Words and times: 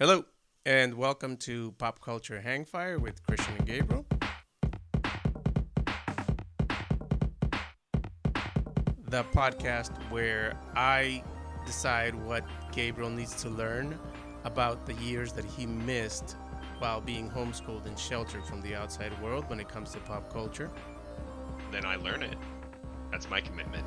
Hello, 0.00 0.24
and 0.64 0.94
welcome 0.94 1.36
to 1.38 1.72
Pop 1.72 2.00
Culture 2.00 2.40
Hangfire 2.46 3.00
with 3.00 3.20
Christian 3.24 3.56
and 3.56 3.66
Gabriel. 3.66 4.06
The 9.08 9.24
podcast 9.34 9.90
where 10.12 10.56
I 10.76 11.24
decide 11.66 12.14
what 12.14 12.44
Gabriel 12.70 13.10
needs 13.10 13.42
to 13.42 13.48
learn 13.48 13.98
about 14.44 14.86
the 14.86 14.94
years 15.02 15.32
that 15.32 15.44
he 15.44 15.66
missed 15.66 16.36
while 16.78 17.00
being 17.00 17.28
homeschooled 17.28 17.86
and 17.86 17.98
sheltered 17.98 18.46
from 18.46 18.62
the 18.62 18.76
outside 18.76 19.20
world 19.20 19.50
when 19.50 19.58
it 19.58 19.68
comes 19.68 19.90
to 19.94 19.98
pop 19.98 20.32
culture. 20.32 20.70
Then 21.72 21.84
I 21.84 21.96
learn 21.96 22.22
it. 22.22 22.38
That's 23.10 23.28
my 23.28 23.40
commitment. 23.40 23.84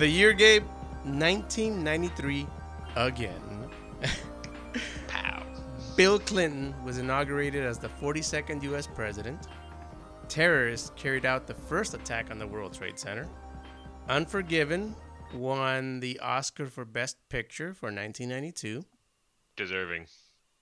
The 0.00 0.08
year, 0.08 0.32
Gabe, 0.32 0.64
1993 1.04 2.46
again. 2.96 3.68
Pow. 5.08 5.42
Bill 5.94 6.18
Clinton 6.18 6.74
was 6.82 6.96
inaugurated 6.96 7.62
as 7.62 7.78
the 7.78 7.90
42nd 7.90 8.62
U.S. 8.62 8.86
president. 8.86 9.48
Terrorists 10.26 10.90
carried 10.96 11.26
out 11.26 11.46
the 11.46 11.52
first 11.52 11.92
attack 11.92 12.30
on 12.30 12.38
the 12.38 12.46
World 12.46 12.72
Trade 12.72 12.98
Center. 12.98 13.28
Unforgiven 14.08 14.96
won 15.34 16.00
the 16.00 16.18
Oscar 16.20 16.64
for 16.64 16.86
Best 16.86 17.18
Picture 17.28 17.74
for 17.74 17.88
1992. 17.88 18.86
Deserving. 19.54 20.06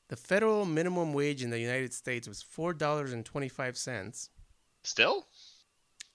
The 0.08 0.16
federal 0.16 0.64
minimum 0.64 1.12
wage 1.12 1.44
in 1.44 1.50
the 1.50 1.60
United 1.60 1.94
States 1.94 2.26
was 2.26 2.42
$4.25, 2.42 4.30
Still? 4.82 5.26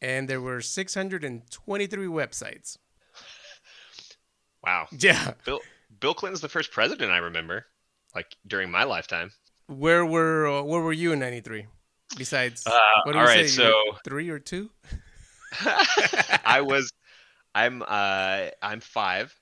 and 0.02 0.28
there 0.28 0.42
were 0.42 0.60
623 0.60 2.08
websites. 2.08 2.78
Wow. 4.64 4.88
Yeah. 4.92 5.34
Bill 5.46 5.60
Bill 6.00 6.14
Clinton's 6.14 6.42
the 6.42 6.50
first 6.50 6.72
president 6.72 7.12
I 7.12 7.18
remember, 7.18 7.66
like 8.16 8.36
during 8.48 8.72
my 8.72 8.84
lifetime. 8.84 9.32
Where 9.68 10.06
were 10.06 10.48
uh, 10.48 10.62
where 10.64 10.82
were 10.82 10.94
you 10.94 11.12
in 11.14 11.20
93? 11.20 11.66
Besides, 12.18 12.64
Uh, 12.68 12.72
what 13.06 13.14
do 13.14 13.18
all 13.20 13.24
you 13.26 13.30
right, 13.30 13.46
say? 13.50 13.56
so- 13.56 13.98
three 14.04 14.30
or 14.30 14.40
two? 14.40 14.70
I 16.46 16.62
was 16.62 16.92
I'm 17.56 17.84
uh 17.88 18.48
I'm 18.62 18.80
5. 18.80 19.36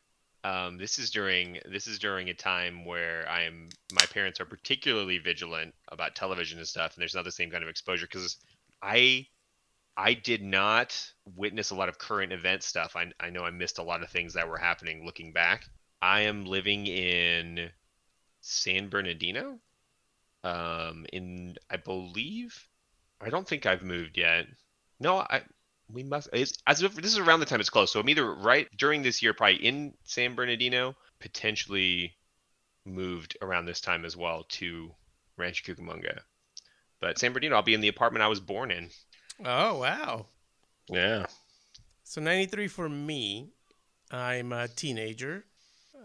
Um 0.44 0.78
this 0.78 0.97
is 1.00 1.11
during 1.11 1.59
this 1.69 1.88
is 1.88 2.00
during 2.00 2.30
a 2.30 2.33
time 2.33 2.83
where 2.85 3.28
I 3.30 3.44
am 3.44 3.69
my 3.94 4.06
parents 4.08 4.39
are 4.41 4.45
particularly 4.45 5.17
vigilant 5.19 5.73
about 5.91 6.16
television 6.16 6.58
and 6.58 6.67
stuff 6.67 6.95
and 6.95 7.02
there's 7.02 7.13
not 7.16 7.25
the 7.25 7.31
same 7.31 7.52
kind 7.52 7.63
of 7.63 7.69
exposure 7.69 8.08
cuz 8.08 8.38
I 8.81 9.28
I 10.02 10.16
did 10.16 10.41
not 10.41 11.13
witness 11.35 11.69
a 11.69 11.75
lot 11.75 11.88
of 11.88 11.99
current 11.99 12.33
event 12.33 12.63
stuff. 12.63 12.95
I 12.95 13.11
I 13.19 13.30
know 13.30 13.44
I 13.44 13.52
missed 13.52 13.77
a 13.77 13.83
lot 13.83 14.02
of 14.02 14.09
things 14.09 14.33
that 14.33 14.49
were 14.49 14.57
happening 14.57 15.05
looking 15.05 15.31
back. 15.31 15.66
I 16.02 16.21
am 16.21 16.45
living 16.45 16.88
in 16.88 17.69
San 18.41 18.89
Bernardino. 18.89 19.59
Um 20.44 21.05
in 21.13 21.55
I 21.69 21.77
believe 21.77 22.67
I 23.22 23.29
don't 23.29 23.47
think 23.47 23.67
I've 23.67 23.83
moved 23.83 24.17
yet. 24.17 24.47
No, 24.99 25.17
I 25.17 25.44
we 25.94 26.03
must. 26.03 26.29
It's, 26.33 26.57
as 26.66 26.81
if 26.81 26.95
this 26.95 27.11
is 27.11 27.19
around 27.19 27.39
the 27.39 27.45
time 27.45 27.59
it's 27.59 27.69
close. 27.69 27.91
So 27.91 27.99
I'm 27.99 28.09
either 28.09 28.33
right 28.33 28.67
during 28.75 29.03
this 29.03 29.22
year, 29.22 29.33
probably 29.33 29.63
in 29.63 29.94
San 30.03 30.33
Bernardino, 30.35 30.95
potentially 31.19 32.16
moved 32.85 33.38
around 33.41 33.66
this 33.66 33.81
time 33.81 34.05
as 34.05 34.17
well 34.17 34.45
to 34.49 34.95
Rancho 35.38 35.73
Cucamonga. 35.73 36.22
But 36.99 37.19
San 37.19 37.33
Bernardino, 37.33 37.55
I'll 37.55 37.61
be 37.61 37.73
in 37.73 37.81
the 37.81 37.88
apartment 37.89 38.23
I 38.23 38.27
was 38.29 38.39
born 38.39 38.72
in. 38.72 38.89
Oh 39.44 39.80
wow! 39.80 40.28
Yeah. 40.89 41.25
So 42.03 42.22
93 42.22 42.67
for 42.67 42.89
me. 42.89 43.50
I'm 44.11 44.52
a 44.52 44.67
teenager. 44.67 45.45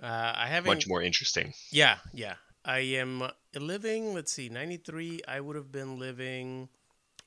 Uh, 0.03 0.33
I 0.37 0.47
haven't. 0.47 0.71
Much 0.71 0.89
more 0.89 1.03
interesting. 1.03 1.53
Yeah, 1.71 1.97
yeah. 2.13 2.35
I 2.65 2.79
am 2.79 3.29
living. 3.55 4.15
Let's 4.15 4.33
see, 4.33 4.49
93. 4.49 5.23
I 5.27 5.41
would 5.41 5.57
have 5.57 5.73
been 5.73 5.99
living 5.99 6.69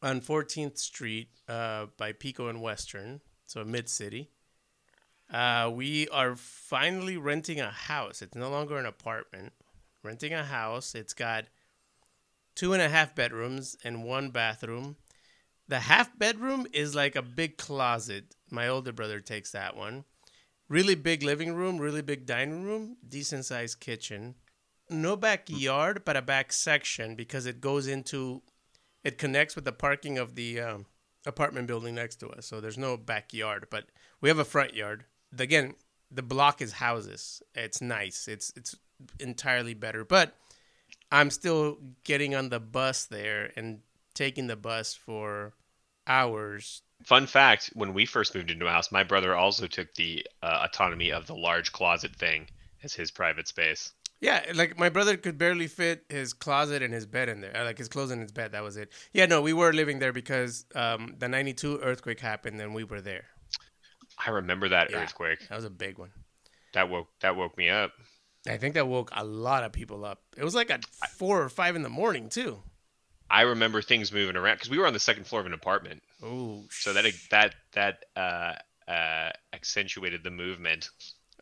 on 0.01 0.21
14th 0.21 0.77
Street 0.77 1.29
uh, 1.47 1.87
by 1.97 2.13
Pico 2.13 2.47
and 2.47 2.61
Western, 2.61 3.21
so 3.45 3.63
mid 3.63 3.89
city. 3.89 4.29
Uh, 5.31 5.69
we 5.73 6.07
are 6.09 6.35
finally 6.35 7.17
renting 7.17 7.59
a 7.59 7.69
house. 7.69 8.21
It's 8.21 8.35
no 8.35 8.49
longer 8.49 8.77
an 8.77 8.85
apartment. 8.85 9.53
Renting 10.03 10.33
a 10.33 10.43
house. 10.43 10.95
It's 10.95 11.13
got 11.13 11.45
two 12.55 12.73
and 12.73 12.81
a 12.81 12.89
half 12.89 13.13
bedrooms 13.15 13.77
and 13.83 14.03
one 14.03 14.31
bathroom. 14.31 14.95
The 15.69 15.81
half 15.81 16.17
bedroom 16.17 16.65
is 16.73 16.95
like 16.95 17.15
a 17.15 17.21
big 17.21 17.57
closet. 17.57 18.35
My 18.49 18.67
older 18.67 18.91
brother 18.91 19.19
takes 19.19 19.51
that 19.51 19.77
one. 19.77 20.03
Really 20.67 20.95
big 20.95 21.21
living 21.21 21.53
room, 21.53 21.77
really 21.77 22.01
big 22.01 22.25
dining 22.25 22.63
room, 22.63 22.97
decent 23.07 23.45
sized 23.45 23.79
kitchen. 23.79 24.33
No 24.89 25.15
backyard, 25.15 26.01
but 26.03 26.17
a 26.17 26.23
back 26.23 26.51
section 26.51 27.13
because 27.13 27.45
it 27.45 27.61
goes 27.61 27.87
into, 27.87 28.41
it 29.03 29.19
connects 29.19 29.55
with 29.55 29.63
the 29.63 29.71
parking 29.71 30.17
of 30.17 30.33
the 30.33 30.59
um, 30.59 30.85
apartment 31.27 31.67
building 31.67 31.93
next 31.93 32.15
to 32.17 32.29
us. 32.29 32.47
So 32.47 32.59
there's 32.59 32.77
no 32.77 32.97
backyard, 32.97 33.67
but 33.69 33.85
we 34.21 34.29
have 34.29 34.39
a 34.39 34.45
front 34.45 34.73
yard. 34.73 35.05
Again, 35.37 35.75
the 36.09 36.23
block 36.23 36.63
is 36.63 36.73
houses. 36.73 37.43
It's 37.53 37.79
nice. 37.79 38.27
It's 38.27 38.51
it's 38.55 38.75
entirely 39.19 39.75
better, 39.75 40.03
but 40.03 40.35
I'm 41.11 41.29
still 41.29 41.77
getting 42.03 42.33
on 42.33 42.49
the 42.49 42.59
bus 42.59 43.05
there 43.05 43.51
and 43.55 43.81
taking 44.15 44.47
the 44.47 44.55
bus 44.55 44.95
for 44.95 45.53
hours. 46.09 46.81
Fun 47.05 47.27
fact: 47.27 47.69
When 47.75 47.93
we 47.93 48.05
first 48.05 48.35
moved 48.35 48.51
into 48.51 48.67
a 48.67 48.71
house, 48.71 48.91
my 48.91 49.03
brother 49.03 49.33
also 49.35 49.67
took 49.67 49.93
the 49.95 50.25
uh, 50.43 50.65
autonomy 50.67 51.11
of 51.11 51.27
the 51.27 51.35
large 51.35 51.71
closet 51.71 52.15
thing 52.15 52.47
as 52.83 52.93
his 52.93 53.11
private 53.11 53.47
space. 53.47 53.93
Yeah, 54.21 54.43
like 54.53 54.77
my 54.77 54.89
brother 54.89 55.15
could 55.15 55.37
barely 55.37 55.67
fit 55.67 56.03
his 56.09 56.33
closet 56.33 56.81
and 56.81 56.93
his 56.93 57.05
bed 57.05 57.29
in 57.29 57.39
there. 57.39 57.55
uh, 57.55 57.63
Like 57.63 57.77
his 57.77 57.87
clothes 57.87 58.11
and 58.11 58.21
his 58.21 58.33
bed. 58.33 58.51
That 58.51 58.63
was 58.63 58.75
it. 58.75 58.91
Yeah, 59.13 59.27
no, 59.27 59.41
we 59.41 59.53
were 59.53 59.71
living 59.71 59.99
there 59.99 60.11
because 60.11 60.65
um, 60.75 61.15
the 61.17 61.29
'92 61.29 61.79
earthquake 61.79 62.19
happened 62.19 62.59
and 62.59 62.75
we 62.75 62.83
were 62.83 62.99
there. 62.99 63.27
I 64.25 64.31
remember 64.31 64.67
that 64.69 64.91
Yeah. 64.91 64.97
earthquake. 65.03 65.47
That 65.47 65.55
was 65.55 65.63
a 65.63 65.69
big 65.69 65.97
one. 65.97 66.11
That 66.73 66.89
woke 66.89 67.07
that 67.21 67.37
woke 67.37 67.57
me 67.57 67.69
up. 67.69 67.93
I 68.47 68.57
think 68.57 68.73
that 68.73 68.87
woke 68.87 69.09
a 69.15 69.23
lot 69.23 69.63
of 69.63 69.71
people 69.71 70.03
up. 70.03 70.21
It 70.35 70.43
was 70.43 70.55
like 70.55 70.69
at 70.69 70.85
four 71.17 71.41
or 71.41 71.49
five 71.49 71.75
in 71.77 71.83
the 71.83 71.89
morning 71.89 72.27
too. 72.29 72.61
I 73.31 73.41
remember 73.41 73.81
things 73.81 74.11
moving 74.11 74.35
around 74.35 74.55
because 74.55 74.69
we 74.69 74.77
were 74.79 74.87
on 74.87 74.93
the 74.93 74.99
second 74.99 75.25
floor 75.27 75.41
of 75.41 75.45
an 75.47 75.53
apartment. 75.53 76.01
Oh, 76.23 76.63
So 76.71 76.93
that 76.93 77.05
that 77.31 77.55
that 77.73 78.05
uh, 78.15 78.53
uh, 78.91 79.31
accentuated 79.53 80.23
the 80.23 80.31
movement. 80.31 80.89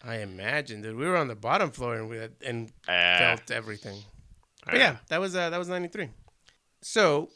I 0.03 0.17
imagine, 0.17 0.81
dude. 0.81 0.95
We 0.95 1.05
were 1.05 1.17
on 1.17 1.27
the 1.27 1.35
bottom 1.35 1.71
floor 1.71 1.95
and 1.95 2.09
we 2.09 2.17
had, 2.17 2.35
and 2.45 2.71
Uh, 2.87 3.17
felt 3.17 3.51
everything. 3.51 4.03
But 4.65 4.77
yeah, 4.77 4.97
that 5.07 5.19
was 5.19 5.35
uh, 5.35 5.49
that 5.49 5.57
was 5.57 5.69
'93. 5.69 6.09
So 6.81 7.29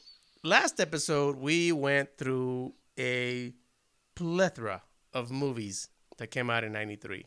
last 0.43 0.79
episode 0.79 1.37
we 1.37 1.71
went 1.71 2.17
through 2.17 2.73
a 2.99 3.53
plethora 4.15 4.81
of 5.13 5.31
movies 5.31 5.87
that 6.17 6.27
came 6.27 6.49
out 6.49 6.63
in 6.63 6.71
'93. 6.73 7.25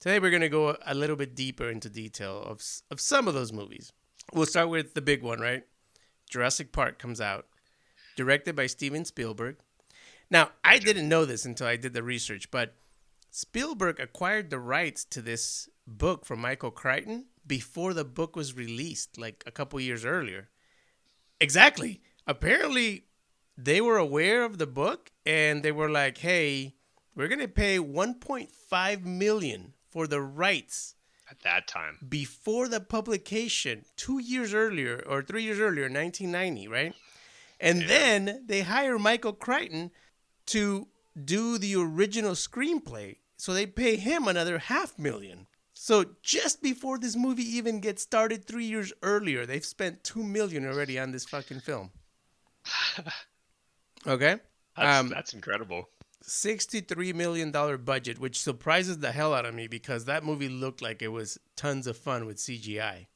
Today 0.00 0.18
we're 0.18 0.30
gonna 0.30 0.48
go 0.48 0.76
a 0.84 0.94
little 0.94 1.16
bit 1.16 1.34
deeper 1.34 1.70
into 1.70 1.88
detail 1.88 2.42
of 2.42 2.60
of 2.90 3.00
some 3.00 3.28
of 3.28 3.34
those 3.34 3.52
movies. 3.52 3.92
We'll 4.32 4.46
start 4.46 4.68
with 4.68 4.94
the 4.94 5.00
big 5.00 5.22
one, 5.22 5.40
right? 5.40 5.62
Jurassic 6.28 6.72
Park 6.72 6.98
comes 6.98 7.20
out, 7.20 7.46
directed 8.16 8.56
by 8.56 8.66
Steven 8.66 9.04
Spielberg. 9.04 9.56
Now 10.30 10.50
I 10.64 10.78
didn't 10.78 11.08
know 11.08 11.24
this 11.24 11.44
until 11.44 11.66
I 11.66 11.76
did 11.76 11.92
the 11.92 12.02
research, 12.02 12.50
but 12.50 12.74
Spielberg 13.30 14.00
acquired 14.00 14.50
the 14.50 14.58
rights 14.58 15.04
to 15.04 15.22
this 15.22 15.68
book 15.86 16.24
from 16.24 16.40
Michael 16.40 16.70
Crichton 16.70 17.26
before 17.46 17.94
the 17.94 18.04
book 18.04 18.34
was 18.34 18.56
released, 18.56 19.18
like 19.18 19.44
a 19.46 19.52
couple 19.52 19.78
years 19.78 20.04
earlier. 20.04 20.48
Exactly. 21.40 22.00
Apparently, 22.26 23.04
they 23.56 23.80
were 23.80 23.98
aware 23.98 24.42
of 24.42 24.58
the 24.58 24.66
book 24.66 25.12
and 25.24 25.62
they 25.62 25.70
were 25.70 25.90
like, 25.90 26.18
"Hey, 26.18 26.74
we're 27.14 27.28
gonna 27.28 27.46
pay 27.46 27.78
1.5 27.78 29.04
million 29.04 29.74
for 29.88 30.06
the 30.06 30.20
rights 30.20 30.95
at 31.30 31.40
that 31.40 31.66
time. 31.66 31.98
before 32.08 32.68
the 32.68 32.80
publication, 32.80 33.84
two 33.96 34.18
years 34.20 34.54
earlier 34.54 35.02
or 35.06 35.22
three 35.22 35.42
years 35.42 35.58
earlier, 35.58 35.88
1990, 35.88 36.68
right? 36.68 36.94
And 37.60 37.82
Yeah. 37.82 37.86
then 37.88 38.42
they 38.46 38.62
hire 38.62 38.98
Michael 38.98 39.32
Crichton 39.32 39.90
to 40.46 40.88
do 41.24 41.58
the 41.58 41.74
original 41.76 42.32
screenplay. 42.32 43.16
So 43.38 43.52
they 43.52 43.66
pay 43.66 43.96
him 43.96 44.28
another 44.28 44.58
half 44.58 44.98
million. 44.98 45.46
So 45.72 46.16
just 46.22 46.62
before 46.62 46.98
this 46.98 47.16
movie 47.16 47.42
even 47.56 47.80
gets 47.80 48.02
started 48.02 48.46
three 48.46 48.64
years 48.66 48.92
earlier, 49.02 49.44
they've 49.46 49.64
spent 49.64 50.04
two 50.04 50.22
million 50.22 50.66
already 50.66 50.98
on 50.98 51.10
this 51.12 51.24
fucking 51.24 51.60
film. 51.60 51.90
Okay? 54.06 54.36
That's, 54.76 55.00
Um, 55.00 55.08
that's 55.08 55.34
incredible. 55.34 55.88
$63 56.26 57.14
million 57.14 57.50
budget, 57.50 58.18
which 58.18 58.40
surprises 58.40 58.98
the 58.98 59.12
hell 59.12 59.32
out 59.32 59.46
of 59.46 59.54
me 59.54 59.68
because 59.68 60.04
that 60.04 60.24
movie 60.24 60.48
looked 60.48 60.82
like 60.82 61.02
it 61.02 61.08
was 61.08 61.38
tons 61.54 61.86
of 61.86 61.96
fun 61.96 62.26
with 62.26 62.38
CGI. 62.38 63.06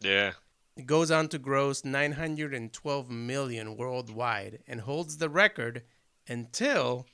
Yeah. 0.00 0.32
It 0.76 0.86
goes 0.86 1.10
on 1.10 1.28
to 1.28 1.38
gross 1.38 1.84
912 1.84 3.10
million 3.10 3.76
worldwide 3.76 4.60
and 4.66 4.80
holds 4.80 5.18
the 5.18 5.28
record 5.28 5.82
until 6.26 7.06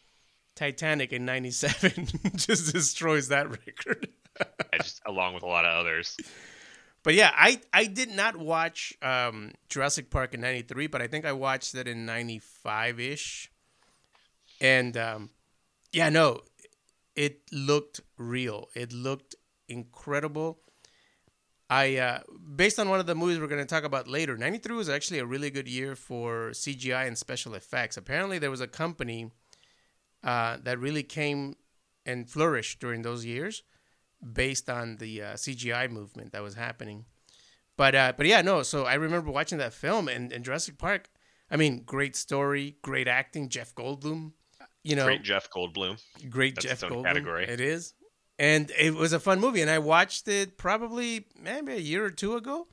Titanic 0.55 1.13
in 1.13 1.25
97 1.25 2.09
just 2.37 2.73
destroys 2.73 3.29
that 3.29 3.51
record. 3.51 4.09
Just 4.81 5.01
along 5.05 5.35
with 5.35 5.43
a 5.43 5.47
lot 5.47 5.65
of 5.65 5.77
others. 5.81 6.17
But 7.03 7.15
yeah, 7.15 7.33
I, 7.35 7.61
I 7.73 7.87
did 7.87 8.11
not 8.11 8.37
watch 8.37 8.93
um, 9.03 9.51
Jurassic 9.69 10.11
Park 10.11 10.33
in 10.35 10.41
93, 10.41 10.87
but 10.87 11.03
I 11.03 11.09
think 11.09 11.25
I 11.25 11.33
watched 11.33 11.75
it 11.75 11.89
in 11.89 12.07
95 12.07 13.01
ish. 13.01 13.51
And 14.61 14.97
um, 14.97 15.31
yeah, 15.93 16.09
no, 16.09 16.43
it 17.15 17.43
looked 17.53 18.01
real. 18.17 18.69
It 18.75 18.93
looked 18.93 19.35
incredible. 19.69 20.61
I 21.71 21.97
uh, 21.97 22.21
based 22.57 22.79
on 22.79 22.89
one 22.89 23.01
of 23.01 23.07
the 23.07 23.15
movies 23.15 23.39
we're 23.39 23.47
going 23.47 23.61
to 23.61 23.67
talk 23.67 23.85
about 23.85 24.09
later. 24.09 24.37
'93 24.37 24.75
was 24.75 24.89
actually 24.89 25.19
a 25.19 25.27
really 25.27 25.51
good 25.51 25.69
year 25.69 25.95
for 25.95 26.51
CGI 26.51 27.07
and 27.07 27.19
special 27.19 27.55
effects. 27.55 27.97
Apparently, 27.97 28.39
there 28.39 28.51
was 28.51 28.63
a 28.63 28.67
company 28.67 29.31
uh, 30.25 30.57
that 30.63 30.79
really 30.79 31.03
came 31.03 31.57
and 32.07 32.29
flourished 32.29 32.81
during 32.81 33.03
those 33.03 33.25
years, 33.25 33.63
based 34.33 34.71
on 34.71 34.97
the 34.97 35.23
uh, 35.23 35.33
CGI 35.35 35.91
movement 35.91 36.33
that 36.33 36.43
was 36.43 36.55
happening. 36.55 37.05
But 37.77 37.95
uh, 37.95 38.13
but 38.17 38.27
yeah, 38.27 38.41
no. 38.43 38.63
So 38.63 38.85
I 38.85 38.95
remember 38.95 39.31
watching 39.31 39.59
that 39.59 39.75
film 39.75 40.09
and, 40.09 40.33
and 40.33 40.45
Jurassic 40.45 40.79
Park. 40.79 41.11
I 41.51 41.57
mean, 41.57 41.83
great 41.85 42.17
story, 42.17 42.77
great 42.83 43.09
acting. 43.09 43.49
Jeff 43.49 43.75
Goldblum, 43.75 44.33
you 44.89 44.97
know, 44.97 45.05
Great 45.05 45.23
Jeff 45.23 45.51
Goldblum. 45.51 46.01
great 46.31 46.55
That's 46.57 46.67
Jeff 46.67 46.81
Goldblum. 46.83 47.05
category. 47.05 47.45
It 47.47 47.61
is, 47.61 47.95
and 48.39 48.71
it 48.79 48.95
was 48.95 49.13
a 49.13 49.21
fun 49.21 49.41
movie. 49.41 49.61
And 49.61 49.71
I 49.71 49.79
watched 49.79 50.27
it 50.29 50.57
probably 50.57 51.27
maybe 51.41 51.73
a 51.73 51.77
year 51.79 52.05
or 52.05 52.11
two 52.11 52.37
ago. 52.37 52.67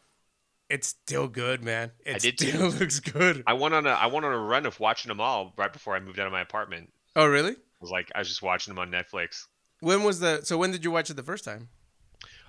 It's 0.70 0.88
still 0.88 1.28
good, 1.28 1.64
man. 1.64 1.92
It 2.06 2.22
did 2.22 2.38
too. 2.38 2.48
still 2.48 2.70
looks 2.80 3.00
good. 3.00 3.44
I 3.46 3.54
went 3.54 3.74
on 3.76 3.86
a 3.86 3.92
I 3.92 4.08
went 4.08 4.26
on 4.26 4.34
a 4.34 4.40
run 4.40 4.66
of 4.66 4.80
watching 4.80 5.10
them 5.10 5.20
all 5.22 5.54
right 5.58 5.72
before 5.72 5.96
I 5.96 6.00
moved 6.00 6.20
out 6.20 6.26
of 6.28 6.34
my 6.34 6.42
apartment. 6.42 6.92
oh, 7.16 7.28
really? 7.28 7.52
I 7.52 7.56
was 7.82 7.92
like 7.92 8.12
I 8.16 8.20
was 8.20 8.28
just 8.30 8.42
watching 8.42 8.74
them 8.74 8.80
on 8.80 8.90
Netflix. 8.90 9.46
When 9.82 10.04
was 10.04 10.20
the? 10.22 10.42
So 10.44 10.58
when 10.58 10.72
did 10.72 10.84
you 10.84 10.90
watch 10.92 11.10
it 11.10 11.16
the 11.16 11.24
first 11.24 11.44
time? 11.44 11.68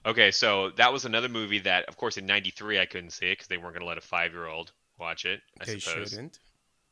Okay, 0.07 0.31
so 0.31 0.71
that 0.77 0.93
was 0.93 1.05
another 1.05 1.29
movie 1.29 1.59
that, 1.61 1.85
of 1.89 1.97
course, 1.97 2.17
in 2.17 2.25
'93 2.27 2.79
I 2.79 2.87
couldn't 2.87 3.11
see 3.11 3.27
it 3.27 3.33
because 3.33 3.49
they 3.49 3.57
weren't 3.57 3.75
going 3.75 3.81
to 3.81 3.87
let 3.89 3.99
a 3.99 4.01
five-year-old 4.03 4.71
watch 5.01 5.25
it. 5.25 5.41
I 5.61 5.65
They 5.65 5.79
suppose 5.81 6.11
shouldn't. 6.11 6.39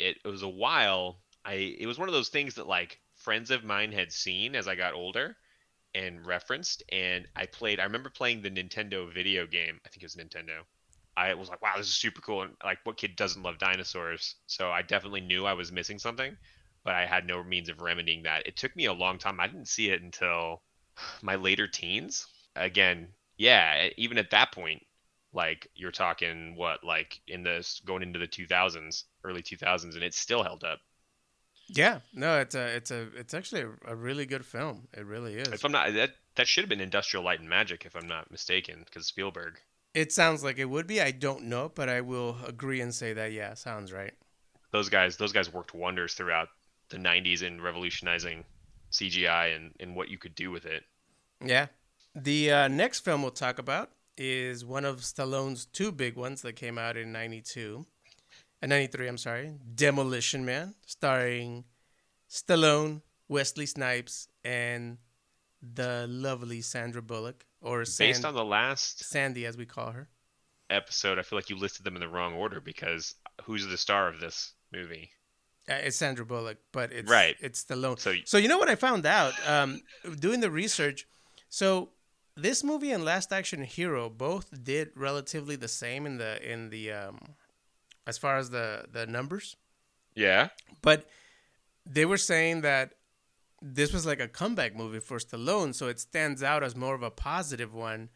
it, 0.01 0.17
it 0.25 0.29
was 0.29 0.43
a 0.43 0.49
while. 0.49 1.19
I 1.45 1.55
it 1.79 1.87
was 1.87 1.99
one 1.99 2.09
of 2.09 2.15
those 2.15 2.29
things 2.29 2.55
that 2.55 2.67
like 2.67 3.01
friends 3.15 3.51
of 3.51 3.65
mine 3.65 3.93
had 3.93 4.13
seen 4.13 4.55
as 4.55 4.69
I 4.69 4.75
got 4.75 4.95
older 4.95 5.37
and 5.95 6.27
referenced, 6.27 6.83
and 6.91 7.27
I 7.37 7.47
played. 7.47 7.81
I 7.81 7.85
remember 7.85 8.11
playing 8.11 8.43
the 8.43 8.51
Nintendo 8.51 9.13
video 9.13 9.47
game. 9.47 9.81
I 9.85 9.89
think 9.89 10.03
it 10.03 10.07
was 10.07 10.17
Nintendo. 10.17 10.63
I 11.17 11.35
was 11.35 11.49
like, 11.49 11.63
wow, 11.63 11.75
this 11.77 11.87
is 11.87 11.95
super 11.95 12.21
cool. 12.21 12.43
And 12.43 12.57
like, 12.65 12.79
what 12.85 12.97
kid 12.97 13.15
doesn't 13.15 13.43
love 13.43 13.59
dinosaurs? 13.59 14.35
So 14.47 14.71
I 14.71 14.83
definitely 14.83 15.21
knew 15.21 15.47
I 15.47 15.53
was 15.53 15.71
missing 15.71 15.99
something, 15.99 16.37
but 16.83 16.95
I 16.95 17.07
had 17.07 17.27
no 17.27 17.45
means 17.45 17.69
of 17.69 17.81
remedying 17.81 18.25
that. 18.25 18.47
It 18.47 18.57
took 18.57 18.75
me 18.75 18.87
a 18.87 18.93
long 18.93 19.19
time. 19.19 19.39
I 19.39 19.47
didn't 19.47 19.69
see 19.69 19.91
it 19.91 20.03
until 20.03 20.63
my 21.23 21.37
later 21.37 21.69
teens. 21.69 22.27
Again, 22.57 23.09
yeah, 23.37 23.89
even 23.97 24.19
at 24.19 24.31
that 24.31 24.53
point, 24.53 24.85
like 25.33 25.69
you're 25.75 25.91
talking 25.93 26.57
what, 26.57 26.85
like 26.85 27.21
in 27.29 27.43
the 27.43 27.69
going 27.85 28.03
into 28.03 28.19
the 28.19 28.29
2000s, 28.29 29.05
early 29.25 29.43
2000s, 29.43 29.95
and 29.95 30.03
it 30.03 30.15
still 30.15 30.43
held 30.43 30.65
up. 30.65 30.81
Yeah, 31.69 32.01
no, 32.13 32.41
it's 32.41 32.55
a, 32.55 32.77
it's 32.77 32.91
a, 32.91 33.09
it's 33.17 33.35
actually 33.35 33.63
a, 33.63 33.71
a 33.87 33.97
really 33.97 34.27
good 34.27 34.45
film. 34.45 34.89
It 34.93 35.07
really 35.07 35.35
is. 35.37 35.49
If 35.49 35.65
I'm 35.65 35.73
not, 35.73 35.93
that 35.95 36.15
that 36.37 36.47
should 36.47 36.63
have 36.63 36.69
been 36.69 36.81
Industrial 36.81 37.25
Light 37.25 37.41
and 37.41 37.49
Magic, 37.49 37.87
if 37.87 37.97
I'm 37.97 38.07
not 38.07 38.31
mistaken, 38.31 38.83
because 38.85 39.07
Spielberg. 39.07 39.61
It 39.95 40.13
sounds 40.13 40.43
like 40.43 40.59
it 40.59 40.65
would 40.67 40.87
be. 40.87 41.01
I 41.01 41.13
don't 41.13 41.45
know, 41.45 41.71
but 41.75 41.89
I 41.89 42.01
will 42.01 42.37
agree 42.47 42.81
and 42.81 42.95
say 42.95 43.13
that. 43.13 43.33
Yeah, 43.33 43.55
sounds 43.55 43.93
right. 43.93 44.13
Those 44.73 44.89
guys, 44.89 45.17
those 45.17 45.33
guys 45.33 45.53
worked 45.53 45.75
wonders 45.75 46.15
throughout 46.15 46.49
the 46.89 46.97
90s 46.97 47.43
in 47.43 47.61
revolutionizing 47.61 48.45
CGI 48.93 49.55
and, 49.55 49.73
and 49.81 49.95
what 49.95 50.09
you 50.09 50.19
could 50.19 50.35
do 50.35 50.51
with 50.51 50.67
it. 50.67 50.83
Yeah. 51.45 51.67
The 52.15 52.53
uh, 52.53 52.69
next 52.69 53.01
film 53.01 53.23
we'll 53.23 53.31
talk 53.31 53.59
about 53.59 53.91
is 54.17 54.65
one 54.65 54.85
of 54.85 55.01
Stallone's 55.01 55.67
two 55.67 55.91
big 55.91 56.17
ones 56.17 56.43
that 56.43 56.55
came 56.55 56.79
out 56.79 56.97
in 56.97 57.13
92. 57.13 57.87
Uh, 58.63 58.67
93, 58.67 59.09
I'm 59.09 59.19
sorry. 59.19 59.53
Demolition 59.75 60.45
Man, 60.45 60.75
starring 60.87 61.65
Stallone, 62.31 63.03
Wesley 63.29 63.67
Snipes, 63.67 64.29
and 64.45 64.99
the 65.63 66.07
lovely 66.09 66.61
Sandra 66.61 67.03
Bullock, 67.03 67.45
or 67.61 67.85
Based 67.99 68.25
on 68.25 68.35
the 68.35 68.45
last 68.45 69.05
Sandy 69.05 69.47
as 69.47 69.57
we 69.57 69.67
call 69.67 69.93
her. 69.93 70.09
episode, 70.71 71.19
I 71.19 71.23
feel 71.23 71.39
like 71.39 71.51
you 71.51 71.57
listed 71.57 71.85
them 71.85 71.95
in 71.95 72.01
the 72.01 72.09
wrong 72.09 72.35
order 72.35 72.61
because 72.61 73.15
who's 73.45 73.67
the 73.67 73.77
star 73.79 74.09
of 74.09 74.21
this 74.21 74.53
movie? 74.73 75.11
Uh, 75.69 75.75
it's 75.75 75.97
Sandra 75.97 76.27
Bullock, 76.27 76.59
but 76.73 76.93
it's 76.93 77.11
Right. 77.11 77.37
It's 77.41 77.65
Stallone. 77.65 77.99
So 77.99 78.15
So 78.25 78.37
you 78.39 78.49
know 78.49 78.59
what 78.59 78.69
I 78.69 78.75
found 78.75 79.07
out 79.07 79.33
um, 79.47 79.81
doing 80.19 80.41
the 80.41 80.51
research. 80.51 81.07
So 81.49 81.91
this 82.37 82.63
movie 82.65 82.91
and 82.91 83.05
Last 83.05 83.33
Action 83.33 83.63
Hero 83.63 84.11
both 84.11 84.63
did 84.63 84.91
relatively 84.95 85.57
the 85.57 85.69
same 85.69 86.05
in 86.05 86.19
the 86.19 86.53
in 86.53 86.69
the 86.71 86.93
um, 86.93 87.19
as 88.07 88.19
far 88.19 88.37
as 88.37 88.51
the 88.51 88.85
the 88.91 89.07
numbers, 89.07 89.57
yeah, 90.15 90.49
but 90.83 91.07
they 91.87 92.05
were 92.05 92.19
saying 92.19 92.63
that 92.63 92.95
this 93.63 93.93
was 93.93 94.05
like 94.05 94.21
a 94.21 94.29
comeback 94.29 94.77
movie 94.77 95.01
for 95.01 95.19
Stallone, 95.19 95.75
so 95.75 95.89
it 95.89 95.99
stands 95.99 96.43
out 96.43 96.63
as 96.63 96.77
more 96.77 96.95
of 96.95 97.03
a 97.03 97.11
positive 97.11 97.75
one 97.75 98.11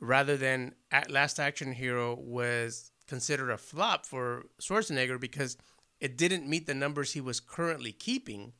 rather 0.00 0.36
than 0.36 0.74
at 0.90 1.10
Last 1.10 1.38
Action 1.38 1.72
Hero 1.72 2.14
was 2.14 2.90
considered 3.06 3.50
a 3.50 3.58
flop 3.58 4.06
for 4.06 4.46
Schwarzenegger 4.60 5.18
because 5.20 5.56
it 6.00 6.16
didn't 6.16 6.48
meet 6.48 6.66
the 6.66 6.74
numbers 6.74 7.12
he 7.12 7.20
was 7.20 7.40
currently 7.40 7.92
keeping. 7.92 8.52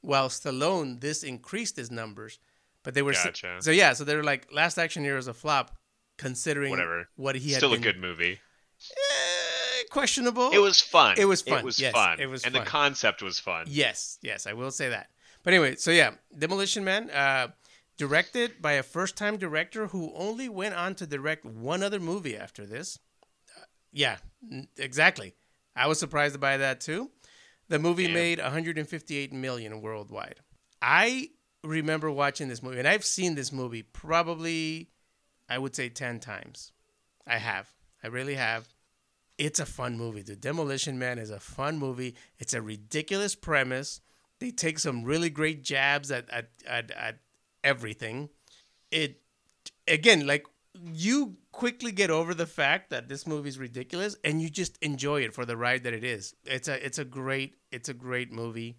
While 0.00 0.28
Stallone, 0.28 1.00
this 1.00 1.24
increased 1.24 1.76
his 1.76 1.90
numbers, 1.90 2.38
but 2.84 2.94
they 2.94 3.02
were 3.02 3.12
Gotcha. 3.12 3.56
so 3.60 3.72
yeah. 3.72 3.92
So 3.94 4.04
they 4.04 4.14
were 4.14 4.22
like, 4.22 4.46
Last 4.52 4.78
Action 4.78 5.02
Hero 5.02 5.18
is 5.18 5.26
a 5.26 5.34
flop, 5.34 5.76
considering 6.16 6.70
Whatever. 6.70 7.08
what 7.16 7.34
he 7.34 7.50
had 7.50 7.58
still 7.58 7.72
a 7.72 7.78
good 7.78 7.98
movie. 7.98 8.38
Questionable. 9.88 10.50
It 10.50 10.58
was 10.58 10.80
fun. 10.80 11.16
It 11.18 11.24
was 11.24 11.42
fun. 11.42 11.58
It 11.58 11.64
was 11.64 11.80
yes, 11.80 11.92
fun. 11.92 12.20
it 12.20 12.26
was 12.26 12.44
and 12.44 12.54
fun. 12.54 12.64
the 12.64 12.70
concept 12.70 13.22
was 13.22 13.38
fun. 13.38 13.66
Yes, 13.68 14.18
yes, 14.22 14.46
I 14.46 14.52
will 14.52 14.70
say 14.70 14.88
that. 14.88 15.10
But 15.42 15.54
anyway, 15.54 15.76
so 15.76 15.90
yeah, 15.90 16.12
Demolition 16.36 16.84
Man, 16.84 17.10
uh, 17.10 17.48
directed 17.96 18.60
by 18.60 18.72
a 18.72 18.82
first-time 18.82 19.36
director 19.36 19.88
who 19.88 20.12
only 20.14 20.48
went 20.48 20.74
on 20.74 20.94
to 20.96 21.06
direct 21.06 21.44
one 21.44 21.82
other 21.82 22.00
movie 22.00 22.36
after 22.36 22.66
this. 22.66 22.98
Uh, 23.56 23.64
yeah, 23.92 24.16
n- 24.50 24.68
exactly. 24.76 25.34
I 25.74 25.86
was 25.86 25.98
surprised 25.98 26.38
by 26.40 26.56
that 26.56 26.80
too. 26.80 27.10
The 27.68 27.78
movie 27.78 28.04
Damn. 28.04 28.14
made 28.14 28.38
158 28.40 29.32
million 29.32 29.80
worldwide. 29.80 30.40
I 30.80 31.30
remember 31.64 32.10
watching 32.10 32.48
this 32.48 32.62
movie, 32.62 32.78
and 32.78 32.88
I've 32.88 33.04
seen 33.04 33.34
this 33.34 33.52
movie 33.52 33.82
probably, 33.82 34.90
I 35.48 35.58
would 35.58 35.74
say, 35.74 35.88
10 35.88 36.20
times. 36.20 36.72
I 37.26 37.38
have. 37.38 37.68
I 38.02 38.06
really 38.06 38.36
have. 38.36 38.68
It's 39.38 39.60
a 39.60 39.66
fun 39.66 39.96
movie. 39.96 40.22
The 40.22 40.36
Demolition 40.36 40.98
Man 40.98 41.18
is 41.18 41.30
a 41.30 41.38
fun 41.38 41.78
movie. 41.78 42.16
It's 42.38 42.54
a 42.54 42.60
ridiculous 42.60 43.36
premise. 43.36 44.00
They 44.40 44.50
take 44.50 44.78
some 44.78 45.04
really 45.04 45.30
great 45.30 45.62
jabs 45.62 46.10
at 46.10 46.28
at, 46.28 46.50
at, 46.66 46.90
at 46.90 47.18
everything. 47.62 48.30
It 48.90 49.20
again, 49.86 50.26
like 50.26 50.46
you 50.74 51.36
quickly 51.52 51.92
get 51.92 52.10
over 52.10 52.34
the 52.34 52.46
fact 52.46 52.90
that 52.90 53.08
this 53.08 53.26
movie 53.26 53.48
is 53.48 53.58
ridiculous 53.58 54.16
and 54.24 54.40
you 54.42 54.50
just 54.50 54.76
enjoy 54.82 55.22
it 55.22 55.34
for 55.34 55.44
the 55.44 55.56
ride 55.56 55.84
that 55.84 55.94
it 55.94 56.04
is. 56.04 56.34
It's 56.44 56.68
a 56.68 56.84
it's 56.84 56.98
a 56.98 57.04
great 57.04 57.56
it's 57.70 57.88
a 57.88 57.94
great 57.94 58.32
movie. 58.32 58.78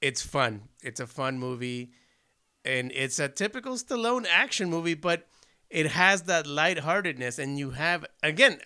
It's 0.00 0.22
fun. 0.22 0.62
It's 0.82 1.00
a 1.00 1.06
fun 1.06 1.38
movie. 1.38 1.92
And 2.64 2.92
it's 2.92 3.18
a 3.18 3.28
typical 3.28 3.74
Stallone 3.74 4.26
action 4.28 4.70
movie, 4.70 4.94
but 4.94 5.28
it 5.68 5.86
has 5.86 6.22
that 6.22 6.46
lightheartedness 6.46 7.38
and 7.38 7.58
you 7.58 7.70
have 7.70 8.04
again 8.22 8.58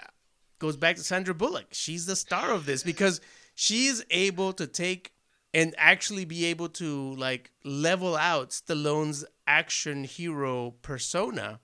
goes 0.58 0.76
back 0.76 0.96
to 0.96 1.02
Sandra 1.02 1.34
Bullock. 1.34 1.66
She's 1.72 2.06
the 2.06 2.16
star 2.16 2.50
of 2.50 2.66
this 2.66 2.82
because 2.82 3.20
she's 3.54 4.04
able 4.10 4.52
to 4.54 4.66
take 4.66 5.12
and 5.54 5.75
actually 5.78 6.25
be 6.25 6.44
able 6.46 6.68
to 6.68 7.14
like 7.14 7.50
level 7.64 8.16
out 8.16 8.50
Stallone's 8.50 9.25
action 9.46 10.04
hero 10.04 10.75
persona 10.82 11.60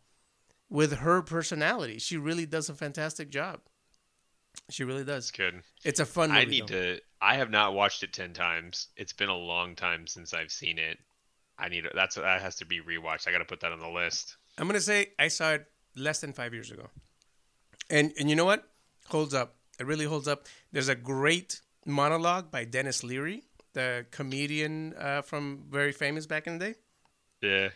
with 0.70 0.94
her 0.98 1.20
personality. 1.22 1.98
She 1.98 2.16
really 2.16 2.46
does 2.46 2.68
a 2.68 2.74
fantastic 2.74 3.30
job. 3.30 3.60
She 4.70 4.84
really 4.84 5.04
does. 5.04 5.24
It's 5.24 5.30
good. 5.30 5.62
It's 5.84 6.00
a 6.00 6.06
fun 6.06 6.30
movie. 6.30 6.40
I 6.40 6.44
need 6.46 6.68
though. 6.68 6.94
to. 6.94 7.00
I 7.20 7.36
have 7.36 7.50
not 7.50 7.74
watched 7.74 8.02
it 8.02 8.12
ten 8.12 8.32
times. 8.32 8.88
It's 8.96 9.12
been 9.12 9.28
a 9.28 9.36
long 9.36 9.76
time 9.76 10.06
since 10.06 10.32
I've 10.32 10.50
seen 10.50 10.78
it. 10.78 10.98
I 11.58 11.68
need. 11.68 11.84
That's 11.94 12.16
that 12.16 12.40
has 12.40 12.56
to 12.56 12.64
be 12.64 12.80
rewatched. 12.80 13.28
I 13.28 13.32
got 13.32 13.38
to 13.38 13.44
put 13.44 13.60
that 13.60 13.72
on 13.72 13.80
the 13.80 13.88
list. 13.88 14.36
I'm 14.58 14.66
gonna 14.66 14.80
say 14.80 15.12
I 15.18 15.28
saw 15.28 15.52
it 15.52 15.66
less 15.96 16.20
than 16.20 16.32
five 16.32 16.54
years 16.54 16.70
ago, 16.70 16.88
and 17.90 18.12
and 18.18 18.30
you 18.30 18.36
know 18.36 18.44
what 18.44 18.71
holds 19.08 19.34
up. 19.34 19.56
It 19.78 19.86
really 19.86 20.04
holds 20.04 20.28
up. 20.28 20.46
There's 20.70 20.88
a 20.88 20.94
great 20.94 21.60
monologue 21.86 22.50
by 22.50 22.64
Denis 22.64 23.02
Leary, 23.02 23.44
the 23.72 24.06
comedian 24.10 24.94
uh, 24.98 25.22
from 25.22 25.64
very 25.70 25.92
famous 25.92 26.26
back 26.26 26.46
in 26.46 26.58
the 26.58 26.66
day. 26.66 26.74
Yeah. 27.40 27.68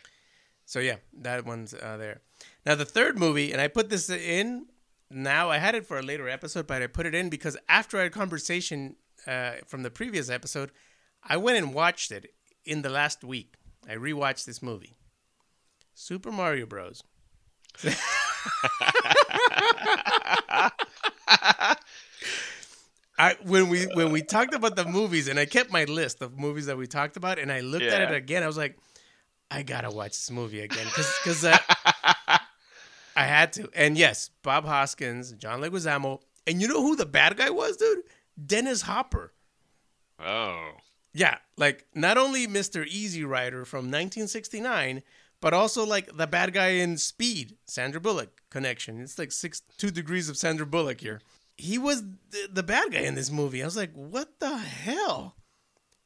So 0.65 0.79
yeah, 0.79 0.97
that 1.21 1.45
one's 1.45 1.73
uh, 1.73 1.97
there. 1.97 2.21
Now 2.65 2.75
the 2.75 2.85
third 2.85 3.17
movie, 3.17 3.51
and 3.51 3.61
I 3.61 3.67
put 3.67 3.89
this 3.89 4.09
in 4.09 4.67
now 5.09 5.49
I 5.49 5.57
had 5.57 5.75
it 5.75 5.85
for 5.85 5.97
a 5.97 6.01
later 6.01 6.27
episode, 6.27 6.67
but 6.67 6.81
I 6.81 6.87
put 6.87 7.05
it 7.05 7.15
in 7.15 7.29
because 7.29 7.57
after 7.69 7.99
our 7.99 8.09
conversation 8.09 8.95
uh, 9.25 9.53
from 9.65 9.83
the 9.83 9.89
previous 9.89 10.29
episode, 10.29 10.71
I 11.23 11.37
went 11.37 11.57
and 11.57 11.73
watched 11.73 12.11
it 12.11 12.33
in 12.65 12.81
the 12.81 12.89
last 12.89 13.23
week. 13.23 13.55
I 13.87 13.93
rewatched 13.93 14.45
this 14.45 14.61
movie, 14.61 14.95
Super 15.93 16.31
Mario 16.31 16.65
Bros. 16.65 17.03
I 23.19 23.35
when 23.43 23.69
we 23.69 23.85
when 23.93 24.11
we 24.11 24.21
talked 24.21 24.53
about 24.53 24.75
the 24.75 24.85
movies, 24.85 25.27
and 25.27 25.39
I 25.39 25.45
kept 25.45 25.71
my 25.71 25.85
list 25.85 26.21
of 26.21 26.37
movies 26.37 26.67
that 26.67 26.77
we 26.77 26.87
talked 26.87 27.17
about, 27.17 27.39
and 27.39 27.51
I 27.51 27.61
looked 27.61 27.85
at 27.85 28.11
it 28.11 28.15
again. 28.15 28.43
I 28.43 28.47
was 28.47 28.57
like, 28.57 28.77
I 29.49 29.63
gotta 29.63 29.89
watch 29.89 30.11
this 30.11 30.29
movie 30.31 30.61
again 30.61 30.85
because 30.85 31.19
because 31.23 31.45
uh, 31.45 31.57
I 33.15 33.23
had 33.23 33.53
to. 33.53 33.69
And 33.73 33.97
yes, 33.97 34.29
Bob 34.43 34.65
Hoskins, 34.65 35.31
John 35.33 35.61
Leguizamo, 35.61 36.21
and 36.45 36.61
you 36.61 36.67
know 36.67 36.81
who 36.81 36.95
the 36.95 37.05
bad 37.05 37.35
guy 37.37 37.49
was, 37.49 37.77
dude? 37.77 38.03
Dennis 38.45 38.83
Hopper. 38.83 39.33
oh, 40.19 40.71
Yeah, 41.13 41.37
like 41.57 41.87
not 41.95 42.19
only 42.19 42.45
Mr. 42.45 42.85
Easy 42.85 43.23
Rider 43.23 43.65
from 43.65 43.85
1969, 43.85 45.01
but 45.41 45.53
also 45.53 45.85
like 45.85 46.15
the 46.15 46.27
bad 46.27 46.53
guy 46.53 46.69
in 46.69 46.97
Speed, 46.97 47.57
Sandra 47.65 48.01
Bullock 48.01 48.41
connection. 48.49 49.01
It's 49.01 49.19
like 49.19 49.31
six 49.31 49.61
two 49.77 49.91
degrees 49.91 50.29
of 50.29 50.37
Sandra 50.37 50.65
Bullock 50.65 51.01
here. 51.01 51.21
He 51.57 51.77
was 51.77 52.03
the, 52.03 52.49
the 52.51 52.63
bad 52.63 52.91
guy 52.91 52.99
in 52.99 53.15
this 53.15 53.31
movie. 53.31 53.61
I 53.61 53.65
was 53.65 53.77
like, 53.77 53.93
what 53.93 54.39
the 54.39 54.57
hell? 54.57 55.35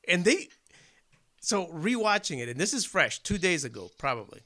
And 0.08 0.24
they, 0.24 0.48
so 1.42 1.68
rewatching 1.68 2.40
it, 2.40 2.50
and 2.50 2.60
this 2.60 2.74
is 2.74 2.86
fresh, 2.86 3.20
two 3.20 3.38
days 3.38 3.64
ago 3.66 3.90
probably. 3.98 4.42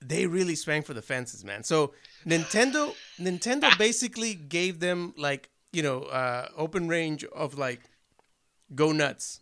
They 0.00 0.26
really 0.26 0.54
swang 0.54 0.82
for 0.82 0.94
the 0.94 1.02
fences, 1.02 1.44
man. 1.44 1.64
So 1.64 1.92
Nintendo, 2.24 2.94
Nintendo 3.18 3.76
basically 3.78 4.34
gave 4.34 4.78
them 4.78 5.14
like 5.16 5.50
you 5.72 5.82
know 5.82 6.02
uh, 6.02 6.48
open 6.56 6.88
range 6.88 7.24
of 7.24 7.58
like 7.58 7.80
go 8.74 8.92
nuts 8.92 9.40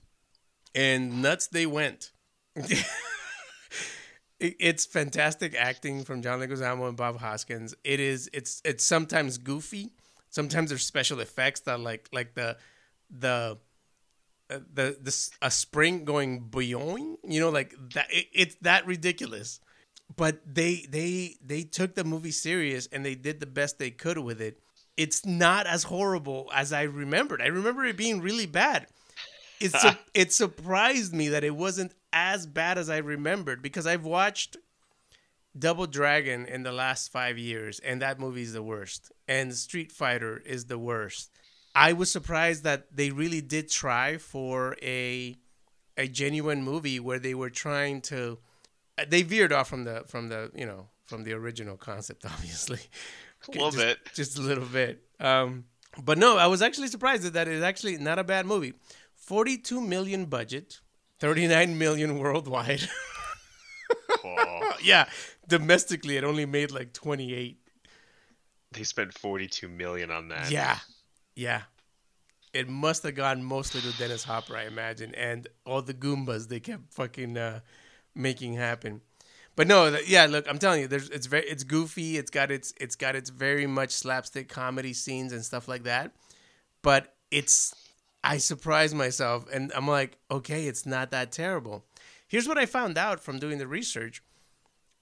and 0.74 1.20
nuts 1.20 1.48
they 1.48 1.66
went. 1.66 2.12
It- 4.40 4.56
it's 4.58 4.84
fantastic 4.84 5.54
acting 5.54 6.04
from 6.04 6.22
John 6.22 6.40
Leguizamo 6.40 6.88
and 6.88 6.96
Bob 6.96 7.18
Hoskins. 7.18 7.74
It 7.84 8.00
is 8.00 8.28
it's 8.32 8.60
it's 8.64 8.84
sometimes 8.84 9.38
goofy. 9.38 9.92
Sometimes 10.30 10.70
there's 10.70 10.84
special 10.84 11.20
effects 11.20 11.60
that 11.60 11.80
like 11.80 12.08
like 12.12 12.34
the 12.34 12.56
the 13.10 13.58
uh, 14.50 14.58
the 14.72 14.96
this 15.00 15.30
a 15.42 15.50
spring 15.50 16.04
going 16.04 16.40
boing, 16.50 17.16
you 17.24 17.40
know, 17.40 17.50
like 17.50 17.74
that. 17.94 18.06
It, 18.12 18.26
it's 18.32 18.54
that 18.62 18.86
ridiculous. 18.86 19.60
But 20.16 20.40
they 20.46 20.86
they 20.88 21.36
they 21.44 21.62
took 21.62 21.94
the 21.94 22.04
movie 22.04 22.30
serious 22.30 22.88
and 22.92 23.04
they 23.04 23.14
did 23.14 23.40
the 23.40 23.46
best 23.46 23.78
they 23.78 23.90
could 23.90 24.18
with 24.18 24.40
it. 24.40 24.60
It's 24.96 25.26
not 25.26 25.66
as 25.66 25.84
horrible 25.84 26.50
as 26.54 26.72
I 26.72 26.82
remembered. 26.82 27.42
I 27.42 27.46
remember 27.46 27.84
it 27.84 27.96
being 27.96 28.20
really 28.22 28.46
bad 28.46 28.86
It's 29.60 29.80
su- 29.82 29.90
it 30.14 30.32
surprised 30.32 31.12
me 31.14 31.28
that 31.30 31.44
it 31.44 31.56
wasn't 31.56 31.92
as 32.16 32.46
bad 32.46 32.78
as 32.78 32.88
I 32.88 32.96
remembered 32.98 33.60
because 33.60 33.86
I've 33.86 34.04
watched 34.06 34.56
Double 35.58 35.86
Dragon 35.86 36.46
in 36.46 36.62
the 36.62 36.72
last 36.72 37.12
five 37.12 37.36
years, 37.38 37.78
and 37.80 38.00
that 38.02 38.18
movie 38.18 38.42
is 38.42 38.52
the 38.54 38.62
worst. 38.62 39.12
And 39.28 39.54
Street 39.54 39.92
Fighter 39.92 40.38
is 40.44 40.64
the 40.66 40.78
worst. 40.78 41.30
I 41.74 41.92
was 41.92 42.10
surprised 42.10 42.64
that 42.64 42.94
they 42.94 43.10
really 43.10 43.40
did 43.42 43.70
try 43.70 44.16
for 44.18 44.76
a 44.82 45.36
a 45.98 46.08
genuine 46.08 46.62
movie 46.62 47.00
where 47.00 47.18
they 47.18 47.34
were 47.34 47.50
trying 47.50 48.00
to. 48.02 48.38
They 49.08 49.22
veered 49.22 49.52
off 49.52 49.68
from 49.68 49.84
the 49.84 50.04
from 50.06 50.28
the 50.28 50.50
you 50.54 50.66
know 50.66 50.88
from 51.06 51.24
the 51.24 51.32
original 51.34 51.76
concept, 51.76 52.24
obviously. 52.34 52.80
a 53.48 53.50
little 53.52 53.70
Just- 53.70 53.84
bit. 53.84 53.98
just 54.14 54.38
a 54.38 54.42
little 54.42 54.64
bit. 54.64 55.02
Um, 55.20 55.64
but 56.02 56.16
no, 56.18 56.36
I 56.38 56.46
was 56.46 56.60
actually 56.62 56.88
surprised 56.88 57.22
that 57.24 57.32
that 57.34 57.48
is 57.48 57.62
actually 57.62 57.96
not 57.98 58.18
a 58.18 58.24
bad 58.24 58.44
movie. 58.46 58.74
Forty-two 59.14 59.80
million 59.80 60.26
budget, 60.26 60.80
thirty-nine 61.20 61.78
million 61.78 62.18
worldwide. 62.18 62.88
Oh, 64.24 64.72
yeah, 64.82 65.08
domestically 65.48 66.16
it 66.16 66.24
only 66.24 66.46
made 66.46 66.70
like 66.70 66.92
twenty-eight. 66.92 67.58
they 68.72 68.82
spent 68.82 69.16
42 69.16 69.68
million 69.68 70.10
on 70.10 70.28
that. 70.28 70.50
Yeah, 70.50 70.78
yeah. 71.34 71.62
It 72.52 72.68
must 72.68 73.02
have 73.02 73.14
gone 73.14 73.42
mostly 73.42 73.80
to 73.82 73.96
Dennis 73.98 74.24
Hopper, 74.24 74.56
I 74.56 74.64
imagine, 74.64 75.14
and 75.14 75.46
all 75.66 75.82
the 75.82 75.92
Goombas 75.94 76.48
they 76.48 76.58
kept 76.60 76.92
fucking 76.94 77.36
uh, 77.36 77.60
making 78.14 78.54
happen. 78.54 79.02
But 79.56 79.66
no, 79.66 79.90
th- 79.90 80.08
yeah. 80.08 80.26
Look, 80.26 80.46
I'm 80.48 80.58
telling 80.58 80.80
you, 80.82 80.86
there's 80.88 81.08
it's 81.10 81.26
very 81.26 81.44
it's 81.46 81.64
goofy. 81.64 82.16
It's 82.16 82.30
got 82.30 82.50
its 82.50 82.72
it's 82.80 82.96
got 82.96 83.14
its 83.14 83.30
very 83.30 83.66
much 83.66 83.90
slapstick 83.90 84.48
comedy 84.48 84.92
scenes 84.94 85.32
and 85.32 85.44
stuff 85.44 85.68
like 85.68 85.84
that. 85.84 86.12
But 86.82 87.14
it's 87.30 87.74
I 88.26 88.38
surprised 88.38 88.96
myself, 88.96 89.46
and 89.52 89.70
I'm 89.74 89.86
like, 89.86 90.18
okay, 90.28 90.66
it's 90.66 90.84
not 90.84 91.12
that 91.12 91.30
terrible. 91.30 91.84
Here's 92.26 92.48
what 92.48 92.58
I 92.58 92.66
found 92.66 92.98
out 92.98 93.20
from 93.20 93.38
doing 93.38 93.58
the 93.58 93.68
research. 93.68 94.20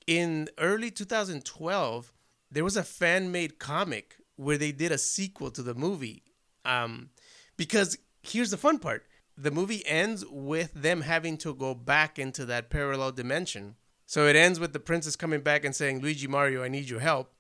In 0.07 0.51
early 0.59 0.91
2012, 0.91 2.13
there 2.51 2.65
was 2.65 2.77
a 2.77 2.83
fan 2.83 3.33
made 3.33 3.59
comic 3.59 4.17
where 4.37 4.59
they 4.59 4.73
did 4.73 4.93
a 4.93 4.99
sequel 4.99 5.51
to 5.53 5.63
the 5.63 5.75
movie. 5.75 6.23
Um, 6.67 7.09
because 7.57 7.97
here's 8.23 8.51
the 8.51 8.59
fun 8.59 8.79
part 8.79 9.05
the 9.37 9.51
movie 9.51 9.85
ends 9.87 10.25
with 10.31 10.75
them 10.75 11.01
having 11.01 11.39
to 11.39 11.55
go 11.55 11.75
back 11.75 12.19
into 12.19 12.45
that 12.45 12.69
parallel 12.69 13.11
dimension. 13.11 13.75
So 14.07 14.27
it 14.27 14.37
ends 14.37 14.61
with 14.61 14.75
the 14.75 14.81
princess 14.81 15.17
coming 15.17 15.41
back 15.41 15.65
and 15.65 15.75
saying, 15.75 16.01
Luigi 16.01 16.27
Mario, 16.27 16.63
I 16.63 16.69
need 16.69 16.91
your 16.91 17.01
help, 17.01 17.33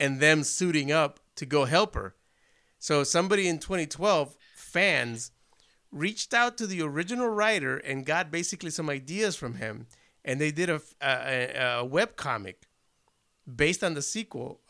and 0.00 0.18
them 0.18 0.42
suiting 0.42 0.90
up 0.90 1.20
to 1.36 1.46
go 1.46 1.64
help 1.64 1.94
her. 1.94 2.16
So 2.80 3.04
somebody 3.04 3.48
in 3.48 3.58
2012, 3.58 4.36
fans, 4.68 5.30
reached 5.90 6.34
out 6.34 6.58
to 6.58 6.66
the 6.66 6.82
original 6.82 7.28
writer 7.28 7.78
and 7.78 8.04
got 8.06 8.30
basically 8.30 8.70
some 8.70 8.90
ideas 8.90 9.36
from 9.36 9.54
him, 9.54 9.86
and 10.24 10.40
they 10.40 10.50
did 10.50 10.68
a 10.70 10.80
a, 11.02 11.78
a 11.80 11.84
web 11.84 12.16
comic 12.16 12.66
based 13.46 13.82
on 13.82 13.94
the 13.94 14.02
sequel, 14.02 14.60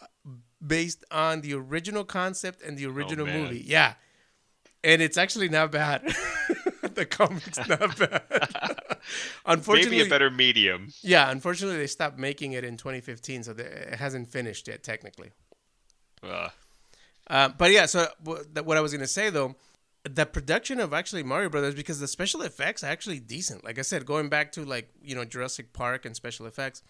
based 0.64 1.04
on 1.10 1.40
the 1.40 1.54
original 1.54 2.04
concept 2.04 2.62
and 2.62 2.78
the 2.78 2.86
original 2.86 3.26
man. 3.26 3.42
movie. 3.42 3.64
Yeah, 3.66 3.94
and 4.84 5.02
it's 5.02 5.16
actually 5.18 5.48
not 5.48 5.72
bad. 5.72 6.02
the 6.94 7.04
comic's 7.06 7.58
not 7.68 7.98
bad. 7.98 8.22
unfortunately, 9.46 9.96
Maybe 9.98 10.06
a 10.06 10.10
better 10.10 10.30
medium. 10.30 10.92
yeah, 11.02 11.30
unfortunately, 11.30 11.78
they 11.78 11.86
stopped 11.88 12.18
making 12.18 12.52
it 12.52 12.64
in 12.64 12.76
2015, 12.76 13.42
so 13.44 13.52
the, 13.52 13.64
it 13.92 13.98
hasn't 13.98 14.28
finished 14.30 14.68
yet 14.68 14.82
technically. 14.82 15.30
Uh, 16.22 16.48
Uh, 17.30 17.48
but 17.58 17.70
yeah, 17.70 17.86
so 17.86 18.08
what 18.24 18.76
I 18.76 18.80
was 18.80 18.92
gonna 18.92 19.06
say 19.06 19.28
though, 19.30 19.54
the 20.14 20.26
production 20.26 20.80
of 20.80 20.92
actually 20.92 21.22
Mario 21.22 21.48
Brothers 21.48 21.74
because 21.74 22.00
the 22.00 22.08
special 22.08 22.42
effects 22.42 22.82
are 22.84 22.88
actually 22.88 23.20
decent. 23.20 23.64
Like 23.64 23.78
I 23.78 23.82
said, 23.82 24.06
going 24.06 24.28
back 24.28 24.52
to 24.52 24.64
like 24.64 24.90
you 25.02 25.14
know 25.14 25.24
Jurassic 25.24 25.72
Park 25.72 26.04
and 26.04 26.14
special 26.14 26.46
effects, 26.46 26.82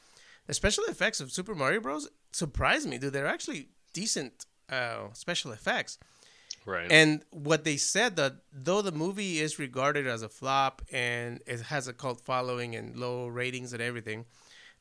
the 0.46 0.54
special 0.54 0.84
effects 0.84 1.20
of 1.20 1.30
Super 1.30 1.54
Mario 1.54 1.80
Bros. 1.80 2.08
surprised 2.32 2.88
me, 2.88 2.98
dude. 2.98 3.12
They're 3.12 3.26
actually 3.26 3.68
decent 3.92 4.46
uh, 4.70 5.12
special 5.12 5.52
effects. 5.52 5.98
right. 6.66 6.90
And 6.90 7.22
what 7.30 7.64
they 7.64 7.76
said 7.76 8.16
that 8.16 8.36
though 8.52 8.82
the 8.82 8.92
movie 8.92 9.40
is 9.40 9.58
regarded 9.58 10.06
as 10.06 10.22
a 10.22 10.28
flop 10.28 10.82
and 10.92 11.40
it 11.46 11.60
has 11.62 11.88
a 11.88 11.92
cult 11.92 12.20
following 12.20 12.74
and 12.74 12.96
low 12.96 13.26
ratings 13.26 13.72
and 13.72 13.82
everything, 13.82 14.26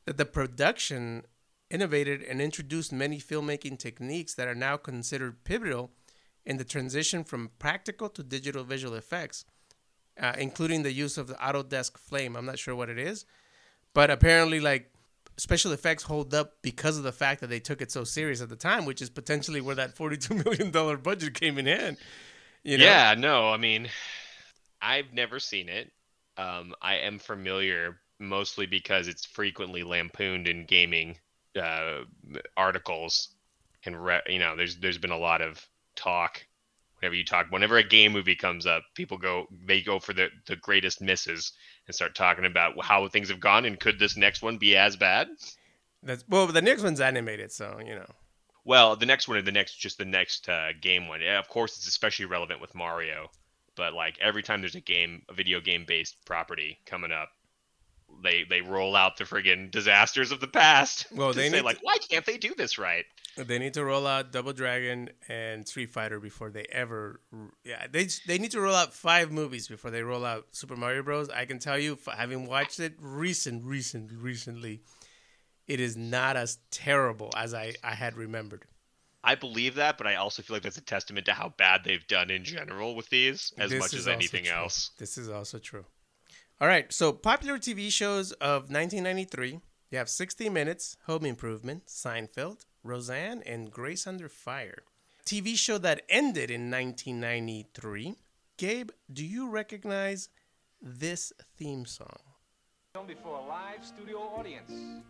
that 0.04 0.16
the 0.16 0.24
production 0.24 1.24
innovated 1.70 2.22
and 2.22 2.40
introduced 2.40 2.92
many 2.92 3.18
filmmaking 3.18 3.78
techniques 3.78 4.34
that 4.34 4.48
are 4.48 4.54
now 4.54 4.76
considered 4.76 5.44
pivotal 5.44 5.90
in 6.44 6.56
the 6.56 6.64
transition 6.64 7.24
from 7.24 7.50
practical 7.58 8.08
to 8.10 8.22
digital 8.22 8.64
visual 8.64 8.94
effects, 8.94 9.44
uh, 10.20 10.34
including 10.38 10.82
the 10.82 10.92
use 10.92 11.18
of 11.18 11.26
the 11.26 11.34
Autodesk 11.34 11.98
Flame. 11.98 12.36
I'm 12.36 12.46
not 12.46 12.58
sure 12.58 12.74
what 12.74 12.88
it 12.88 12.98
is, 12.98 13.24
but 13.94 14.10
apparently, 14.10 14.60
like 14.60 14.90
special 15.36 15.72
effects 15.72 16.02
hold 16.02 16.34
up 16.34 16.56
because 16.62 16.98
of 16.98 17.04
the 17.04 17.12
fact 17.12 17.40
that 17.40 17.46
they 17.48 17.60
took 17.60 17.80
it 17.80 17.90
so 17.90 18.04
serious 18.04 18.40
at 18.40 18.48
the 18.48 18.56
time, 18.56 18.84
which 18.84 19.00
is 19.00 19.08
potentially 19.08 19.60
where 19.60 19.76
that 19.76 19.96
$42 19.96 20.44
million 20.72 21.00
budget 21.00 21.34
came 21.34 21.58
in 21.58 21.66
hand. 21.66 21.96
You 22.64 22.78
know? 22.78 22.84
Yeah, 22.84 23.14
no, 23.16 23.48
I 23.48 23.56
mean, 23.56 23.88
I've 24.82 25.12
never 25.12 25.38
seen 25.38 25.68
it. 25.68 25.90
Um, 26.36 26.74
I 26.82 26.96
am 26.96 27.18
familiar 27.18 27.98
mostly 28.20 28.66
because 28.66 29.08
it's 29.08 29.24
frequently 29.24 29.82
lampooned 29.82 30.48
in 30.48 30.66
gaming 30.66 31.16
uh, 31.60 32.00
articles, 32.56 33.28
and 33.84 34.04
re- 34.04 34.22
you 34.28 34.38
know, 34.38 34.56
there's 34.56 34.76
there's 34.76 34.98
been 34.98 35.10
a 35.10 35.18
lot 35.18 35.40
of 35.40 35.64
talk. 35.98 36.44
Whenever 37.00 37.14
you 37.14 37.24
talk, 37.24 37.46
whenever 37.50 37.76
a 37.76 37.84
game 37.84 38.12
movie 38.12 38.34
comes 38.34 38.66
up, 38.66 38.82
people 38.94 39.18
go 39.18 39.46
they 39.66 39.82
go 39.82 39.98
for 40.00 40.12
the 40.12 40.28
the 40.46 40.56
greatest 40.56 41.00
misses 41.00 41.52
and 41.86 41.94
start 41.94 42.14
talking 42.14 42.44
about 42.44 42.82
how 42.82 43.06
things 43.08 43.28
have 43.28 43.40
gone 43.40 43.64
and 43.64 43.78
could 43.78 43.98
this 43.98 44.16
next 44.16 44.42
one 44.42 44.58
be 44.58 44.76
as 44.76 44.96
bad? 44.96 45.28
That's 46.02 46.24
well, 46.28 46.46
the 46.46 46.62
next 46.62 46.82
one's 46.82 47.00
animated, 47.00 47.52
so 47.52 47.78
you 47.84 47.94
know. 47.94 48.10
Well, 48.64 48.96
the 48.96 49.06
next 49.06 49.28
one, 49.28 49.38
or 49.38 49.42
the 49.42 49.52
next, 49.52 49.78
just 49.78 49.96
the 49.96 50.04
next 50.04 50.48
uh, 50.48 50.68
game 50.80 51.08
one. 51.08 51.22
Yeah, 51.22 51.38
of 51.38 51.48
course, 51.48 51.76
it's 51.76 51.88
especially 51.88 52.26
relevant 52.26 52.60
with 52.60 52.74
Mario. 52.74 53.30
But 53.76 53.94
like 53.94 54.18
every 54.20 54.42
time 54.42 54.60
there's 54.60 54.74
a 54.74 54.80
game, 54.80 55.22
a 55.28 55.34
video 55.34 55.60
game 55.60 55.84
based 55.86 56.16
property 56.26 56.78
coming 56.84 57.12
up, 57.12 57.30
they 58.22 58.44
they 58.44 58.60
roll 58.60 58.96
out 58.96 59.16
the 59.16 59.24
friggin' 59.24 59.70
disasters 59.70 60.32
of 60.32 60.40
the 60.40 60.48
past. 60.48 61.06
Well, 61.12 61.32
they 61.32 61.50
say 61.50 61.60
like, 61.60 61.78
to- 61.78 61.84
why 61.84 61.96
can't 61.98 62.24
they 62.26 62.36
do 62.38 62.54
this 62.56 62.78
right? 62.78 63.04
They 63.36 63.60
need 63.60 63.74
to 63.74 63.84
roll 63.84 64.04
out 64.04 64.32
Double 64.32 64.52
Dragon 64.52 65.10
and 65.28 65.66
Street 65.68 65.90
Fighter 65.90 66.18
before 66.18 66.50
they 66.50 66.66
ever. 66.72 67.20
Yeah, 67.64 67.86
they 67.90 68.08
they 68.26 68.36
need 68.38 68.50
to 68.50 68.60
roll 68.60 68.74
out 68.74 68.92
five 68.92 69.30
movies 69.30 69.68
before 69.68 69.92
they 69.92 70.02
roll 70.02 70.24
out 70.24 70.46
Super 70.50 70.74
Mario 70.74 71.02
Bros. 71.04 71.28
I 71.30 71.44
can 71.44 71.60
tell 71.60 71.78
you, 71.78 71.96
having 72.16 72.48
watched 72.48 72.80
it 72.80 72.94
recent, 73.00 73.64
recent, 73.64 74.10
recently, 74.12 74.80
it 75.68 75.78
is 75.78 75.96
not 75.96 76.36
as 76.36 76.58
terrible 76.72 77.30
as 77.36 77.54
I 77.54 77.74
I 77.84 77.94
had 77.94 78.16
remembered. 78.16 78.64
I 79.22 79.34
believe 79.36 79.76
that, 79.76 79.98
but 79.98 80.06
I 80.08 80.16
also 80.16 80.42
feel 80.42 80.56
like 80.56 80.62
that's 80.64 80.78
a 80.78 80.80
testament 80.80 81.26
to 81.26 81.32
how 81.32 81.52
bad 81.58 81.82
they've 81.84 82.06
done 82.08 82.30
in 82.30 82.42
general 82.44 82.96
with 82.96 83.08
these, 83.10 83.52
as 83.58 83.70
This 83.70 83.78
much 83.80 83.94
as 83.94 84.08
anything 84.08 84.44
true. 84.44 84.54
else. 84.54 84.90
This 84.98 85.16
is 85.18 85.28
also 85.28 85.58
true. 85.58 85.84
All 86.60 86.66
right, 86.66 86.92
so 86.92 87.12
popular 87.12 87.56
TV 87.56 87.88
shows 87.88 88.32
of 88.32 88.62
1993. 88.62 89.60
You 89.92 89.98
have 89.98 90.08
60 90.08 90.48
Minutes, 90.48 90.96
Home 91.06 91.24
Improvement, 91.24 91.86
Seinfeld, 91.86 92.64
Roseanne, 92.82 93.44
and 93.46 93.70
Grace 93.70 94.08
Under 94.08 94.28
Fire. 94.28 94.82
TV 95.24 95.56
show 95.56 95.78
that 95.78 96.02
ended 96.08 96.50
in 96.50 96.68
1993. 96.68 98.16
Gabe, 98.56 98.90
do 99.12 99.24
you 99.24 99.48
recognize 99.48 100.30
this 100.82 101.32
theme 101.56 101.86
song? 101.86 102.18
Filmed 102.92 103.06
before 103.06 103.38
a 103.38 103.46
live 103.46 103.84
studio 103.84 104.18
audience. 104.18 105.04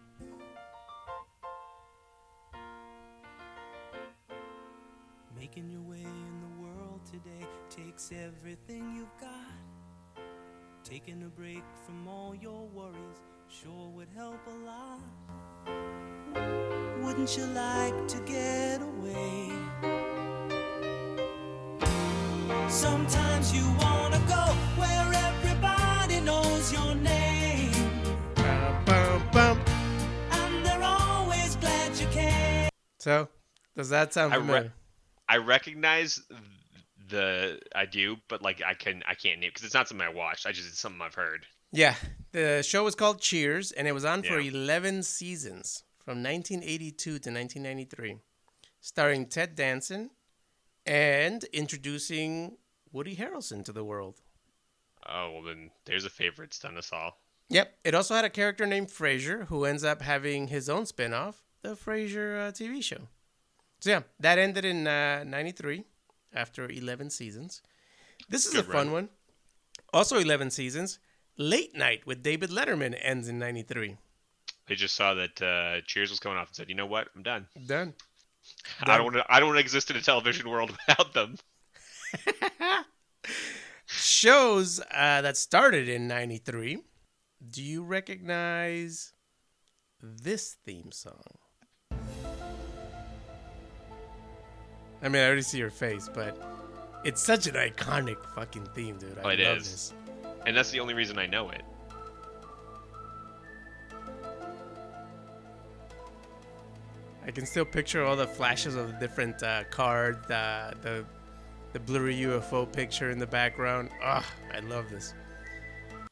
Making 5.35 5.71
your 5.71 5.81
way 5.81 6.03
in 6.03 6.41
the 6.43 6.63
world 6.63 7.01
today 7.07 7.47
takes 7.71 8.13
everything 8.13 8.93
you've 8.95 9.19
got. 9.19 9.68
Taking 10.89 11.23
a 11.23 11.29
break 11.29 11.63
from 11.85 12.09
all 12.09 12.35
your 12.35 12.67
worries 12.75 13.19
sure 13.51 13.89
would 13.95 14.09
help 14.17 14.41
a 14.47 14.57
lot. 14.65 15.01
Wouldn't 17.03 17.37
you 17.37 17.45
like 17.47 18.09
to 18.09 18.19
get 18.21 18.81
away? 18.81 19.51
Sometimes 22.71 23.55
you 23.55 23.65
wanna 23.81 24.19
go 24.27 24.45
where 24.81 25.13
everybody 25.29 26.21
knows 26.21 26.73
your 26.73 26.95
name, 26.95 27.73
Bum, 28.35 28.85
bum, 28.85 29.29
bum. 29.33 29.61
and 30.31 30.65
they're 30.67 30.83
always 30.83 31.57
glad 31.57 31.97
you 31.99 32.07
came. 32.09 32.69
So, 32.99 33.29
does 33.77 33.91
that 33.91 34.13
sound 34.15 34.33
I 34.33 34.37
re- 34.37 34.41
familiar? 34.43 34.73
I 35.29 35.37
recognize 35.39 36.23
the 37.09 37.61
I 37.75 37.87
do, 37.87 38.17
but 38.29 38.43
like 38.43 38.63
I 38.63 38.75
can 38.75 39.03
I 39.09 39.15
can't 39.15 39.41
name 39.41 39.51
because 39.51 39.65
it's 39.65 39.75
not 39.75 39.89
something 39.89 40.07
I 40.07 40.13
watched. 40.13 40.47
I 40.47 40.53
just 40.53 40.69
it's 40.69 40.79
something 40.81 41.01
I've 41.03 41.15
heard. 41.15 41.47
Yeah, 41.73 41.95
the 42.33 42.63
show 42.63 42.85
was 42.85 42.95
called 42.95 43.21
Cheers, 43.21 43.73
and 43.73 43.87
it 43.87 43.93
was 43.93 44.05
on 44.05 44.23
for 44.23 44.39
Yeah. 44.41 44.51
11 44.51 45.03
seasons 45.03 45.85
from 45.99 46.23
1982 46.23 46.97
to 46.97 47.13
1993, 47.31 48.17
starring 48.81 49.27
Ted 49.27 49.55
Danson 49.55 50.11
and 50.87 51.45
introducing 51.53 52.57
Woody 52.93 53.17
Harrelson 53.17 53.65
to 53.67 53.73
the 53.73 53.85
world. 53.85 54.21
Oh 55.07 55.33
well, 55.33 55.43
then 55.43 55.71
there's 55.85 56.05
a 56.05 56.11
favorite 56.11 56.59
done 56.63 56.79
us 56.79 56.91
all. 56.93 57.19
Yep, 57.51 57.79
it 57.85 57.95
also 57.95 58.15
had 58.15 58.25
a 58.25 58.31
character 58.31 58.67
named 58.67 58.89
Frasier 58.89 59.47
who 59.47 59.65
ends 59.65 59.83
up 59.85 60.03
having 60.03 60.49
his 60.49 60.69
own 60.69 60.85
spin 60.87 61.15
off, 61.15 61.45
the 61.63 61.71
Frasier 61.71 62.49
uh, 62.49 62.53
TV 62.53 62.83
show. 62.83 63.09
So, 63.81 63.91
yeah, 63.91 64.03
that 64.21 64.39
ended 64.39 64.65
in 64.65 64.87
uh, 64.87 65.25
93 65.25 65.85
after 66.35 66.69
11 66.71 67.11
seasons. 67.11 67.63
This 68.29 68.47
is 68.47 68.55
a 68.55 68.57
Good 68.59 68.67
fun 68.67 68.75
run. 68.87 68.93
one. 68.93 69.09
Also, 69.93 70.19
11 70.19 70.51
seasons. 70.51 70.99
Late 71.37 71.75
Night 71.77 72.07
with 72.07 72.23
David 72.23 72.51
Letterman 72.51 72.99
ends 73.01 73.29
in 73.29 73.39
93. 73.39 73.97
They 74.67 74.75
just 74.75 74.95
saw 74.97 75.15
that 75.15 75.41
uh, 75.41 75.81
Cheers 75.87 76.11
was 76.11 76.21
coming 76.21 76.37
off 76.37 76.49
and 76.49 76.57
said, 76.57 76.69
"You 76.69 76.75
know 76.75 76.85
what? 76.87 77.09
I'm 77.17 77.23
done. 77.23 77.47
Done. 77.67 77.95
I 78.83 78.97
don't 78.97 79.05
want 79.05 79.17
to. 79.17 79.25
I 79.29 79.39
don't 79.41 79.49
want 79.49 79.57
to 79.57 79.63
exist 79.63 79.91
in 79.91 79.97
a 79.97 80.01
television 80.03 80.49
world 80.51 80.77
without 80.89 81.15
them." 81.15 81.37
Shows 83.87 84.81
uh, 84.81 85.23
that 85.23 85.37
started 85.37 85.89
in 85.89 86.07
93. 86.09 86.79
Do 87.51 87.63
you 87.63 87.83
recognize 87.83 89.13
this 90.03 90.57
theme 90.67 90.93
song? 90.93 91.39
I 95.03 95.09
mean, 95.09 95.23
I 95.23 95.27
already 95.27 95.43
see 95.43 95.59
your 95.59 95.71
face, 95.71 96.09
but 96.13 96.37
it's 97.05 97.23
such 97.23 97.47
an 97.47 97.55
iconic 97.55 98.17
fucking 98.35 98.67
theme, 98.75 98.97
dude. 98.99 99.19
I 99.19 99.23
Oh, 99.23 99.29
it 99.29 99.41
love 99.41 99.59
is. 99.59 99.71
this. 99.71 99.95
And 100.47 100.57
that's 100.57 100.71
the 100.71 100.81
only 100.81 100.95
reason 100.95 101.19
I 101.19 101.27
know 101.27 101.51
it. 101.51 101.63
I 107.27 107.31
can 107.31 107.45
still 107.45 107.65
picture 107.65 108.05
all 108.05 108.17
the 108.17 108.27
flashes 108.27 108.75
of 108.75 108.87
the 108.89 108.95
different 108.95 109.43
uh, 109.43 109.65
card, 109.71 110.25
the, 110.29 110.73
the 110.83 111.05
the 111.75 111.81
blurry 111.81 112.17
UFO 112.17 112.71
picture 112.73 113.11
in 113.11 113.19
the 113.19 113.27
background. 113.27 113.91
Ah, 114.03 114.25
I 114.55 114.61
love 114.61 114.89
this. 114.89 115.13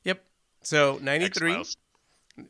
Yep. 0.04 0.22
So 0.62 0.98
93. 1.00 1.50
X-Files. 1.52 1.76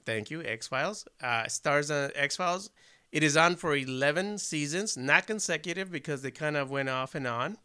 Thank 0.05 0.33
you, 0.33 0.42
X 0.42 0.66
Files. 0.66 1.07
Uh, 1.22 1.46
stars 1.46 1.92
on 1.92 2.11
X 2.16 2.35
Files. 2.37 2.70
It 3.16 3.22
is 3.22 3.35
on 3.35 3.57
for 3.57 3.74
11 3.74 4.37
seasons, 4.37 4.94
not 4.94 5.26
consecutive 5.26 5.90
because 5.90 6.20
they 6.20 6.31
kind 6.31 6.55
of 6.55 6.70
went 6.70 6.90
off 6.90 7.14
and 7.14 7.26
on. 7.26 7.57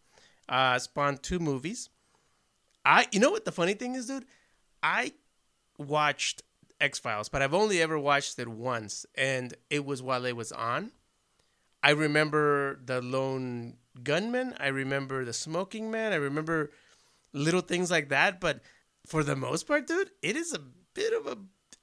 Uh, 0.48 0.80
spawned 0.80 1.24
two 1.24 1.40
movies. 1.40 1.90
I, 2.86 3.08
you 3.12 3.20
know 3.20 3.32
what 3.32 3.44
the 3.44 3.52
funny 3.52 3.74
thing 3.74 3.96
is, 3.96 4.08
dude? 4.08 4.24
I 4.82 5.12
watched 5.78 6.42
X 6.80 7.00
Files, 7.00 7.28
but 7.28 7.42
I've 7.42 7.54
only 7.54 7.82
ever 7.82 8.00
watched 8.00 8.40
it 8.40 8.48
once, 8.48 9.06
and 9.14 9.54
it 9.70 9.86
was 9.86 10.02
while 10.02 10.24
it 10.24 10.38
was 10.38 10.54
on. 10.54 10.94
I 11.84 11.90
remember 11.90 12.80
the 12.86 13.02
lone 13.02 13.76
gunman. 14.02 14.56
I 14.58 14.68
remember 14.68 15.26
the 15.26 15.34
smoking 15.34 15.92
man. 15.92 16.14
I 16.14 16.16
remember 16.16 16.72
little 17.34 17.60
things 17.60 17.92
like 17.92 18.08
that. 18.08 18.40
But 18.40 18.62
for 19.06 19.22
the 19.22 19.36
most 19.36 19.68
part, 19.68 19.86
dude, 19.86 20.12
it 20.22 20.38
is 20.38 20.54
a 20.54 20.62
bit 20.94 21.12
of 21.12 21.28
a. 21.28 21.38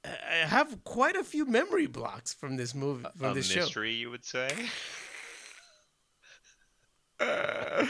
I 0.05 0.45
have 0.47 0.83
quite 0.83 1.15
a 1.15 1.23
few 1.23 1.45
memory 1.45 1.87
blocks 1.87 2.33
from 2.33 2.57
this 2.57 2.73
movie, 2.73 3.05
from 3.17 3.31
a 3.31 3.33
this 3.33 3.47
show. 3.47 3.61
mystery, 3.61 3.93
you 3.93 4.09
would 4.09 4.25
say. 4.25 4.49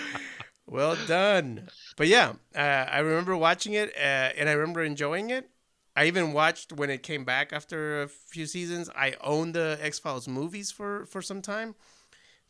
Well 0.69 0.95
done. 1.07 1.67
But 1.97 2.07
yeah, 2.07 2.33
uh, 2.55 2.59
I 2.59 2.99
remember 2.99 3.35
watching 3.35 3.73
it, 3.73 3.91
uh, 3.95 4.29
and 4.37 4.47
I 4.47 4.51
remember 4.51 4.83
enjoying 4.83 5.31
it. 5.31 5.49
I 5.95 6.05
even 6.05 6.31
watched 6.31 6.71
when 6.71 6.91
it 6.91 7.01
came 7.01 7.25
back 7.25 7.51
after 7.51 8.03
a 8.03 8.07
few 8.07 8.45
seasons. 8.45 8.89
I 8.95 9.15
owned 9.21 9.55
the 9.55 9.79
X 9.81 9.97
Files 9.97 10.27
movies 10.27 10.71
for 10.71 11.05
for 11.07 11.21
some 11.21 11.41
time. 11.41 11.73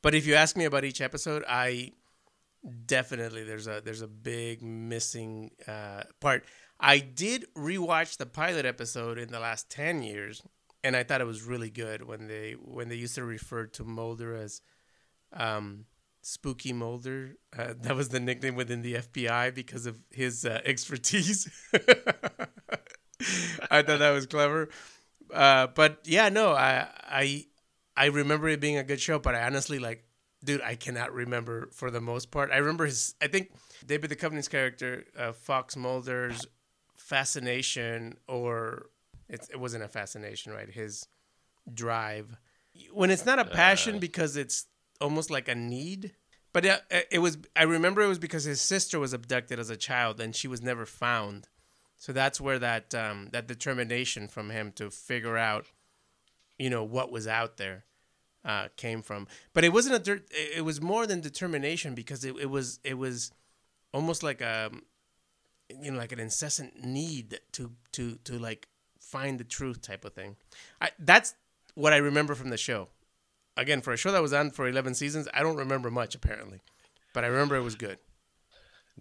But 0.01 0.13
if 0.15 0.27
you 0.27 0.35
ask 0.35 0.57
me 0.57 0.65
about 0.65 0.83
each 0.83 1.01
episode, 1.01 1.43
I 1.47 1.93
definitely 2.85 3.43
there's 3.43 3.67
a 3.67 3.81
there's 3.83 4.01
a 4.01 4.07
big 4.07 4.61
missing 4.61 5.51
uh, 5.65 6.03
part. 6.19 6.43
I 6.79 6.99
did 6.99 7.45
rewatch 7.57 8.17
the 8.17 8.25
pilot 8.25 8.65
episode 8.65 9.17
in 9.17 9.29
the 9.29 9.39
last 9.39 9.69
ten 9.69 10.01
years, 10.01 10.41
and 10.83 10.95
I 10.95 11.03
thought 11.03 11.21
it 11.21 11.27
was 11.27 11.43
really 11.43 11.69
good 11.69 12.07
when 12.07 12.27
they 12.27 12.53
when 12.53 12.89
they 12.89 12.95
used 12.95 13.15
to 13.15 13.23
refer 13.23 13.65
to 13.67 13.83
Mulder 13.83 14.35
as 14.35 14.61
um, 15.33 15.85
Spooky 16.21 16.73
Mulder. 16.73 17.35
Uh, 17.57 17.73
that 17.81 17.95
was 17.95 18.09
the 18.09 18.19
nickname 18.19 18.55
within 18.55 18.81
the 18.81 18.95
FBI 18.95 19.53
because 19.53 19.85
of 19.85 20.01
his 20.11 20.45
uh, 20.45 20.61
expertise. 20.65 21.49
I 23.71 23.81
thought 23.81 23.99
that 23.99 24.11
was 24.11 24.25
clever. 24.25 24.69
Uh, 25.33 25.67
but 25.67 25.99
yeah, 26.05 26.29
no, 26.29 26.53
I 26.53 26.87
I 27.03 27.45
I 27.95 28.05
remember 28.05 28.47
it 28.47 28.61
being 28.61 28.77
a 28.77 28.83
good 28.83 29.01
show, 29.01 29.19
but 29.19 29.35
I 29.35 29.43
honestly 29.43 29.79
like, 29.79 30.05
dude, 30.43 30.61
I 30.61 30.75
cannot 30.75 31.13
remember 31.13 31.69
for 31.73 31.91
the 31.91 32.01
most 32.01 32.31
part. 32.31 32.51
I 32.51 32.57
remember 32.57 32.85
his. 32.85 33.15
I 33.21 33.27
think 33.27 33.51
David 33.85 34.11
Duchovny's 34.11 34.47
character, 34.47 35.03
uh, 35.17 35.33
Fox 35.33 35.75
Mulder's 35.75 36.45
fascination, 37.09 38.17
or 38.27 38.85
it, 39.27 39.47
it 39.51 39.59
wasn't 39.59 39.83
a 39.83 39.87
fascination, 39.87 40.53
right? 40.53 40.69
His 40.69 41.07
drive. 41.73 42.37
When 42.93 43.09
it's 43.09 43.25
not 43.25 43.39
a 43.39 43.45
passion 43.45 43.97
because 43.97 44.37
it's 44.37 44.67
almost 45.01 45.31
like 45.31 45.47
a 45.47 45.55
need. 45.55 46.13
But 46.53 46.65
it, 46.65 46.81
it 47.11 47.19
was. 47.19 47.37
I 47.55 47.63
remember 47.63 48.01
it 48.01 48.07
was 48.07 48.19
because 48.19 48.43
his 48.43 48.61
sister 48.61 48.99
was 48.99 49.13
abducted 49.13 49.59
as 49.59 49.69
a 49.69 49.77
child 49.77 50.19
and 50.19 50.35
she 50.35 50.47
was 50.47 50.61
never 50.61 50.85
found. 50.85 51.47
So 51.97 52.13
that's 52.13 52.39
where 52.39 52.59
that 52.59 52.95
um, 52.95 53.29
that 53.31 53.47
determination 53.47 54.27
from 54.27 54.49
him 54.49 54.71
to 54.73 54.89
figure 54.89 55.37
out, 55.37 55.67
you 56.57 56.69
know, 56.69 56.83
what 56.83 57.11
was 57.11 57.27
out 57.27 57.57
there, 57.57 57.85
uh, 58.45 58.69
came 58.77 59.01
from. 59.01 59.27
But 59.53 59.63
it 59.63 59.73
wasn't 59.73 60.07
a. 60.07 60.21
It 60.31 60.63
was 60.63 60.81
more 60.81 61.05
than 61.05 61.21
determination 61.21 61.93
because 61.93 62.23
it, 62.23 62.35
it 62.37 62.49
was 62.49 62.79
it 62.83 62.97
was 62.97 63.31
almost 63.93 64.23
like 64.23 64.41
a, 64.41 64.71
you 65.69 65.91
know, 65.91 65.97
like 65.97 66.11
an 66.11 66.19
incessant 66.19 66.83
need 66.83 67.39
to 67.53 67.71
to 67.93 68.15
to 68.23 68.39
like 68.39 68.67
find 68.99 69.39
the 69.39 69.43
truth 69.43 69.81
type 69.81 70.05
of 70.05 70.13
thing. 70.13 70.35
I 70.81 70.91
that's 70.99 71.35
what 71.75 71.93
I 71.93 71.97
remember 71.97 72.35
from 72.35 72.49
the 72.49 72.57
show. 72.57 72.89
Again, 73.57 73.81
for 73.81 73.93
a 73.93 73.97
show 73.97 74.11
that 74.11 74.21
was 74.21 74.33
on 74.33 74.51
for 74.51 74.67
eleven 74.67 74.93
seasons, 74.93 75.27
I 75.33 75.41
don't 75.41 75.57
remember 75.57 75.91
much 75.91 76.15
apparently, 76.15 76.61
but 77.13 77.23
I 77.23 77.27
remember 77.27 77.55
it 77.55 77.63
was 77.63 77.75
good. 77.75 77.99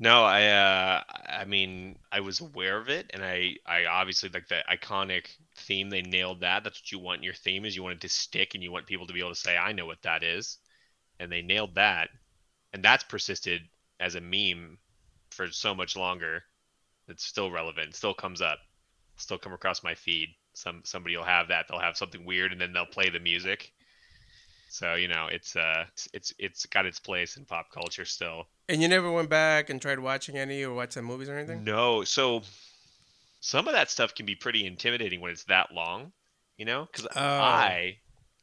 No, 0.01 0.25
I 0.25 0.47
uh 0.47 1.03
I 1.27 1.45
mean 1.45 1.99
I 2.13 2.21
was 2.21 2.41
aware 2.41 2.79
of 2.79 2.89
it 2.89 3.11
and 3.11 3.25
I 3.25 3.57
I 3.67 3.87
obviously 3.87 4.29
like 4.29 4.47
the 4.49 4.63
iconic 4.71 5.27
theme 5.57 5.91
they 5.91 6.03
nailed 6.03 6.41
that. 6.41 6.63
That's 6.65 6.81
what 6.81 6.93
you 6.93 7.01
want 7.01 7.25
your 7.25 7.35
theme 7.35 7.65
is 7.65 7.75
you 7.75 7.83
want 7.83 7.97
it 7.97 8.01
to 8.03 8.09
stick 8.09 8.55
and 8.55 8.63
you 8.63 8.71
want 8.71 8.87
people 8.87 9.07
to 9.09 9.13
be 9.13 9.21
able 9.21 9.31
to 9.31 9.35
say 9.35 9.57
I 9.57 9.73
know 9.73 9.87
what 9.87 10.03
that 10.03 10.23
is. 10.23 10.59
And 11.19 11.33
they 11.33 11.43
nailed 11.43 11.75
that. 11.75 12.11
And 12.73 12.85
that's 12.85 13.03
persisted 13.03 13.63
as 13.99 14.15
a 14.15 14.21
meme 14.21 14.79
for 15.31 15.49
so 15.51 15.75
much 15.75 15.97
longer. 15.97 16.45
It's 17.09 17.25
still 17.25 17.51
relevant. 17.51 17.89
It 17.89 17.97
still 17.97 18.15
comes 18.15 18.41
up. 18.43 18.59
Still 19.17 19.39
come 19.39 19.53
across 19.53 19.83
my 19.83 19.95
feed. 19.95 20.29
Some 20.53 20.83
somebody 20.85 21.17
will 21.17 21.25
have 21.25 21.49
that. 21.49 21.67
They'll 21.69 21.79
have 21.81 21.97
something 21.97 22.25
weird 22.25 22.53
and 22.53 22.61
then 22.61 22.73
they'll 22.73 22.87
play 22.87 23.09
the 23.11 23.21
music. 23.21 23.73
So, 24.71 24.95
you 24.95 25.09
know, 25.09 25.29
it's 25.31 25.57
uh 25.57 25.87
it's 25.93 26.09
it's, 26.13 26.35
it's 26.39 26.67
got 26.67 26.87
its 26.87 27.01
place 27.01 27.37
in 27.37 27.45
pop 27.45 27.71
culture 27.73 28.05
still. 28.05 28.49
And 28.69 28.83
you 28.83 28.89
never 28.89 29.11
went 29.11 29.31
back 29.31 29.71
and 29.71 29.81
tried 29.81 29.99
watching 29.99 30.37
any 30.37 30.63
or 30.63 30.75
watch 30.75 30.93
some 30.93 31.05
movies 31.07 31.29
or 31.29 31.37
anything? 31.39 31.65
No. 31.65 32.05
So 32.05 32.43
some 33.41 33.67
of 33.67 33.75
that 33.75 33.91
stuff 33.91 34.15
can 34.15 34.27
be 34.27 34.35
pretty 34.35 34.67
intimidating 34.67 35.21
when 35.21 35.31
it's 35.31 35.45
that 35.45 35.73
long, 35.73 36.13
you 36.57 36.65
know? 36.65 36.87
Because 36.93 37.07
Oh. 37.17 37.21
I 37.21 37.99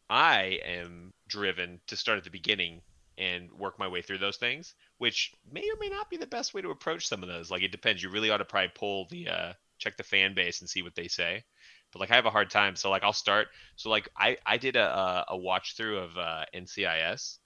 I 0.09 0.59
am 0.65 1.13
driven 1.27 1.79
to 1.87 1.95
start 1.95 2.17
at 2.17 2.23
the 2.23 2.29
beginning 2.29 2.81
and 3.17 3.51
work 3.53 3.79
my 3.79 3.87
way 3.87 4.01
through 4.01 4.17
those 4.17 4.37
things, 4.37 4.73
which 4.97 5.33
may 5.51 5.61
or 5.61 5.77
may 5.79 5.89
not 5.89 6.09
be 6.09 6.17
the 6.17 6.27
best 6.27 6.53
way 6.53 6.61
to 6.61 6.69
approach 6.71 7.07
some 7.07 7.23
of 7.23 7.29
those. 7.29 7.49
Like 7.51 7.61
it 7.63 7.71
depends. 7.71 8.01
You 8.03 8.09
really 8.09 8.29
ought 8.29 8.37
to 8.37 8.45
probably 8.45 8.71
pull 8.75 9.07
the 9.09 9.29
uh 9.29 9.53
check 9.77 9.97
the 9.97 10.03
fan 10.03 10.33
base 10.33 10.61
and 10.61 10.69
see 10.69 10.81
what 10.81 10.95
they 10.95 11.07
say. 11.07 11.43
But 11.91 11.99
like 11.99 12.11
I 12.11 12.15
have 12.15 12.25
a 12.25 12.29
hard 12.31 12.49
time. 12.49 12.75
So 12.75 12.89
like 12.89 13.03
I'll 13.03 13.13
start. 13.13 13.47
So 13.75 13.89
like 13.89 14.09
I 14.17 14.37
I 14.45 14.57
did 14.57 14.75
a 14.75 14.85
a, 14.85 15.25
a 15.29 15.37
watch 15.37 15.75
through 15.75 15.99
of 15.99 16.17
uh, 16.17 16.45
NCIS 16.53 17.37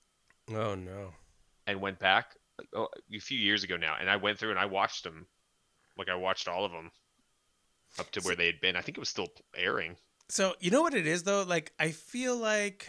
Oh 0.52 0.76
no. 0.76 1.12
and 1.68 1.80
went 1.82 2.00
back 2.00 2.36
like, 2.58 2.68
oh, 2.76 2.88
a 3.14 3.20
few 3.20 3.38
years 3.38 3.64
ago 3.64 3.78
now, 3.78 3.96
and 4.00 4.10
I 4.10 4.16
went 4.18 4.40
through 4.40 4.50
and 4.52 4.60
I 4.60 4.66
watched 4.66 5.04
them, 5.04 5.28
like 5.98 6.10
I 6.10 6.16
watched 6.16 6.48
all 6.48 6.66
of 6.66 6.72
them 6.72 6.92
up 8.00 8.12
to 8.12 8.22
where 8.22 8.36
they 8.36 8.46
had 8.48 8.60
been. 8.62 8.76
I 8.76 8.82
think 8.82 8.98
it 8.98 9.02
was 9.02 9.10
still 9.10 9.28
airing. 9.56 9.96
So 10.30 10.56
you 10.60 10.72
know 10.72 10.82
what 10.82 10.94
it 10.94 11.08
is 11.08 11.24
though? 11.24 11.44
Like 11.44 11.72
I 11.80 11.92
feel 11.92 12.36
like 12.36 12.88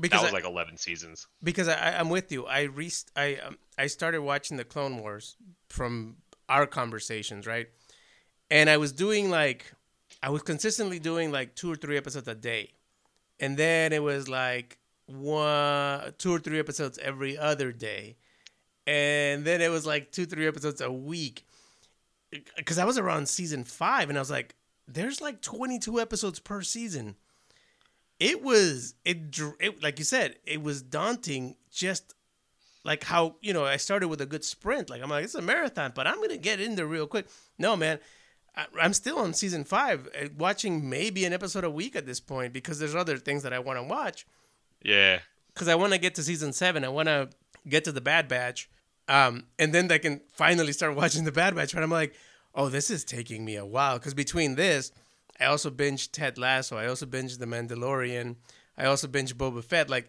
because 0.00 0.20
that 0.20 0.32
was 0.32 0.32
I, 0.32 0.36
like 0.36 0.46
11 0.46 0.76
seasons. 0.76 1.26
because 1.42 1.68
I, 1.68 1.98
I'm 1.98 2.10
with 2.10 2.30
you. 2.32 2.46
I 2.46 2.62
re- 2.62 2.90
I 3.14 3.36
um, 3.36 3.58
I 3.78 3.86
started 3.86 4.22
watching 4.22 4.56
the 4.56 4.64
Clone 4.64 4.98
Wars 4.98 5.36
from 5.68 6.16
our 6.48 6.66
conversations, 6.66 7.46
right? 7.46 7.68
And 8.50 8.70
I 8.70 8.76
was 8.76 8.92
doing 8.92 9.30
like 9.30 9.72
I 10.22 10.30
was 10.30 10.42
consistently 10.42 10.98
doing 10.98 11.30
like 11.30 11.54
two 11.54 11.70
or 11.70 11.76
three 11.76 11.96
episodes 11.96 12.28
a 12.28 12.34
day, 12.34 12.72
and 13.40 13.56
then 13.56 13.92
it 13.92 14.02
was 14.02 14.28
like 14.28 14.78
one, 15.06 16.14
two 16.18 16.34
or 16.34 16.38
three 16.38 16.58
episodes 16.58 16.98
every 16.98 17.36
other 17.38 17.72
day, 17.72 18.16
and 18.86 19.44
then 19.44 19.60
it 19.60 19.70
was 19.70 19.86
like 19.86 20.12
two, 20.12 20.26
three 20.26 20.46
episodes 20.46 20.80
a 20.80 20.90
week. 20.90 21.44
Because 22.56 22.78
I 22.78 22.84
was 22.84 22.98
around 22.98 23.28
season 23.28 23.64
five, 23.64 24.08
and 24.08 24.18
I 24.18 24.20
was 24.20 24.30
like, 24.30 24.54
"There's 24.88 25.20
like 25.20 25.42
22 25.42 26.00
episodes 26.00 26.38
per 26.40 26.62
season." 26.62 27.16
It 28.18 28.42
was 28.42 28.94
it, 29.04 29.18
it 29.60 29.82
like 29.82 29.98
you 29.98 30.04
said 30.04 30.36
it 30.46 30.62
was 30.62 30.82
daunting 30.82 31.56
just 31.70 32.14
like 32.84 33.04
how 33.04 33.36
you 33.40 33.52
know 33.52 33.64
i 33.64 33.76
started 33.76 34.08
with 34.08 34.20
a 34.20 34.26
good 34.26 34.44
sprint. 34.44 34.90
Like 34.90 35.02
i'm 35.02 35.10
like 35.10 35.24
it's 35.24 35.34
a 35.34 35.42
marathon 35.42 35.92
but 35.94 36.06
i'm 36.06 36.20
gonna 36.20 36.36
get 36.36 36.60
in 36.60 36.76
there 36.76 36.86
real 36.86 37.06
quick. 37.06 37.26
No 37.58 37.76
man 37.76 37.98
I, 38.56 38.66
i'm 38.80 38.92
still 38.92 39.18
on 39.18 39.34
season 39.34 39.64
five 39.64 40.08
uh, 40.20 40.28
watching 40.38 40.88
maybe 40.88 41.24
an 41.24 41.32
episode 41.32 41.64
a 41.64 41.70
week 41.70 41.94
at 41.96 42.06
this 42.06 42.20
point 42.20 42.52
because 42.52 42.78
there's 42.78 42.94
other 42.94 43.18
things 43.18 43.42
that 43.42 43.52
i 43.52 43.58
want 43.58 43.78
to 43.78 43.82
watch. 43.82 44.26
Yeah. 44.82 45.20
because 45.52 45.68
i 45.68 45.74
want 45.74 45.92
to 45.92 45.98
get 45.98 46.14
to 46.14 46.22
season 46.22 46.52
seven 46.52 46.84
i 46.84 46.88
want 46.88 47.08
to 47.08 47.28
get 47.68 47.84
to 47.84 47.92
the 47.92 48.00
bad 48.00 48.28
batch 48.28 48.70
um, 49.08 49.44
and 49.58 49.72
then 49.72 49.90
i 49.90 49.98
can 49.98 50.20
finally 50.32 50.72
start 50.72 50.94
watching 51.02 51.24
the 51.24 51.32
bad 51.32 51.54
batch 51.54 51.74
but 51.74 51.82
i'm 51.82 51.90
like 51.90 52.14
oh 52.56 52.68
this 52.68 52.90
is 52.90 53.04
taking 53.04 53.44
me 53.44 53.56
a 53.56 53.66
while. 53.66 53.98
Because 53.98 54.14
between 54.14 54.56
this 54.56 54.90
I 55.40 55.46
also 55.46 55.70
binged 55.70 56.10
Ted 56.12 56.38
Lasso. 56.38 56.76
I 56.76 56.86
also 56.86 57.06
binged 57.06 57.38
The 57.38 57.46
Mandalorian. 57.46 58.36
I 58.76 58.86
also 58.86 59.06
binged 59.06 59.34
Boba 59.34 59.62
Fett. 59.62 59.90
Like 59.90 60.08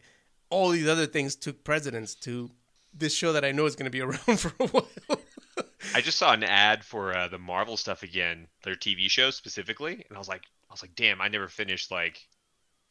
all 0.49 0.69
these 0.69 0.87
other 0.87 1.05
things 1.05 1.35
took 1.35 1.63
precedence 1.63 2.15
to 2.15 2.51
this 2.93 3.13
show 3.13 3.33
that 3.33 3.45
I 3.45 3.51
know 3.51 3.65
is 3.65 3.75
going 3.75 3.91
to 3.91 3.91
be 3.91 4.01
around 4.01 4.39
for 4.39 4.53
a 4.59 4.67
while. 4.67 4.87
I 5.93 6.01
just 6.01 6.17
saw 6.17 6.33
an 6.33 6.43
ad 6.43 6.83
for 6.83 7.15
uh, 7.15 7.27
the 7.27 7.37
Marvel 7.37 7.77
stuff 7.77 8.03
again, 8.03 8.47
their 8.63 8.75
TV 8.75 9.09
show 9.09 9.29
specifically, 9.31 9.93
and 10.07 10.15
I 10.15 10.19
was 10.19 10.27
like, 10.27 10.43
I 10.69 10.73
was 10.73 10.81
like, 10.81 10.95
damn, 10.95 11.21
I 11.21 11.27
never 11.27 11.47
finished 11.47 11.91
like, 11.91 12.27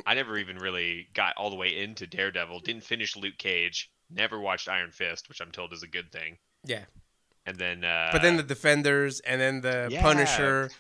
I 0.07 0.15
never 0.15 0.39
even 0.39 0.57
really 0.57 1.09
got 1.15 1.35
all 1.37 1.51
the 1.51 1.57
way 1.57 1.77
into 1.77 2.07
Daredevil. 2.07 2.61
Didn't 2.61 2.85
finish 2.85 3.17
Luke 3.17 3.39
Cage. 3.39 3.91
Never 4.11 4.41
watched 4.41 4.69
Iron 4.69 4.93
Fist, 4.93 5.29
which 5.29 5.41
I'm 5.41 5.51
told 5.51 5.73
is 5.73 5.83
a 5.83 5.89
good 5.89 6.13
thing. 6.13 6.39
yeah, 6.65 6.85
And 7.45 7.57
then, 7.57 7.85
uh, 7.85 8.11
but 8.13 8.23
then 8.23 8.37
the 8.37 8.43
Defenders 8.43 9.21
and 9.21 9.41
then 9.41 9.61
the 9.61 9.89
yeah. 9.91 10.01
Punisher. 10.03 10.71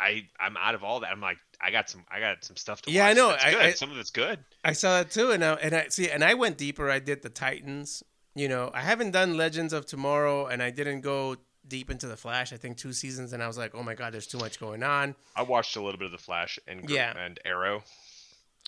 I 0.00 0.28
I'm 0.38 0.56
out 0.56 0.74
of 0.74 0.84
all 0.84 1.00
that. 1.00 1.10
I'm 1.10 1.20
like, 1.20 1.38
I 1.60 1.70
got 1.70 1.90
some, 1.90 2.04
I 2.10 2.20
got 2.20 2.44
some 2.44 2.56
stuff 2.56 2.82
to 2.82 2.90
watch. 2.90 2.94
Yeah, 2.94 3.06
I 3.06 3.12
know. 3.14 3.30
I-. 3.30 3.56
I- 3.68 3.72
some 3.72 3.90
of 3.90 3.98
it's 3.98 4.10
good. 4.10 4.38
I 4.64 4.72
saw 4.72 4.98
that 4.98 5.10
too, 5.10 5.30
and 5.32 5.44
I, 5.44 5.54
and 5.54 5.74
I 5.74 5.86
see, 5.88 6.10
and 6.10 6.22
I 6.24 6.34
went 6.34 6.56
deeper. 6.58 6.90
I 6.90 6.98
did 6.98 7.22
the 7.22 7.30
Titans. 7.30 8.02
You 8.34 8.48
know, 8.48 8.70
I 8.72 8.82
haven't 8.82 9.10
done 9.12 9.36
Legends 9.36 9.72
of 9.72 9.86
Tomorrow, 9.86 10.46
and 10.46 10.62
I 10.62 10.70
didn't 10.70 11.00
go 11.00 11.36
deep 11.66 11.90
into 11.90 12.06
the 12.06 12.16
Flash. 12.16 12.52
I 12.52 12.56
think 12.56 12.76
two 12.76 12.92
seasons, 12.92 13.32
and 13.32 13.42
I 13.42 13.46
was 13.48 13.58
like, 13.58 13.74
oh 13.74 13.82
my 13.82 13.94
god, 13.94 14.14
there's 14.14 14.26
too 14.28 14.38
much 14.38 14.60
going 14.60 14.82
on. 14.82 15.14
I 15.34 15.42
watched 15.42 15.76
a 15.76 15.82
little 15.82 15.98
bit 15.98 16.06
of 16.06 16.12
the 16.12 16.18
Flash 16.18 16.58
and 16.68 16.88
Yeah. 16.88 17.12
and 17.18 17.38
Arrow. 17.44 17.82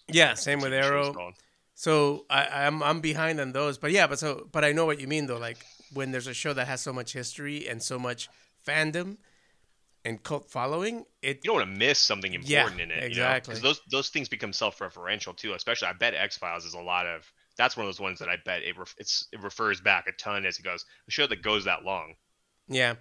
Yeah, 0.08 0.34
same 0.34 0.60
with 0.60 0.72
TV 0.72 0.82
show 0.82 0.98
it's 1.00 1.16
Arrow. 1.16 1.32
So 1.74 2.26
I, 2.28 2.66
I'm 2.66 2.82
I'm 2.82 3.00
behind 3.00 3.40
on 3.40 3.52
those, 3.52 3.78
but 3.78 3.90
yeah, 3.92 4.06
but 4.06 4.18
so 4.18 4.48
but 4.52 4.64
I 4.64 4.72
know 4.72 4.84
what 4.86 5.00
you 5.00 5.06
mean 5.06 5.26
though. 5.26 5.38
Like 5.38 5.58
when 5.94 6.10
there's 6.10 6.26
a 6.26 6.34
show 6.34 6.52
that 6.52 6.66
has 6.66 6.80
so 6.80 6.92
much 6.92 7.12
history 7.12 7.68
and 7.68 7.82
so 7.82 7.98
much 7.98 8.28
fandom 8.66 9.16
and 10.04 10.22
cult 10.22 10.50
following, 10.50 11.04
it 11.22 11.40
You 11.44 11.48
don't 11.50 11.56
want 11.56 11.70
to 11.72 11.78
miss 11.78 11.98
something 11.98 12.32
Yeah, 12.42 12.60
important 12.62 12.80
in 12.80 12.90
it. 12.90 13.04
exactly. 13.04 13.52
Because 13.52 13.62
those 13.62 13.80
those 13.90 14.08
things 14.08 14.28
become 14.28 14.52
self-referential 14.52 15.36
too. 15.36 15.52
Especially, 15.54 15.88
I 15.88 15.92
bet 15.92 16.14
X 16.14 16.36
Files 16.38 16.64
is 16.64 16.74
a 16.74 16.80
lot 16.80 17.06
of. 17.06 17.30
That's 17.56 17.76
one 17.76 17.84
of 17.84 17.88
those 17.88 18.00
ones 18.00 18.20
that 18.20 18.28
I 18.28 18.36
bet 18.44 18.62
it 18.62 18.78
ref, 18.78 18.94
it's 18.98 19.28
it 19.32 19.42
refers 19.42 19.80
back 19.80 20.06
a 20.06 20.12
ton 20.12 20.46
as 20.46 20.58
it 20.58 20.62
goes. 20.62 20.84
A 21.08 21.10
show 21.10 21.26
that 21.26 21.42
goes 21.42 21.64
that 21.66 21.84
long. 21.84 22.14
yeah. 22.68 22.94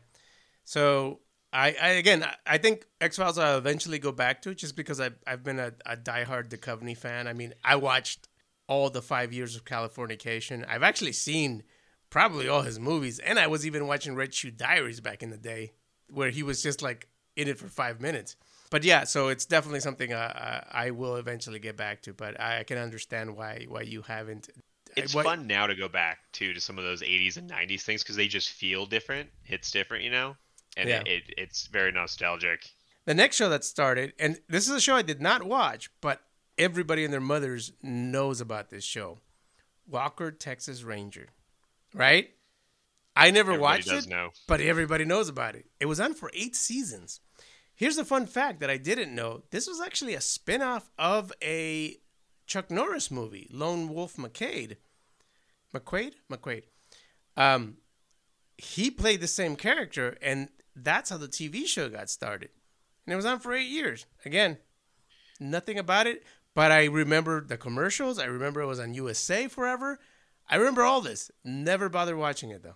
So 0.66 1.22
I, 1.52 1.76
I 1.82 1.88
again 1.92 2.24
I, 2.24 2.36
I 2.46 2.58
think 2.58 2.86
X 3.02 3.18
Files 3.18 3.38
I'll 3.38 3.58
eventually 3.58 4.00
go 4.00 4.12
back 4.12 4.42
to 4.44 4.54
just 4.54 4.76
because 4.76 5.00
I 5.00 5.12
I've 5.26 5.44
been 5.44 5.60
a, 5.60 5.74
a 5.86 5.96
diehard 5.98 6.50
Duchovny 6.50 6.96
fan. 6.98 7.28
I 7.28 7.34
mean 7.34 7.54
I 7.64 7.76
watched 7.78 8.28
all 8.68 8.90
the 8.90 9.02
five 9.02 9.34
years 9.34 9.56
of 9.56 9.66
Californication. 9.66 10.66
I've 10.68 10.84
actually 10.84 11.14
seen 11.14 11.64
probably 12.12 12.48
all 12.48 12.62
his 12.62 12.80
movies, 12.80 13.20
and 13.20 13.40
I 13.40 13.48
was 13.48 13.66
even 13.66 13.88
watching 13.88 14.16
Red 14.16 14.34
Shoe 14.34 14.52
Diaries 14.52 15.00
back 15.00 15.24
in 15.24 15.30
the 15.32 15.38
day, 15.38 15.72
where 16.12 16.30
he 16.30 16.44
was 16.44 16.62
just 16.64 16.82
like 16.82 17.08
in 17.36 17.48
it 17.48 17.58
for 17.58 17.68
five 17.68 18.02
minutes. 18.02 18.36
But 18.72 18.84
yeah, 18.84 19.04
so 19.04 19.30
it's 19.30 19.46
definitely 19.46 19.80
something 19.80 20.14
uh, 20.14 20.64
I, 20.72 20.88
I 20.88 20.92
will 20.92 21.16
eventually 21.16 21.60
get 21.60 21.76
back 21.76 22.02
to. 22.04 22.14
But 22.14 22.40
I 22.40 22.64
can 22.64 22.78
understand 22.78 23.36
why 23.36 23.66
why 23.68 23.82
you 23.82 24.02
haven't. 24.04 24.50
It's 24.96 25.14
why- 25.14 25.24
fun 25.24 25.48
now 25.48 25.68
to 25.68 25.76
go 25.76 25.88
back 25.88 26.20
too 26.34 26.54
to 26.54 26.60
some 26.60 26.78
of 26.78 26.84
those 26.84 27.02
80s 27.02 27.38
and 27.38 27.50
90s 27.50 27.82
things 27.82 28.04
because 28.04 28.16
they 28.16 28.28
just 28.28 28.50
feel 28.50 28.86
different. 28.86 29.30
Hits 29.44 29.72
different, 29.72 30.04
you 30.04 30.10
know, 30.12 30.36
and 30.78 30.90
Yeah. 30.90 31.02
it, 31.02 31.08
it, 31.08 31.24
it's 31.38 31.68
very 31.68 31.92
nostalgic. 31.92 32.70
The 33.06 33.14
next 33.14 33.38
show 33.38 33.50
that 33.50 33.64
started, 33.64 34.14
and 34.20 34.40
this 34.50 34.68
is 34.68 34.76
a 34.76 34.82
show 34.82 34.96
I 34.96 35.02
did 35.04 35.22
not 35.22 35.44
watch, 35.44 35.90
but 36.02 36.22
everybody 36.58 37.04
and 37.04 37.14
their 37.14 37.22
mothers 37.22 37.72
knows 37.82 38.42
about 38.42 38.70
this 38.70 38.84
show, 38.84 39.20
Walker 39.88 40.32
Texas 40.32 40.84
Ranger, 40.84 41.28
right? 41.94 42.30
I 43.16 43.32
never 43.32 43.52
Everybody 43.54 43.90
watched 43.90 44.06
it, 44.06 44.10
know. 44.10 44.30
but 44.48 44.62
everybody 44.62 45.04
knows 45.06 45.30
about 45.30 45.56
it. 45.56 45.66
It 45.80 45.88
was 45.88 46.00
on 46.00 46.14
for 46.14 46.32
eight 46.34 46.56
seasons. 46.56 47.20
Here's 47.76 47.98
a 47.98 48.06
fun 48.06 48.28
fact 48.28 48.60
that 48.60 48.70
I 48.70 48.78
didn't 48.78 49.14
know: 49.14 49.44
this 49.52 49.68
was 49.68 49.82
actually 49.82 50.14
a 50.14 50.22
spin-off 50.22 50.90
of 50.98 51.32
a 51.42 51.98
Chuck 52.46 52.72
Norris 52.72 53.12
movie, 53.12 53.48
Lone 53.52 53.90
Wolf 53.90 54.16
McQuade. 54.16 54.78
McQuaid, 55.74 56.14
McQuade. 56.32 56.64
Um, 57.38 57.78
he 58.58 58.90
played 58.92 59.22
the 59.22 59.28
same 59.28 59.56
character, 59.56 60.18
and 60.22 60.50
that's 60.76 61.10
how 61.10 61.18
the 61.18 61.28
TV 61.28 61.66
show 61.68 61.90
got 61.90 62.10
started. 62.10 62.50
And 63.06 63.14
it 63.14 63.16
was 63.16 63.26
on 63.26 63.40
for 63.40 63.54
eight 63.54 63.70
years. 63.70 64.06
Again, 64.26 64.58
nothing 65.40 65.78
about 65.78 66.08
it, 66.08 66.24
but 66.56 66.72
I 66.72 66.86
remember 66.86 67.42
the 67.42 67.58
commercials. 67.58 68.20
I 68.20 68.26
remember 68.26 68.62
it 68.62 68.68
was 68.68 68.80
on 68.80 68.94
USA 68.94 69.48
forever. 69.48 70.00
I 70.50 70.56
remember 70.56 70.84
all 70.84 71.02
this. 71.02 71.32
Never 71.44 71.90
bothered 71.90 72.18
watching 72.18 72.50
it 72.50 72.64
though. 72.64 72.76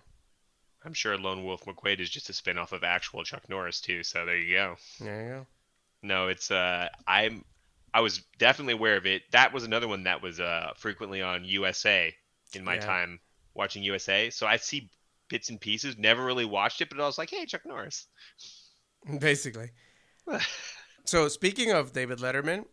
I'm 0.86 0.94
sure 0.94 1.18
Lone 1.18 1.44
Wolf 1.46 1.66
McQuade 1.66 2.00
is 2.00 2.10
just 2.10 2.30
a 2.30 2.34
spin-off 2.34 2.72
of 2.74 2.84
actual 2.84 3.24
Chuck 3.24 3.48
Norris 3.50 3.80
too. 3.82 4.04
So 4.04 4.26
there 4.26 4.38
you 4.38 4.56
go. 4.56 4.76
There 5.00 5.22
you 5.24 5.30
go. 5.30 5.48
No, 6.02 6.28
it's 6.28 6.52
uh 6.52 6.90
I'm 7.08 7.44
I 7.94 8.02
was 8.02 8.24
definitely 8.40 8.74
aware 8.74 8.98
of 8.98 9.06
it. 9.06 9.24
That 9.32 9.54
was 9.54 9.64
another 9.64 9.88
one 9.88 10.04
that 10.04 10.22
was 10.22 10.40
uh 10.40 10.72
frequently 10.78 11.22
on 11.22 11.46
USA 11.46 12.14
in 12.54 12.64
my 12.64 12.76
Yeah. 12.76 12.82
time 12.82 13.20
watching 13.54 13.84
USA. 13.84 14.30
So 14.30 14.46
I 14.48 14.58
see 14.58 14.90
bits 15.30 15.50
and 15.50 15.60
pieces. 15.62 15.98
Never 15.98 16.24
really 16.26 16.46
watched 16.46 16.82
it, 16.82 16.90
but 16.90 17.00
I 17.00 17.06
was 17.06 17.18
like, 17.18 17.30
hey, 17.30 17.46
Chuck 17.46 17.66
Norris. 17.66 18.08
Basically. 19.20 19.72
So 21.06 21.28
speaking 21.28 21.70
of 21.70 21.92
David 21.92 22.20
Letterman, 22.20 22.64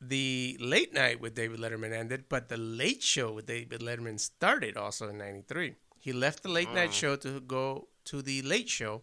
the 0.00 0.56
late 0.60 0.92
night 0.92 1.20
with 1.20 1.36
David 1.36 1.60
Letterman 1.60 1.92
ended, 1.92 2.24
but 2.28 2.48
the 2.48 2.56
late 2.56 3.00
show 3.02 3.32
with 3.32 3.46
David 3.46 3.80
Letterman 3.80 4.18
started 4.18 4.76
also 4.76 5.08
in 5.08 5.18
'93. 5.18 5.76
He 6.06 6.12
left 6.12 6.44
the 6.44 6.48
late 6.48 6.72
night 6.72 6.90
Oh. 6.90 6.92
show 6.92 7.16
to 7.16 7.40
go 7.40 7.88
to 8.04 8.22
the 8.22 8.40
Late 8.42 8.68
Show, 8.68 9.02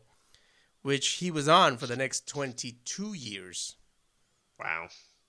which 0.84 1.06
he 1.20 1.30
was 1.32 1.50
on 1.50 1.76
for 1.78 1.86
the 1.86 1.98
next 1.98 2.28
22 2.30 3.12
years. 3.13 3.76
Wow. 4.58 4.88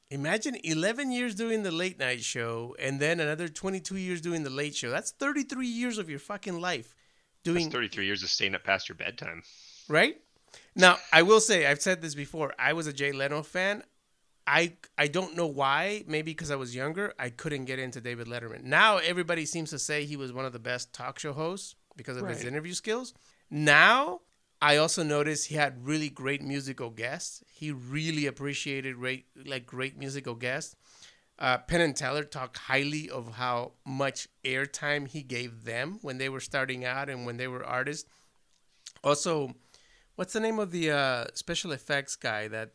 Imagine 0.09 0.55
11 0.63 1.11
years 1.11 1.35
doing 1.35 1.65
the 1.65 1.73
late 1.73 1.99
night 1.99 2.23
show 2.23 2.77
and 2.79 3.01
then 3.01 3.19
another 3.19 3.49
22 3.49 3.97
years 3.97 4.21
doing 4.21 4.45
the 4.45 4.51
late 4.51 4.77
show. 4.77 4.89
That's 4.91 5.11
33 5.11 5.67
years 5.67 5.99
of 5.99 6.09
your 6.09 6.21
fucking 6.21 6.61
life 6.61 6.95
doing 7.43 7.65
That's 7.65 7.75
33 7.75 8.07
years 8.07 8.23
of 8.23 8.29
staying 8.31 8.55
up 8.55 8.63
past 8.63 8.89
your 8.89 8.95
bedtime. 8.95 9.43
right? 9.89 10.21
Now, 10.77 10.99
I 11.13 11.23
will 11.23 11.41
say 11.41 11.67
I've 11.67 11.83
said 11.83 12.01
this 12.03 12.15
before. 12.15 12.55
I 12.57 12.73
was 12.73 12.87
a 12.87 12.93
Jay 12.93 13.11
Leno 13.11 13.43
fan. 13.43 13.83
I 14.47 14.75
I 14.99 15.07
don't 15.07 15.37
know 15.37 15.47
why. 15.47 16.05
Maybe 16.07 16.33
because 16.33 16.51
I 16.51 16.57
was 16.57 16.75
younger, 16.75 17.15
I 17.19 17.31
couldn't 17.31 17.65
get 17.65 17.79
into 17.79 18.01
David 18.01 18.27
Letterman. 18.27 18.65
Now 18.65 18.99
everybody 18.99 19.47
seems 19.47 19.71
to 19.71 19.79
say 19.79 20.05
he 20.05 20.17
was 20.17 20.33
one 20.33 20.45
of 20.45 20.53
the 20.53 20.59
best 20.59 20.93
talk 20.93 21.19
show 21.19 21.33
hosts 21.33 21.77
because 21.97 22.17
of 22.17 22.29
his 22.29 22.45
interview 22.45 22.75
skills. 22.75 23.15
Now 23.51 24.21
I 24.61 24.77
also 24.77 25.03
noticed 25.03 25.49
he 25.49 25.57
had 25.57 25.87
really 25.87 26.09
great 26.09 26.43
musical 26.43 26.91
guests. 26.91 27.43
He 27.53 27.71
really 27.71 28.27
appreciated 28.27 28.97
great 28.97 29.27
like 29.45 29.67
great 29.67 29.99
musical 29.99 30.35
guests. 30.35 30.77
Uh, 31.39 31.59
Penn 31.59 31.81
and 31.81 31.97
Teller 31.97 32.23
talked 32.23 32.59
highly 32.59 33.11
of 33.11 33.35
how 33.35 33.73
much 33.85 34.29
airtime 34.45 35.09
he 35.09 35.23
gave 35.23 35.65
them 35.65 35.99
when 36.01 36.19
they 36.19 36.29
were 36.29 36.41
starting 36.41 36.85
out 36.85 37.11
and 37.11 37.27
when 37.27 37.39
they 37.39 37.49
were 37.49 37.65
artists. 37.65 38.09
Also, 39.03 39.55
what's 40.15 40.33
the 40.33 40.41
name 40.41 40.61
of 40.61 40.71
the 40.71 40.93
uh, 40.93 41.25
special 41.35 41.73
effects 41.73 42.15
guy 42.15 42.47
that 42.49 42.71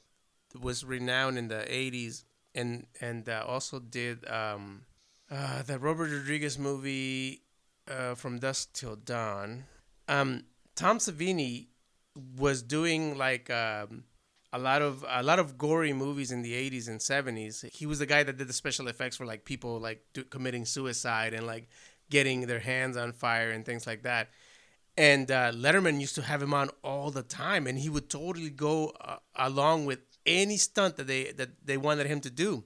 was 0.60 0.84
renowned 0.84 1.38
in 1.38 1.48
the 1.48 1.66
80s 1.70 2.24
and 2.56 2.88
and 3.00 3.30
uh, 3.30 3.44
also 3.48 3.80
did 3.80 4.28
um, 4.30 4.82
uh, 5.32 5.62
the 5.62 5.78
Robert 5.80 6.12
Rodriguez 6.12 6.58
movie 6.58 7.44
uh, 7.90 8.16
from 8.16 8.40
Dusk 8.40 8.74
Till 8.74 8.96
Dawn. 8.96 9.66
Um, 10.08 10.44
Tom 10.76 10.98
Savini 10.98 11.68
was 12.38 12.62
doing 12.62 13.18
like 13.18 13.50
um, 13.50 14.04
a 14.52 14.60
lot 14.60 14.82
of 14.82 15.06
a 15.08 15.24
lot 15.24 15.40
of 15.40 15.58
gory 15.58 15.94
movies 15.94 16.32
in 16.32 16.42
the 16.42 16.54
80s 16.54 16.88
and 16.88 17.00
70s. 17.00 17.72
He 17.72 17.86
was 17.86 18.00
the 18.00 18.06
guy 18.06 18.24
that 18.24 18.38
did 18.38 18.48
the 18.48 18.54
special 18.54 18.88
effects 18.88 19.18
for 19.18 19.26
like 19.26 19.46
people 19.46 19.80
like 19.80 20.04
do, 20.14 20.24
committing 20.24 20.66
suicide 20.66 21.34
and 21.34 21.46
like 21.46 21.68
getting 22.10 22.48
their 22.48 22.60
hands 22.60 22.98
on 22.98 23.12
fire 23.14 23.52
and 23.52 23.66
things 23.66 23.86
like 23.86 24.04
that. 24.04 24.30
And 24.98 25.32
uh, 25.32 25.52
Letterman 25.54 26.02
used 26.02 26.16
to 26.16 26.22
have 26.24 26.42
him 26.42 26.54
on 26.54 26.70
all 26.84 27.10
the 27.10 27.24
time, 27.24 27.68
and 27.68 27.80
he 27.80 27.88
would 27.88 28.10
totally 28.10 28.50
go 28.50 28.90
uh, 29.00 29.18
along 29.36 29.86
with 29.86 30.00
any 30.26 30.58
stunt 30.58 30.98
that 30.98 31.08
they 31.08 31.32
that 31.32 31.50
they 31.66 31.78
wanted 31.78 32.08
him 32.08 32.22
to 32.22 32.30
do, 32.30 32.64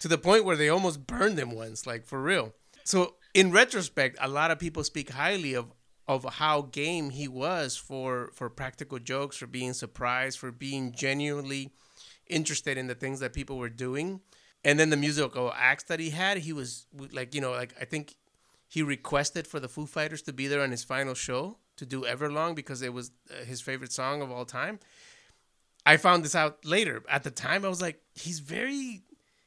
to 0.00 0.08
the 0.08 0.18
point 0.18 0.44
where 0.44 0.56
they 0.56 0.68
almost 0.68 1.06
burned 1.06 1.38
him 1.38 1.52
once, 1.52 1.86
like 1.86 2.04
for 2.04 2.22
real. 2.22 2.54
So 2.84 3.14
in 3.32 3.50
retrospect, 3.50 4.16
a 4.20 4.28
lot 4.28 4.50
of 4.50 4.58
people 4.58 4.84
speak 4.84 5.10
highly 5.10 5.54
of 5.54 5.72
of 6.06 6.24
how 6.34 6.62
game 6.62 7.10
he 7.10 7.28
was 7.28 7.76
for 7.76 8.30
for 8.34 8.50
practical 8.50 8.98
jokes, 8.98 9.36
for 9.36 9.46
being 9.46 9.72
surprised, 9.72 10.38
for 10.38 10.52
being 10.52 10.92
genuinely 10.92 11.72
interested 12.26 12.78
in 12.78 12.86
the 12.86 12.94
things 12.94 13.20
that 13.20 13.32
people 13.32 13.56
were 13.56 13.68
doing, 13.68 14.20
and 14.64 14.78
then 14.78 14.90
the 14.90 14.96
musical 14.96 15.52
acts 15.56 15.84
that 15.84 16.00
he 16.00 16.10
had. 16.10 16.38
He 16.38 16.52
was 16.52 16.86
like, 17.12 17.34
you 17.34 17.40
know, 17.40 17.52
like 17.52 17.74
I 17.80 17.84
think 17.84 18.16
he 18.68 18.82
requested 18.82 19.46
for 19.46 19.60
the 19.60 19.68
Foo 19.68 19.86
Fighters 19.86 20.22
to 20.22 20.32
be 20.32 20.46
there 20.46 20.62
on 20.62 20.70
his 20.70 20.84
final 20.84 21.14
show 21.14 21.58
to 21.76 21.86
do 21.86 22.02
Everlong 22.02 22.54
because 22.54 22.82
it 22.82 22.92
was 22.92 23.10
uh, 23.30 23.44
his 23.44 23.60
favorite 23.60 23.92
song 23.92 24.22
of 24.22 24.30
all 24.30 24.44
time. 24.44 24.78
I 25.86 25.96
found 25.96 26.24
this 26.24 26.34
out 26.34 26.64
later. 26.64 27.02
At 27.08 27.24
the 27.24 27.30
time, 27.30 27.64
I 27.64 27.68
was 27.68 27.82
like, 27.82 28.00
he's 28.14 28.38
very, 28.40 29.02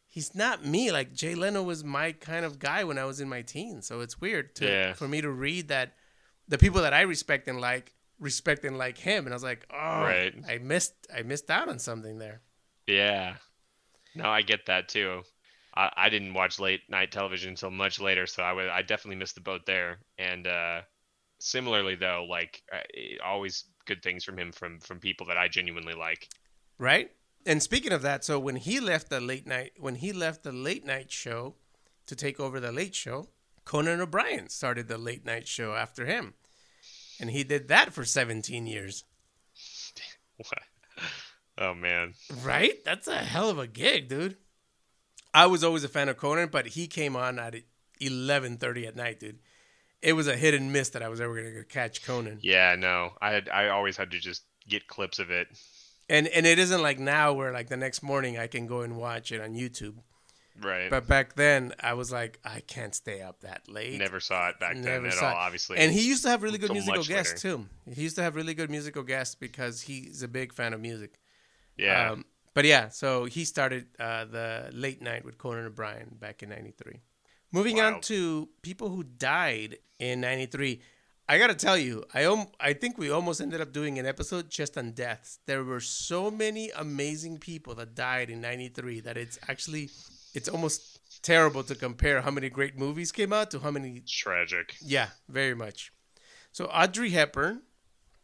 he's 0.07 0.35
not 0.35 0.65
me. 0.65 0.91
Like 0.91 1.13
Jay 1.13 1.35
Leno 1.35 1.63
was 1.63 1.83
my 1.83 2.11
kind 2.11 2.45
of 2.45 2.59
guy 2.59 2.83
when 2.83 2.97
I 2.97 3.05
was 3.05 3.19
in 3.19 3.27
my 3.29 3.41
teens. 3.41 3.87
So 3.87 4.01
it's 4.01 4.21
weird 4.21 4.55
to 4.57 4.65
Yeah. 4.67 4.93
for 4.93 5.07
me 5.07 5.21
to 5.21 5.29
read 5.31 5.69
that 5.69 5.93
the 6.47 6.57
people 6.57 6.81
that 6.81 6.93
I 6.93 7.01
respect 7.01 7.47
and 7.47 7.59
like 7.59 7.93
respect 8.19 8.65
and 8.65 8.77
like 8.77 8.97
him, 8.97 9.25
and 9.25 9.33
I 9.33 9.35
was 9.35 9.43
like, 9.43 9.65
oh, 9.71 9.75
Right. 10.01 10.33
I 10.47 10.57
missed, 10.59 10.93
I 11.15 11.21
missed 11.23 11.49
out 11.49 11.69
on 11.69 11.79
something 11.79 12.17
there. 12.19 12.41
Yeah. 12.87 13.35
No, 14.15 14.29
I 14.29 14.41
get 14.41 14.65
that 14.67 14.87
too. 14.89 15.23
I, 15.75 15.91
I 15.95 16.09
didn't 16.09 16.33
watch 16.33 16.59
late 16.59 16.81
night 16.89 17.11
television 17.11 17.49
until 17.49 17.69
much 17.69 17.99
later, 17.99 18.25
so 18.25 18.41
I 18.41 18.53
would 18.53 18.69
I 18.69 18.81
definitely 18.81 19.17
missed 19.17 19.35
the 19.35 19.41
boat 19.41 19.65
there. 19.67 19.99
And 20.17 20.47
uh, 20.47 20.81
similarly, 21.39 21.93
though, 21.95 22.25
like 22.27 22.63
uh, 22.73 22.79
always 23.23 23.65
good 23.87 24.03
things 24.03 24.23
from 24.23 24.37
him 24.37 24.51
from 24.51 24.79
from 24.79 24.99
people 24.99 25.25
that 25.27 25.37
I 25.37 25.47
genuinely 25.47 25.93
like. 25.95 26.29
right? 26.77 27.11
And 27.45 27.63
speaking 27.63 27.93
of 27.93 28.01
that, 28.01 28.25
so 28.25 28.37
when 28.37 28.57
he 28.57 28.81
left 28.81 29.09
the 29.09 29.21
late 29.21 29.47
night, 29.47 29.71
when 29.79 29.95
he 29.95 30.11
left 30.11 30.43
the 30.43 30.51
late 30.51 30.85
night 30.85 31.11
show 31.11 31.55
to 32.05 32.15
take 32.15 32.39
over 32.41 32.59
the 32.59 32.73
late 32.73 32.93
show, 32.93 33.29
Conan 33.63 34.01
O'Brien 34.01 34.49
started 34.49 34.89
the 34.89 34.97
late 34.97 35.25
night 35.25 35.47
show 35.47 35.73
after 35.73 36.05
him, 36.05 36.33
and 37.21 37.29
he 37.29 37.45
did 37.45 37.69
that 37.69 37.93
for 37.93 38.03
17 38.03 38.67
years. 38.67 39.05
What? 40.37 40.59
Oh 41.59 41.73
man, 41.73 42.13
Right? 42.43 42.85
That's 42.85 43.07
a 43.07 43.15
hell 43.17 43.49
of 43.49 43.57
a 43.57 43.65
gig, 43.65 44.09
dude. 44.09 44.37
I 45.33 45.47
was 45.47 45.63
always 45.63 45.83
a 45.83 45.87
fan 45.89 46.07
of 46.07 46.15
Conan, 46.17 46.49
but 46.51 46.67
he 46.67 46.85
came 46.85 47.15
on 47.15 47.39
at 47.39 47.55
11:30 47.99 48.87
at 48.87 48.95
night, 48.95 49.19
dude. 49.19 49.39
It 50.01 50.13
was 50.13 50.27
a 50.27 50.35
hit 50.35 50.53
and 50.53 50.71
miss 50.71 50.89
that 50.89 51.01
I 51.01 51.09
was 51.09 51.19
ever 51.19 51.35
gonna 51.35 51.63
catch 51.63 52.05
Conan. 52.05 52.39
yeah, 52.41 52.75
no, 52.75 53.11
I 53.21 53.31
had 53.31 53.49
I 53.49 53.69
always 53.69 53.97
had 53.97 54.11
to 54.11 54.19
just 54.19 54.43
get 54.67 54.87
clips 54.87 55.19
of 55.19 55.31
it. 55.31 55.47
And 56.09 56.27
and 56.27 56.45
it 56.45 56.59
isn't 56.59 56.81
like 56.81 56.99
now 56.99 57.33
where 57.33 57.51
like 57.51 57.67
the 57.69 57.77
next 57.77 58.01
morning 58.03 58.37
I 58.37 58.47
can 58.47 58.67
go 58.67 58.81
and 58.81 58.97
watch 58.97 59.31
it 59.31 59.41
on 59.41 59.53
YouTube. 59.53 59.95
Right. 60.59 60.89
But 60.89 61.07
back 61.07 61.35
then, 61.35 61.73
I 61.79 61.93
was 61.93 62.11
like, 62.11 62.39
I 62.43 62.61
can't 62.61 62.95
stay 62.95 63.21
up 63.21 63.41
that 63.41 63.69
late. 63.69 63.99
Never 63.99 64.19
saw 64.19 64.49
it 64.49 64.59
back 64.59 64.75
then 64.75 65.05
at 65.05 65.17
all. 65.21 65.29
it. 65.29 65.35
Obviously. 65.35 65.77
And 65.77 65.91
he 65.91 66.07
used 66.07 66.23
to 66.23 66.29
have 66.29 66.41
really 66.41 66.57
good 66.57 66.71
musical 66.71 67.03
guests 67.03 67.41
too. 67.41 67.67
He 67.85 68.01
used 68.01 68.15
to 68.15 68.23
have 68.23 68.35
really 68.35 68.55
good 68.55 68.71
musical 68.71 69.03
guests 69.03 69.35
because 69.35 69.81
he's 69.81 70.23
a 70.23 70.27
big 70.27 70.53
fan 70.53 70.73
of 70.73 70.81
music. 70.81 71.19
yeah. 71.77 72.11
Um, 72.11 72.25
but 72.55 72.65
yeah, 72.65 72.89
so 72.89 73.25
he 73.25 73.45
started 73.45 73.85
uh, 73.99 74.25
the 74.25 74.71
late 74.73 74.99
night 74.99 75.23
with 75.23 75.37
Conan 75.37 75.65
O'Brien 75.65 76.15
back 76.19 76.41
in 76.41 76.49
'93. 76.49 77.01
Moving 77.57 77.81
on 77.81 78.01
to 78.01 78.49
people 78.61 78.89
who 78.89 79.03
died 79.03 79.77
in 79.99 80.21
'93. 80.21 80.81
I 81.29 81.37
gotta 81.37 81.55
tell 81.55 81.77
you, 81.77 82.05
I 82.13 82.25
om- 82.25 82.47
I 82.59 82.73
think 82.73 82.97
we 82.97 83.09
almost 83.09 83.41
ended 83.41 83.59
up 83.59 83.73
doing 83.73 83.99
an 83.99 84.05
episode 84.05 84.49
just 84.49 84.77
on 84.77 84.91
deaths. 84.91 85.39
There 85.45 85.63
were 85.63 85.81
so 85.81 86.31
many 86.31 86.71
amazing 86.71 87.39
people 87.39 87.75
that 87.75 87.95
died 87.95 88.29
in 88.29 88.39
'93 88.41 89.01
that 89.01 89.17
it's 89.17 89.37
actually 89.49 89.89
it's 90.33 90.47
almost 90.47 90.99
terrible 91.23 91.63
to 91.63 91.75
compare 91.75 92.21
how 92.21 92.31
many 92.31 92.49
great 92.49 92.77
movies 92.77 93.11
came 93.11 93.33
out 93.33 93.51
to 93.51 93.59
how 93.59 93.71
many 93.71 94.01
Tragic. 94.07 94.75
yeah, 94.81 95.09
very 95.27 95.55
much. 95.55 95.91
So 96.51 96.65
Audrey 96.65 97.09
Hepburn, 97.09 97.63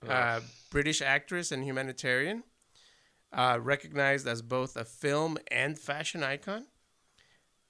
uh, 0.08 0.42
British 0.70 1.02
actress 1.02 1.52
and 1.52 1.64
humanitarian, 1.64 2.44
uh, 3.32 3.60
recognized 3.62 4.28
as 4.28 4.42
both 4.42 4.78
a 4.78 4.86
film 4.86 5.38
and 5.52 5.78
fashion 5.78 6.24
icon. 6.24 6.68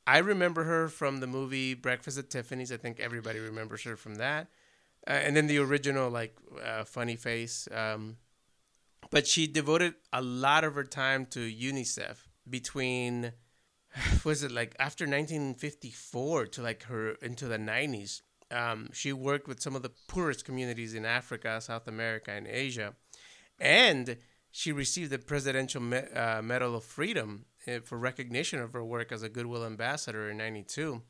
I 0.06 0.18
remember 0.18 0.63
her 0.66 0.88
from 0.89 1.20
the 1.20 1.28
movie 1.28 1.74
Breakfast 1.74 2.18
at 2.18 2.30
Tiffany's. 2.30 2.72
I 2.72 2.78
think 2.78 3.00
everybody 3.00 3.39
remembers 3.39 3.84
her 3.84 3.96
from 3.96 4.16
that. 4.16 4.48
Uh, 5.08 5.12
and 5.12 5.36
then 5.36 5.48
the 5.48 5.60
original, 5.60 6.10
like, 6.10 6.36
uh, 6.63 6.84
Funny 6.84 7.16
Face. 7.16 7.68
Um, 7.74 8.18
but 9.12 9.28
she 9.28 9.48
devoted 9.48 9.96
a 10.12 10.22
lot 10.22 10.63
of 10.63 10.76
her 10.76 10.84
time 10.84 11.26
to 11.28 11.39
UNICEF 11.39 12.18
between, 12.50 13.34
was 14.24 14.44
it 14.44 14.52
like 14.52 14.76
after 14.80 15.06
1954 15.06 16.48
to 16.48 16.62
like 16.62 16.84
her 16.84 17.12
into 17.22 17.48
the 17.48 17.58
90s. 17.58 18.22
Um, 18.52 18.89
she 18.94 19.13
worked 19.13 19.48
with 19.48 19.62
some 19.62 19.76
of 19.76 19.82
the 19.82 19.92
poorest 20.08 20.46
communities 20.46 20.94
in 20.94 21.06
Africa, 21.06 21.60
South 21.60 21.88
America, 21.88 22.32
and 22.32 22.46
Asia. 22.46 22.94
And 23.60 24.18
she 24.52 24.72
received 24.72 25.12
the 25.12 25.18
Presidential 25.18 25.82
Me- 25.82 26.10
uh, 26.13 26.42
Medal 26.42 26.76
of 26.76 26.84
Freedom 26.84 27.46
for 27.84 27.97
recognition 27.97 28.60
of 28.60 28.73
her 28.73 28.84
work 28.84 29.12
as 29.12 29.23
a 29.23 29.30
Goodwill 29.30 29.65
Ambassador 29.65 30.30
in 30.30 30.38
92. 30.38 31.02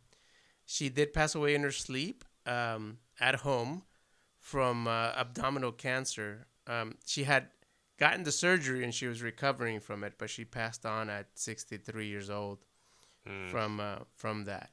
She 0.66 0.90
did 0.90 1.14
pass 1.14 1.36
away 1.36 1.56
in 1.56 1.64
her 1.64 1.72
sleep 1.72 2.24
um, 2.46 2.98
at 3.20 3.36
home 3.36 3.84
from 4.40 4.88
uh, 4.88 5.12
abdominal 5.18 5.72
cancer. 5.72 6.48
Um, 6.68 6.96
she 7.06 7.24
had 7.24 7.48
gotten 8.00 8.24
the 8.24 8.32
surgery 8.32 8.84
and 8.84 8.94
she 8.94 9.08
was 9.08 9.22
recovering 9.22 9.80
from 9.80 10.04
it, 10.04 10.14
but 10.18 10.30
she 10.30 10.46
passed 10.46 10.86
on 10.86 11.10
at 11.10 11.28
63 11.36 12.08
years 12.08 12.30
old 12.30 12.60
Mm. 13.26 13.50
from 13.50 13.80
uh, 13.80 14.00
from 14.18 14.44
that. 14.44 14.72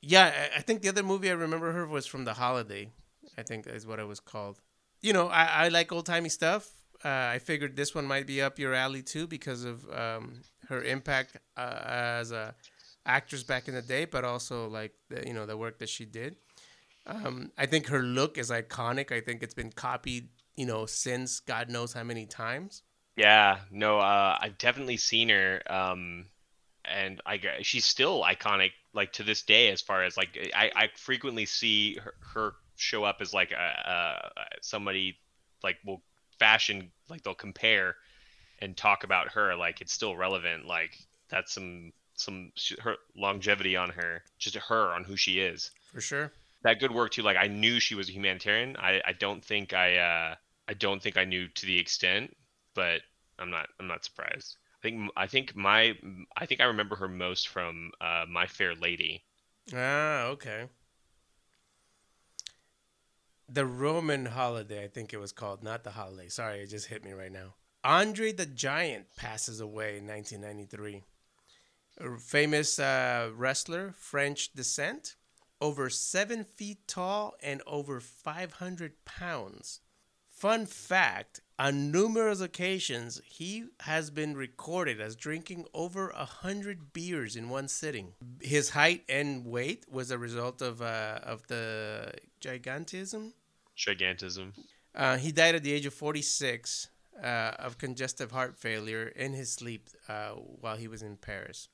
Yeah, 0.00 0.26
I, 0.54 0.58
I 0.58 0.62
think 0.62 0.82
the 0.82 0.88
other 0.88 1.02
movie 1.02 1.30
I 1.30 1.32
remember 1.34 1.72
her 1.72 1.84
was 1.84 2.06
from 2.06 2.24
The 2.24 2.34
Holiday. 2.34 2.92
I 3.36 3.42
think 3.42 3.66
is 3.66 3.88
what 3.88 3.98
it 3.98 4.06
was 4.06 4.20
called. 4.20 4.60
You 5.02 5.12
know, 5.12 5.26
I, 5.26 5.64
I 5.64 5.68
like 5.68 5.90
old 5.90 6.06
timey 6.06 6.28
stuff. 6.28 6.70
Uh, 7.04 7.30
I 7.32 7.38
figured 7.38 7.76
this 7.76 7.94
one 7.94 8.06
might 8.06 8.26
be 8.26 8.42
up 8.42 8.58
your 8.58 8.74
alley 8.74 9.02
too 9.02 9.26
because 9.26 9.64
of 9.64 9.88
um, 9.90 10.42
her 10.68 10.82
impact 10.82 11.36
uh, 11.56 11.80
as 11.84 12.32
a 12.32 12.54
actress 13.06 13.42
back 13.42 13.68
in 13.68 13.74
the 13.74 13.82
day, 13.82 14.04
but 14.04 14.24
also 14.24 14.68
like 14.68 14.92
the, 15.08 15.26
you 15.26 15.32
know 15.32 15.46
the 15.46 15.56
work 15.56 15.78
that 15.78 15.88
she 15.88 16.04
did. 16.04 16.36
Um, 17.06 17.52
I 17.56 17.66
think 17.66 17.86
her 17.88 18.02
look 18.02 18.36
is 18.36 18.50
iconic. 18.50 19.12
I 19.12 19.20
think 19.20 19.42
it's 19.42 19.54
been 19.54 19.72
copied, 19.72 20.28
you 20.56 20.66
know, 20.66 20.86
since 20.86 21.40
God 21.40 21.70
knows 21.70 21.92
how 21.92 22.02
many 22.04 22.26
times. 22.26 22.82
Yeah, 23.16 23.58
no, 23.70 23.98
uh, 23.98 24.38
I've 24.40 24.58
definitely 24.58 24.98
seen 24.98 25.30
her, 25.30 25.62
um, 25.68 26.26
and 26.84 27.20
I 27.26 27.40
she's 27.62 27.84
still 27.84 28.22
iconic, 28.22 28.72
like 28.92 29.12
to 29.14 29.22
this 29.22 29.42
day. 29.42 29.70
As 29.70 29.80
far 29.80 30.04
as 30.04 30.16
like, 30.16 30.38
I, 30.54 30.70
I 30.76 30.88
frequently 30.96 31.46
see 31.46 31.96
her, 31.96 32.14
her 32.34 32.52
show 32.76 33.04
up 33.04 33.16
as 33.20 33.32
like 33.32 33.50
a, 33.52 33.54
a 33.56 34.30
somebody 34.60 35.18
like 35.64 35.78
will 35.84 36.02
fashion 36.38 36.90
like 37.08 37.22
they'll 37.22 37.34
compare 37.34 37.96
and 38.60 38.76
talk 38.76 39.04
about 39.04 39.28
her 39.32 39.54
like 39.54 39.80
it's 39.80 39.92
still 39.92 40.16
relevant 40.16 40.66
like 40.66 40.98
that's 41.28 41.52
some 41.52 41.92
some 42.14 42.50
her 42.80 42.96
longevity 43.16 43.76
on 43.76 43.90
her 43.90 44.22
just 44.38 44.56
her 44.56 44.92
on 44.92 45.04
who 45.04 45.16
she 45.16 45.40
is 45.40 45.70
For 45.92 46.00
sure. 46.00 46.32
that 46.62 46.80
good 46.80 46.90
work 46.92 47.12
too 47.12 47.22
like 47.22 47.36
i 47.36 47.46
knew 47.46 47.78
she 47.80 47.94
was 47.94 48.08
a 48.08 48.12
humanitarian 48.12 48.76
i 48.76 49.00
i 49.06 49.12
don't 49.12 49.44
think 49.44 49.72
i 49.72 49.96
uh 49.96 50.34
i 50.68 50.74
don't 50.74 51.02
think 51.02 51.16
i 51.16 51.24
knew 51.24 51.48
to 51.48 51.66
the 51.66 51.78
extent 51.78 52.34
but 52.74 53.00
i'm 53.38 53.50
not 53.50 53.68
i'm 53.78 53.86
not 53.86 54.04
surprised 54.04 54.56
i 54.80 54.82
think 54.82 55.10
i 55.16 55.26
think 55.26 55.54
my 55.54 55.94
i 56.36 56.46
think 56.46 56.60
i 56.60 56.64
remember 56.64 56.96
her 56.96 57.08
most 57.08 57.48
from 57.48 57.90
uh 58.00 58.24
my 58.28 58.46
fair 58.46 58.74
lady 58.74 59.22
Ah, 59.74 60.24
okay. 60.28 60.66
The 63.58 63.66
Roman 63.66 64.24
holiday, 64.24 64.84
I 64.84 64.86
think 64.86 65.12
it 65.12 65.18
was 65.18 65.32
called, 65.32 65.64
not 65.64 65.82
the 65.82 65.90
holiday. 65.90 66.28
Sorry, 66.28 66.60
it 66.60 66.68
just 66.68 66.86
hit 66.86 67.04
me 67.04 67.10
right 67.10 67.32
now. 67.32 67.54
Andre 67.82 68.30
the 68.30 68.46
Giant 68.46 69.06
passes 69.16 69.60
away 69.60 69.98
in 69.98 70.06
1993. 70.06 71.02
A 71.98 72.20
famous 72.20 72.78
uh, 72.78 73.30
wrestler, 73.34 73.96
French 73.98 74.52
descent, 74.52 75.16
over 75.60 75.90
seven 75.90 76.44
feet 76.44 76.86
tall 76.86 77.34
and 77.42 77.60
over 77.66 77.98
500 77.98 79.04
pounds. 79.04 79.80
Fun 80.30 80.64
fact 80.64 81.40
on 81.58 81.90
numerous 81.90 82.40
occasions, 82.40 83.20
he 83.24 83.64
has 83.80 84.10
been 84.10 84.36
recorded 84.36 85.00
as 85.00 85.16
drinking 85.16 85.66
over 85.74 86.10
a 86.10 86.24
hundred 86.24 86.92
beers 86.92 87.34
in 87.34 87.48
one 87.48 87.66
sitting. 87.66 88.12
His 88.40 88.70
height 88.70 89.02
and 89.08 89.44
weight 89.44 89.84
was 89.90 90.12
a 90.12 90.18
result 90.18 90.62
of 90.62 90.80
uh, 90.80 91.18
of 91.24 91.44
the 91.48 92.12
gigantism. 92.40 93.32
Gigantism 93.78 94.52
Uh, 94.94 95.16
he 95.16 95.30
died 95.32 95.54
at 95.54 95.62
the 95.62 95.72
age 95.72 95.86
of 95.86 95.94
46 95.94 96.88
uh, 97.22 97.52
of 97.66 97.78
congestive 97.78 98.30
heart 98.32 98.56
failure 98.58 99.06
in 99.08 99.32
his 99.32 99.52
sleep 99.52 99.88
uh, 100.08 100.30
while 100.62 100.76
he 100.76 100.88
was 100.88 101.02
in 101.02 101.16
Paris. 101.16 101.68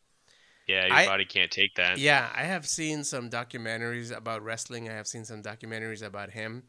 yeah 0.66 0.86
your 0.86 0.96
I- 0.96 1.06
body 1.06 1.24
can't 1.24 1.50
take 1.50 1.74
that 1.76 1.98
Yeah, 1.98 2.28
I 2.34 2.44
have 2.44 2.66
seen 2.66 3.04
some 3.04 3.28
documentaries 3.30 4.10
about 4.14 4.42
wrestling. 4.42 4.88
I 4.88 4.94
have 4.94 5.06
seen 5.06 5.24
some 5.24 5.42
documentaries 5.42 6.02
about 6.02 6.30
him. 6.30 6.64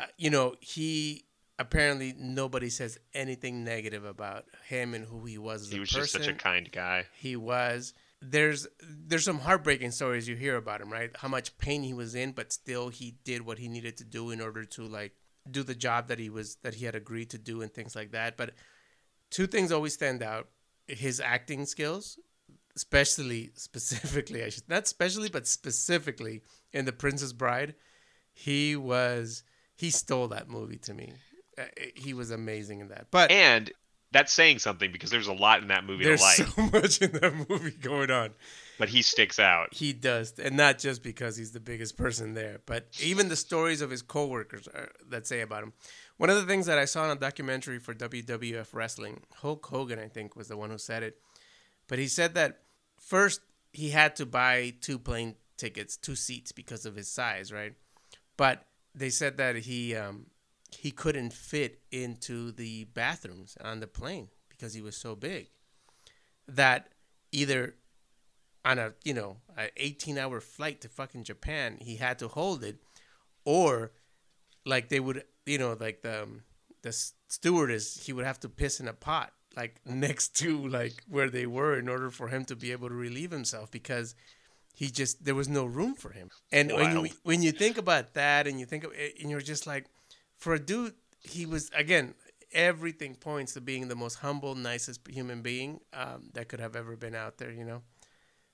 Uh, 0.00 0.06
you 0.18 0.30
know, 0.30 0.54
he 0.60 1.24
apparently 1.58 2.14
nobody 2.18 2.68
says 2.70 2.98
anything 3.14 3.64
negative 3.64 4.04
about 4.04 4.44
him 4.68 4.92
and 4.94 5.04
who 5.06 5.24
he 5.24 5.38
was 5.38 5.62
as 5.62 5.70
he 5.70 5.76
a 5.78 5.80
was 5.80 5.90
person. 5.90 6.04
just 6.20 6.24
such 6.26 6.28
a 6.34 6.38
kind 6.50 6.70
guy 6.72 7.04
he 7.26 7.36
was. 7.36 7.94
There's 8.28 8.66
there's 8.82 9.24
some 9.24 9.40
heartbreaking 9.40 9.90
stories 9.92 10.28
you 10.28 10.36
hear 10.36 10.56
about 10.56 10.80
him, 10.80 10.92
right? 10.92 11.10
How 11.16 11.28
much 11.28 11.56
pain 11.58 11.82
he 11.82 11.92
was 11.92 12.14
in, 12.14 12.32
but 12.32 12.52
still 12.52 12.88
he 12.88 13.16
did 13.24 13.42
what 13.42 13.58
he 13.58 13.68
needed 13.68 13.96
to 13.98 14.04
do 14.04 14.30
in 14.30 14.40
order 14.40 14.64
to 14.64 14.82
like 14.82 15.12
do 15.50 15.62
the 15.62 15.74
job 15.74 16.08
that 16.08 16.18
he 16.18 16.30
was 16.30 16.56
that 16.62 16.74
he 16.74 16.84
had 16.86 16.94
agreed 16.94 17.30
to 17.30 17.38
do 17.38 17.62
and 17.62 17.72
things 17.72 17.94
like 17.94 18.12
that. 18.12 18.36
But 18.36 18.52
two 19.30 19.46
things 19.46 19.70
always 19.70 19.94
stand 19.94 20.22
out: 20.22 20.48
his 20.88 21.20
acting 21.20 21.66
skills, 21.66 22.18
especially 22.74 23.50
specifically, 23.54 24.42
I 24.44 24.48
should 24.48 24.68
not 24.68 24.86
specially, 24.86 25.28
but 25.28 25.46
specifically 25.46 26.42
in 26.72 26.84
The 26.84 26.92
Princess 26.92 27.32
Bride. 27.32 27.74
He 28.32 28.76
was 28.76 29.42
he 29.76 29.90
stole 29.90 30.28
that 30.28 30.48
movie 30.48 30.78
to 30.78 30.94
me. 30.94 31.12
Uh, 31.58 31.64
He 31.94 32.12
was 32.12 32.30
amazing 32.30 32.80
in 32.80 32.88
that. 32.88 33.06
But 33.10 33.30
and 33.30 33.72
that's 34.12 34.32
saying 34.32 34.58
something 34.60 34.92
because 34.92 35.10
there's 35.10 35.26
a 35.26 35.32
lot 35.32 35.62
in 35.62 35.68
that 35.68 35.84
movie 35.84 36.04
there's 36.04 36.20
to 36.20 36.26
like 36.26 36.36
so 36.36 36.62
much 36.72 37.02
in 37.02 37.12
that 37.12 37.48
movie 37.48 37.70
going 37.72 38.10
on. 38.10 38.30
but 38.78 38.88
he 38.88 39.02
sticks 39.02 39.38
out 39.38 39.74
He 39.74 39.92
does, 39.92 40.32
and 40.38 40.56
not 40.56 40.78
just 40.78 41.02
because 41.02 41.36
he's 41.36 41.52
the 41.52 41.60
biggest 41.60 41.96
person 41.96 42.34
there, 42.34 42.60
but 42.66 42.86
even 43.02 43.28
the 43.28 43.36
stories 43.36 43.80
of 43.80 43.90
his 43.90 44.02
coworkers 44.02 44.68
uh, 44.68 44.86
that 45.08 45.26
say 45.26 45.40
about 45.40 45.62
him. 45.62 45.72
One 46.18 46.30
of 46.30 46.36
the 46.36 46.46
things 46.46 46.66
that 46.66 46.78
I 46.78 46.86
saw 46.86 47.04
in 47.04 47.16
a 47.16 47.20
documentary 47.20 47.78
for 47.78 47.92
WWF 47.92 48.68
Wrestling, 48.72 49.20
Hulk 49.34 49.66
Hogan, 49.66 49.98
I 49.98 50.08
think, 50.08 50.34
was 50.34 50.48
the 50.48 50.56
one 50.56 50.70
who 50.70 50.78
said 50.78 51.02
it. 51.02 51.18
But 51.88 51.98
he 51.98 52.08
said 52.08 52.34
that 52.34 52.60
first 52.98 53.42
he 53.72 53.90
had 53.90 54.16
to 54.16 54.24
buy 54.24 54.72
two 54.80 54.98
plane 54.98 55.34
tickets, 55.58 55.96
two 55.96 56.16
seats 56.16 56.52
because 56.52 56.86
of 56.86 56.96
his 56.96 57.08
size, 57.08 57.52
right? 57.52 57.74
But 58.38 58.64
they 58.94 59.10
said 59.10 59.36
that 59.36 59.56
he 59.56 59.94
um, 59.94 60.26
he 60.76 60.90
couldn't 60.90 61.32
fit 61.32 61.80
into 61.90 62.52
the 62.52 62.84
bathrooms 62.84 63.56
on 63.62 63.80
the 63.80 63.86
plane 63.86 64.28
because 64.48 64.74
he 64.74 64.80
was 64.80 64.96
so 64.96 65.14
big. 65.14 65.48
That 66.48 66.88
either 67.32 67.74
on 68.64 68.78
a 68.78 68.92
you 69.04 69.14
know 69.14 69.36
an 69.56 69.70
18 69.76 70.18
hour 70.18 70.40
flight 70.40 70.80
to 70.82 70.88
fucking 70.88 71.24
Japan, 71.24 71.78
he 71.80 71.96
had 71.96 72.18
to 72.20 72.28
hold 72.28 72.62
it, 72.62 72.76
or 73.44 73.92
like 74.64 74.88
they 74.88 75.00
would 75.00 75.24
you 75.44 75.58
know 75.58 75.76
like 75.78 76.02
the 76.02 76.22
um, 76.22 76.42
the 76.82 76.92
stewardess 77.28 78.04
he 78.04 78.12
would 78.12 78.24
have 78.24 78.40
to 78.40 78.48
piss 78.48 78.78
in 78.78 78.86
a 78.88 78.92
pot 78.92 79.32
like 79.56 79.80
next 79.86 80.36
to 80.36 80.68
like 80.68 81.02
where 81.08 81.30
they 81.30 81.46
were 81.46 81.78
in 81.78 81.88
order 81.88 82.10
for 82.10 82.28
him 82.28 82.44
to 82.44 82.54
be 82.54 82.72
able 82.72 82.88
to 82.88 82.94
relieve 82.94 83.30
himself 83.30 83.70
because 83.70 84.14
he 84.74 84.90
just 84.90 85.24
there 85.24 85.34
was 85.34 85.48
no 85.48 85.64
room 85.64 85.94
for 85.94 86.10
him. 86.10 86.30
And 86.52 86.70
when 86.70 86.92
you 87.04 87.10
when 87.22 87.42
you 87.42 87.50
think 87.50 87.78
about 87.78 88.14
that 88.14 88.46
and 88.46 88.60
you 88.60 88.66
think 88.66 88.84
of 88.84 88.92
it, 88.92 89.14
and 89.20 89.30
you're 89.30 89.40
just 89.40 89.66
like 89.66 89.86
for 90.38 90.54
a 90.54 90.58
dude 90.58 90.94
he 91.22 91.46
was 91.46 91.70
again 91.74 92.14
everything 92.52 93.14
points 93.14 93.54
to 93.54 93.60
being 93.60 93.88
the 93.88 93.96
most 93.96 94.16
humble 94.16 94.54
nicest 94.54 95.00
human 95.08 95.42
being 95.42 95.80
um, 95.92 96.30
that 96.32 96.48
could 96.48 96.60
have 96.60 96.76
ever 96.76 96.96
been 96.96 97.14
out 97.14 97.38
there 97.38 97.50
you 97.50 97.64
know? 97.64 97.82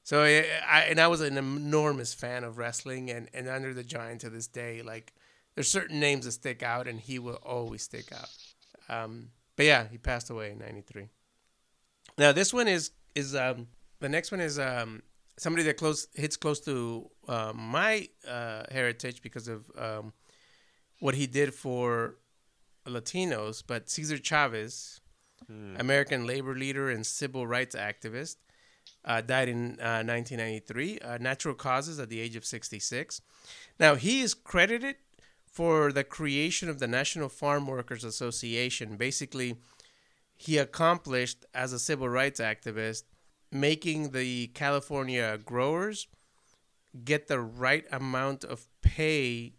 So 0.03 0.23
I, 0.23 0.45
I 0.69 0.81
and 0.83 1.01
I 1.01 1.07
was 1.07 1.21
an 1.21 1.39
enormous 1.39 2.13
fan 2.13 2.45
of 2.45 2.59
wrestling 2.59 3.11
and 3.11 3.29
and 3.33 3.49
Andre 3.49 3.73
the 3.73 3.85
Giant 3.85 4.23
to 4.23 4.31
this 4.31 4.47
day 4.47 4.83
like 4.83 5.13
there's 5.55 5.71
certain 5.71 6.01
names 6.01 6.25
that 6.25 6.33
stick 6.33 6.63
out 6.63 6.89
and 6.89 6.99
he 6.99 7.19
will 7.19 7.39
always 7.45 7.83
stick 7.83 8.11
out. 8.13 8.31
Um, 8.89 9.29
but 9.57 9.67
yeah 9.67 9.87
he 9.89 9.99
passed 9.99 10.31
away 10.31 10.51
in 10.51 10.59
93 10.59 11.09
now 12.19 12.33
this 12.33 12.53
one 12.53 12.69
is 12.69 12.91
is 13.15 13.35
um 13.35 13.69
the 14.01 14.09
next 14.09 14.33
one 14.33 14.41
is 14.41 14.59
um 14.59 15.03
somebody 15.39 15.63
that 15.65 15.77
close 15.77 16.07
hits 16.15 16.37
close 16.37 16.61
to 16.61 17.11
uh, 17.29 17.53
my 17.55 18.09
uh, 18.29 18.65
heritage 18.71 19.23
because 19.23 19.49
of 19.49 19.71
um, 19.77 20.13
what 21.03 21.17
he 21.17 21.27
did 21.27 21.53
for 21.53 22.15
Latinos, 22.87 23.61
but 23.67 23.91
Cesar 23.91 24.19
Chavez, 24.19 25.01
American 25.77 26.29
labor 26.29 26.55
leader 26.55 26.89
and 26.91 27.05
civil 27.05 27.45
rights 27.45 27.75
activist, 27.75 28.37
uh, 29.05 29.21
died 29.21 29.49
in 29.49 29.81
uh, 29.81 30.07
1993, 30.07 31.01
uh, 31.01 31.19
natural 31.19 31.57
causes 31.57 31.99
at 31.99 32.09
the 32.09 32.21
age 32.21 32.37
of 32.37 32.45
66. 32.45 33.21
Now, 33.81 33.97
he 33.97 34.21
is 34.21 34.33
credited 34.33 34.95
for 35.45 35.91
the 35.91 36.05
creation 36.05 36.69
of 36.69 36.79
the 36.79 36.87
National 36.87 37.29
Farm 37.29 37.67
Workers 37.67 38.05
Association. 38.05 38.97
Basically, 38.97 39.57
he 40.37 40.57
accomplished 40.57 41.45
as 41.53 41.73
a 41.73 41.81
civil 41.81 42.09
rights 42.09 42.39
activist 42.39 43.03
making 43.51 44.11
the 44.11 44.47
California 44.55 45.37
growers 45.45 46.07
get 47.05 47.27
the 47.27 47.41
right 47.41 47.87
amount 47.91 48.45
of 48.45 48.69
pay 48.83 49.55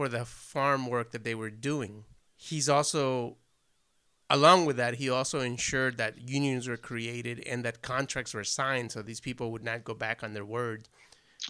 for 0.00 0.08
the 0.08 0.24
farm 0.24 0.86
work 0.86 1.10
that 1.10 1.24
they 1.24 1.34
were 1.34 1.50
doing. 1.50 2.04
He's 2.34 2.70
also 2.70 3.36
along 4.30 4.64
with 4.64 4.78
that, 4.78 4.94
he 4.94 5.10
also 5.10 5.40
ensured 5.40 5.98
that 5.98 6.26
unions 6.26 6.66
were 6.66 6.78
created 6.78 7.40
and 7.46 7.62
that 7.66 7.82
contracts 7.82 8.32
were 8.32 8.42
signed 8.44 8.90
so 8.92 9.02
these 9.02 9.20
people 9.20 9.52
would 9.52 9.62
not 9.62 9.84
go 9.84 9.92
back 9.92 10.22
on 10.22 10.32
their 10.32 10.44
word 10.44 10.88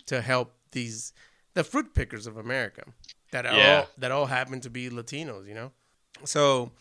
to 0.06 0.20
help 0.20 0.52
these 0.72 1.12
the 1.54 1.62
fruit 1.62 1.94
pickers 1.94 2.26
of 2.26 2.36
America 2.36 2.82
that 3.30 3.44
Yeah. 3.44 3.82
all 3.82 3.88
that 3.98 4.10
all 4.10 4.26
happen 4.26 4.60
to 4.62 4.70
be 4.70 4.90
Latinos, 4.90 5.46
you 5.46 5.54
know. 5.54 5.70
So 6.24 6.72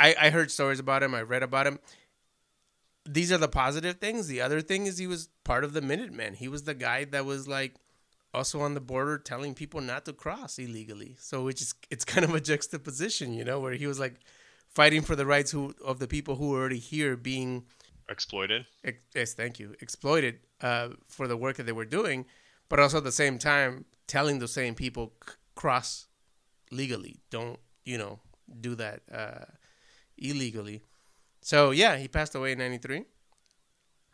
I, 0.00 0.14
I 0.18 0.30
heard 0.30 0.50
stories 0.50 0.80
about 0.80 1.02
him. 1.02 1.14
I 1.14 1.20
read 1.20 1.42
about 1.42 1.66
him. 1.66 1.78
These 3.04 3.30
are 3.32 3.38
the 3.38 3.48
positive 3.48 3.96
things. 3.96 4.28
The 4.28 4.40
other 4.40 4.62
thing 4.62 4.86
is 4.86 4.96
he 4.96 5.06
was 5.06 5.28
part 5.44 5.62
of 5.64 5.74
the 5.74 5.82
Minutemen. 5.82 6.34
He 6.34 6.48
was 6.48 6.62
the 6.62 6.74
guy 6.74 7.04
that 7.04 7.26
was 7.26 7.46
like 7.46 7.74
also 8.34 8.60
on 8.60 8.74
the 8.74 8.80
border 8.80 9.18
telling 9.18 9.54
people 9.54 9.80
not 9.80 10.04
to 10.04 10.12
cross 10.12 10.58
illegally. 10.58 11.16
So 11.18 11.44
which 11.44 11.60
is 11.60 11.74
it's 11.90 12.04
kind 12.04 12.24
of 12.24 12.34
a 12.34 12.40
juxtaposition, 12.40 13.32
you 13.32 13.44
know, 13.44 13.60
where 13.60 13.72
he 13.72 13.86
was 13.86 13.98
like 13.98 14.16
fighting 14.68 15.02
for 15.02 15.16
the 15.16 15.26
rights 15.26 15.50
who, 15.50 15.74
of 15.84 15.98
the 15.98 16.06
people 16.08 16.36
who 16.36 16.50
were 16.50 16.58
already 16.58 16.78
here 16.78 17.16
being 17.16 17.64
exploited 18.08 18.66
ex- 18.84 19.02
yes, 19.14 19.34
thank 19.34 19.58
you, 19.58 19.74
exploited 19.80 20.40
uh, 20.60 20.90
for 21.08 21.28
the 21.28 21.36
work 21.36 21.56
that 21.56 21.64
they 21.64 21.72
were 21.72 21.84
doing, 21.84 22.24
but 22.68 22.80
also 22.80 22.98
at 22.98 23.04
the 23.04 23.12
same 23.12 23.38
time 23.38 23.84
telling 24.06 24.38
the 24.38 24.48
same 24.48 24.74
people 24.74 25.12
c- 25.26 25.34
cross 25.54 26.06
legally. 26.70 27.20
Don't 27.30 27.58
you 27.84 27.98
know 27.98 28.20
do 28.60 28.74
that 28.74 29.02
uh, 29.12 29.44
illegally. 30.16 30.82
So 31.40 31.70
yeah, 31.70 31.96
he 31.96 32.08
passed 32.08 32.34
away 32.34 32.52
in 32.52 32.58
'93. 32.58 33.04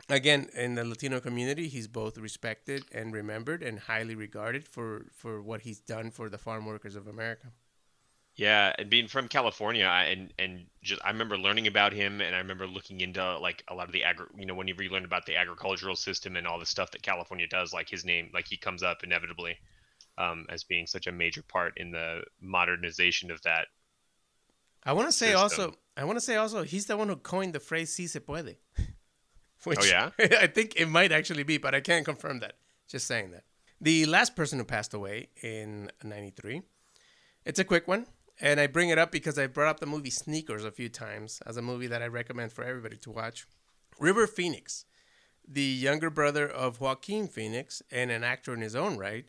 Again, 0.07 0.49
in 0.53 0.75
the 0.75 0.85
Latino 0.85 1.19
community, 1.19 1.67
he's 1.67 1.87
both 1.87 2.17
respected 2.17 2.85
and 2.91 3.11
remembered, 3.11 3.63
and 3.63 3.79
highly 3.79 4.13
regarded 4.13 4.67
for 4.67 5.07
for 5.11 5.41
what 5.41 5.61
he's 5.61 5.79
done 5.79 6.11
for 6.11 6.29
the 6.29 6.37
farm 6.37 6.65
workers 6.65 6.95
of 6.95 7.07
America. 7.07 7.47
Yeah, 8.35 8.73
and 8.77 8.89
being 8.89 9.07
from 9.07 9.29
California, 9.29 9.85
I, 9.85 10.03
and 10.03 10.33
and 10.37 10.65
just 10.83 11.01
I 11.03 11.09
remember 11.09 11.37
learning 11.37 11.67
about 11.67 11.93
him, 11.93 12.21
and 12.21 12.35
I 12.35 12.39
remember 12.39 12.67
looking 12.67 12.99
into 12.99 13.39
like 13.39 13.63
a 13.69 13.73
lot 13.73 13.87
of 13.87 13.93
the 13.93 14.03
agri, 14.03 14.27
you 14.37 14.45
know, 14.45 14.53
whenever 14.53 14.83
you 14.83 14.89
learn 14.89 15.05
about 15.05 15.25
the 15.25 15.37
agricultural 15.37 15.95
system 15.95 16.35
and 16.35 16.45
all 16.45 16.59
the 16.59 16.65
stuff 16.65 16.91
that 16.91 17.01
California 17.01 17.47
does, 17.47 17.73
like 17.73 17.89
his 17.89 18.03
name, 18.03 18.29
like 18.33 18.45
he 18.47 18.57
comes 18.57 18.83
up 18.83 19.03
inevitably, 19.03 19.57
um, 20.17 20.45
as 20.49 20.65
being 20.65 20.85
such 20.85 21.07
a 21.07 21.11
major 21.11 21.41
part 21.43 21.73
in 21.77 21.91
the 21.91 22.23
modernization 22.41 23.31
of 23.31 23.41
that. 23.43 23.67
I 24.83 24.93
want 24.93 25.07
to 25.07 25.13
say 25.13 25.27
system. 25.27 25.41
also, 25.41 25.75
I 25.97 26.03
want 26.03 26.17
to 26.17 26.25
say 26.25 26.35
also, 26.35 26.63
he's 26.63 26.87
the 26.87 26.97
one 26.97 27.07
who 27.07 27.15
coined 27.15 27.53
the 27.53 27.59
phrase 27.59 27.93
"si 27.93 28.05
se 28.05 28.19
puede." 28.19 28.57
Which 29.65 29.79
Oh, 29.81 29.85
yeah? 29.85 30.11
I 30.19 30.47
think 30.47 30.75
it 30.75 30.87
might 30.87 31.11
actually 31.11 31.43
be, 31.43 31.57
but 31.57 31.75
I 31.75 31.81
can't 31.81 32.05
confirm 32.05 32.39
that. 32.39 32.53
Just 32.87 33.07
saying 33.07 33.31
that. 33.31 33.43
The 33.81 34.05
last 34.05 34.35
person 34.35 34.59
who 34.59 34.65
passed 34.65 34.93
away 34.93 35.29
in 35.41 35.91
'93. 36.03 36.61
It's 37.45 37.59
a 37.59 37.63
quick 37.63 37.87
one, 37.87 38.07
and 38.39 38.59
I 38.59 38.67
bring 38.67 38.89
it 38.89 38.97
up 38.97 39.11
because 39.11 39.37
I 39.37 39.47
brought 39.47 39.69
up 39.69 39.79
the 39.79 39.85
movie 39.85 40.09
Sneakers 40.09 40.65
a 40.65 40.71
few 40.71 40.89
times 40.89 41.41
as 41.45 41.57
a 41.57 41.61
movie 41.61 41.87
that 41.87 42.01
I 42.01 42.07
recommend 42.07 42.51
for 42.53 42.63
everybody 42.63 42.97
to 42.97 43.11
watch. 43.11 43.45
River 43.99 44.27
Phoenix, 44.27 44.85
the 45.47 45.61
younger 45.61 46.09
brother 46.09 46.47
of 46.47 46.79
Joaquin 46.79 47.27
Phoenix 47.27 47.81
and 47.91 48.11
an 48.11 48.23
actor 48.23 48.53
in 48.53 48.61
his 48.61 48.75
own 48.75 48.97
right, 48.97 49.25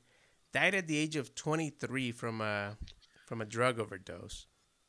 died 0.52 0.74
at 0.74 0.86
the 0.86 0.96
age 0.96 1.16
of 1.16 1.34
23 1.34 2.12
from 2.12 2.40
a 2.40 2.76
from 3.26 3.40
a 3.40 3.44
drug 3.44 3.78
overdose. 3.78 4.46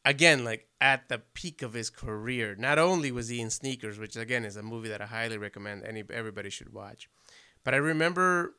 Again, 0.08 0.45
like 0.45 0.68
at 0.80 1.10
the 1.10 1.20
peak 1.34 1.62
of 1.62 1.74
his 1.74 1.89
career. 1.89 2.55
Not 2.58 2.80
only 2.80 3.12
was 3.12 3.28
he 3.28 3.41
in 3.41 3.49
Sneakers, 3.49 3.99
which 3.99 4.16
again 4.16 4.45
is 4.45 4.55
a 4.55 4.64
movie 4.64 4.88
that 4.88 5.01
I 5.01 5.05
highly 5.05 5.38
recommend 5.38 5.84
any 5.84 6.01
everybody 6.10 6.49
should 6.49 6.74
watch, 6.74 7.10
but 7.66 7.74
I 7.74 7.78
remember 7.78 8.55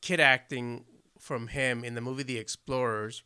kid 0.00 0.18
acting 0.18 0.84
from 1.18 1.46
him 1.48 1.84
in 1.84 1.94
the 1.94 2.00
movie 2.00 2.24
The 2.24 2.38
Explorers 2.38 3.22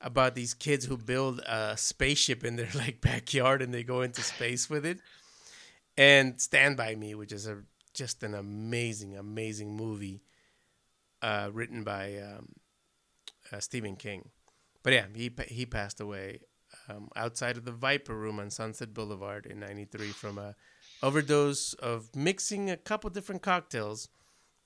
about 0.00 0.34
these 0.34 0.54
kids 0.54 0.86
who 0.86 0.96
build 0.96 1.38
a 1.46 1.76
spaceship 1.76 2.42
in 2.42 2.56
their 2.56 2.68
like 2.74 3.00
backyard 3.00 3.62
and 3.62 3.72
they 3.72 3.84
go 3.84 4.02
into 4.02 4.22
space 4.22 4.68
with 4.68 4.84
it. 4.84 4.98
And 5.96 6.40
Stand 6.40 6.76
by 6.76 6.96
Me, 6.96 7.14
which 7.14 7.32
is 7.32 7.46
a 7.46 7.62
just 7.94 8.22
an 8.22 8.34
amazing, 8.34 9.16
amazing 9.16 9.76
movie, 9.76 10.22
uh, 11.20 11.50
written 11.52 11.84
by 11.84 12.16
um, 12.16 12.48
uh, 13.52 13.60
Stephen 13.60 13.94
King. 13.94 14.30
But 14.82 14.94
yeah, 14.94 15.04
he 15.14 15.30
he 15.48 15.66
passed 15.66 16.00
away 16.00 16.40
um, 16.92 17.08
outside 17.16 17.56
of 17.56 17.64
the 17.64 17.72
Viper 17.72 18.14
Room 18.14 18.38
on 18.38 18.50
Sunset 18.50 18.94
Boulevard 18.94 19.46
in 19.46 19.60
'93 19.60 20.08
from 20.08 20.38
a 20.38 20.54
overdose 21.02 21.74
of 21.74 22.14
mixing 22.14 22.70
a 22.70 22.76
couple 22.76 23.10
different 23.10 23.42
cocktails, 23.42 24.08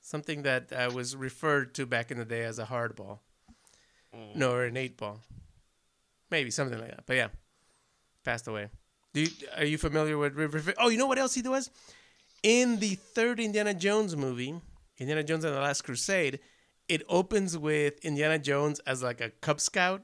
something 0.00 0.42
that 0.42 0.72
uh, 0.72 0.90
was 0.94 1.16
referred 1.16 1.74
to 1.74 1.86
back 1.86 2.10
in 2.10 2.18
the 2.18 2.24
day 2.24 2.44
as 2.44 2.58
a 2.58 2.66
hardball. 2.66 3.20
No, 4.34 4.52
or 4.52 4.64
an 4.64 4.76
eight 4.76 4.96
ball. 4.96 5.20
Maybe 6.30 6.50
something 6.50 6.78
like 6.78 6.90
that. 6.90 7.06
But 7.06 7.16
yeah, 7.16 7.28
passed 8.24 8.48
away. 8.48 8.68
Do 9.12 9.22
you, 9.22 9.28
are 9.56 9.64
you 9.64 9.78
familiar 9.78 10.18
with 10.18 10.34
River? 10.34 10.74
Oh, 10.78 10.88
you 10.88 10.98
know 10.98 11.06
what 11.06 11.18
else 11.18 11.34
he 11.34 11.42
was? 11.42 11.70
In 12.42 12.78
the 12.78 12.94
third 12.94 13.40
Indiana 13.40 13.74
Jones 13.74 14.16
movie, 14.16 14.60
Indiana 14.98 15.22
Jones 15.22 15.44
and 15.44 15.54
the 15.54 15.60
Last 15.60 15.82
Crusade, 15.82 16.40
it 16.88 17.02
opens 17.08 17.56
with 17.56 18.04
Indiana 18.04 18.38
Jones 18.38 18.78
as 18.80 19.02
like 19.02 19.20
a 19.20 19.30
Cub 19.30 19.60
Scout 19.60 20.02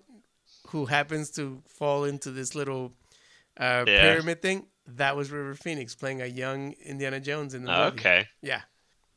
who 0.73 0.87
happens 0.87 1.31
to 1.31 1.63
fall 1.69 2.05
into 2.05 2.31
this 2.31 2.55
little 2.55 2.93
uh, 3.59 3.85
Yeah. 3.87 4.03
pyramid 4.03 4.43
thing. 4.43 4.67
That 4.87 5.17
was 5.17 5.31
River 5.31 5.55
Phoenix 5.55 5.95
playing 5.95 6.21
a 6.23 6.27
young 6.27 6.73
Indiana 6.85 7.21
Jones 7.21 7.55
in 7.55 7.63
the 7.65 7.71
movie. 7.71 7.99
Okay. 8.01 8.29
Yeah. 8.43 8.63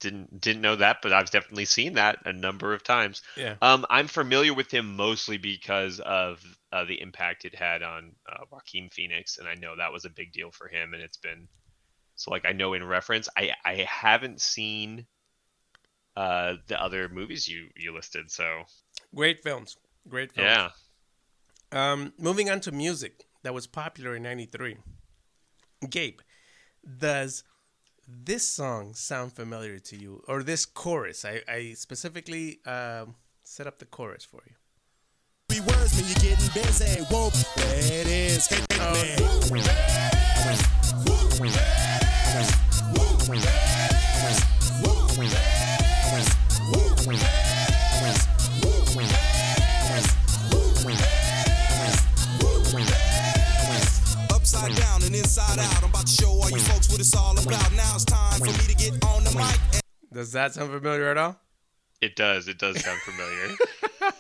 Didn't 0.01 0.39
didn't 0.41 0.61
know 0.61 0.75
that, 0.75 0.97
but 1.01 1.13
I've 1.13 1.31
definitely 1.31 1.65
seen 1.65 1.93
that 1.93 2.19
a 2.25 2.33
number 2.33 2.73
of 2.73 2.83
times. 2.83 3.21
Yeah. 3.37 3.55
Um, 3.61 3.85
I'm 3.89 4.07
familiar 4.07 4.53
with 4.53 4.69
him 4.71 4.95
mostly 4.95 5.37
because 5.37 5.99
of 6.01 6.43
uh, 6.71 6.83
the 6.83 7.01
impact 7.01 7.45
it 7.45 7.55
had 7.55 7.81
on 7.81 8.11
uh, 8.31 8.43
Joaquin 8.51 8.89
Phoenix, 8.89 9.37
and 9.37 9.47
I 9.47 9.55
know 9.55 9.75
that 9.77 9.93
was 9.93 10.03
a 10.05 10.09
big 10.09 10.33
deal 10.33 10.51
for 10.51 10.67
him. 10.67 10.93
And 10.93 11.01
it's 11.01 11.17
been 11.17 11.47
so 12.15 12.29
like 12.29 12.45
I 12.45 12.51
know 12.51 12.73
in 12.73 12.83
reference. 12.83 13.29
I 13.37 13.51
I 13.63 13.87
haven't 13.89 14.41
seen 14.41 15.07
uh, 16.17 16.55
the 16.67 16.79
other 16.81 17.09
movies 17.09 17.47
you 17.47 17.69
you 17.75 17.93
listed, 17.93 18.29
so 18.29 18.63
Great 19.15 19.41
films. 19.43 19.77
Great 20.07 20.33
films. 20.33 20.45
yeah. 20.45 20.69
Um, 21.75 22.13
moving 22.17 22.49
on 22.49 22.61
to 22.61 22.71
music 22.71 23.25
that 23.43 23.53
was 23.53 23.67
popular 23.67 24.15
in 24.15 24.23
'93. 24.23 24.77
Gabe, 25.89 26.21
does 26.97 27.43
this 28.07 28.47
song 28.47 28.93
sound 28.93 29.33
familiar 29.33 29.77
to 29.79 29.97
you, 29.97 30.23
or 30.25 30.41
this 30.41 30.65
chorus? 30.65 31.25
I, 31.25 31.41
I 31.49 31.73
specifically 31.73 32.59
um, 32.65 33.15
set 33.43 33.67
up 33.67 33.79
the 33.79 33.85
chorus 33.85 34.23
for 34.23 34.41
you. 34.47 34.55
Three 35.49 35.59
words 35.59 35.93
when 35.99 36.05
you're 36.05 36.35
getting 36.35 36.49
busy. 36.53 37.01
Whoop, 37.13 37.33
it 37.57 38.07
is. 38.07 38.47
Hit 38.47 38.69
man. 38.69 39.35
Upside 54.55 54.75
down 54.77 55.03
and 55.03 55.13
inside 55.13 55.59
out. 55.59 55.83
I'm 55.83 55.89
about 55.89 56.07
to 56.07 56.11
show 56.13 56.29
all 56.29 56.49
you 56.49 56.59
folks 56.59 56.89
what 56.89 57.01
it's 57.01 57.13
all 57.13 57.33
about. 57.33 57.73
Now 57.73 57.95
it's 57.95 58.05
time 58.05 58.39
for 58.39 58.45
me 58.45 58.53
to 58.53 58.75
get 58.75 58.93
on 59.05 59.25
the 59.25 59.31
mic. 59.37 59.81
Does 60.13 60.31
that 60.31 60.53
sound 60.53 60.71
familiar 60.71 61.09
at 61.09 61.17
all? 61.17 61.37
It 61.99 62.15
does. 62.15 62.47
It 62.47 62.57
does 62.57 62.81
sound 62.81 62.99
familiar. 63.01 63.55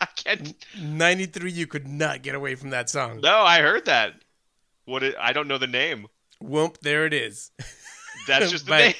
I 0.00 0.06
can't. 0.14 0.54
'93, 0.80 1.50
you 1.50 1.66
could 1.66 1.88
not 1.88 2.22
get 2.22 2.36
away 2.36 2.54
from 2.54 2.70
that 2.70 2.90
song. 2.90 3.20
No, 3.22 3.40
I 3.40 3.58
heard 3.60 3.86
that. 3.86 4.14
What? 4.84 5.02
It, 5.02 5.16
I 5.18 5.32
don't 5.32 5.48
know 5.48 5.58
the 5.58 5.66
name. 5.66 6.06
Whoop, 6.40 6.78
there 6.82 7.04
it 7.04 7.12
is. 7.12 7.50
That's 8.28 8.52
just 8.52 8.66
the 8.66 8.70
By- 8.70 8.94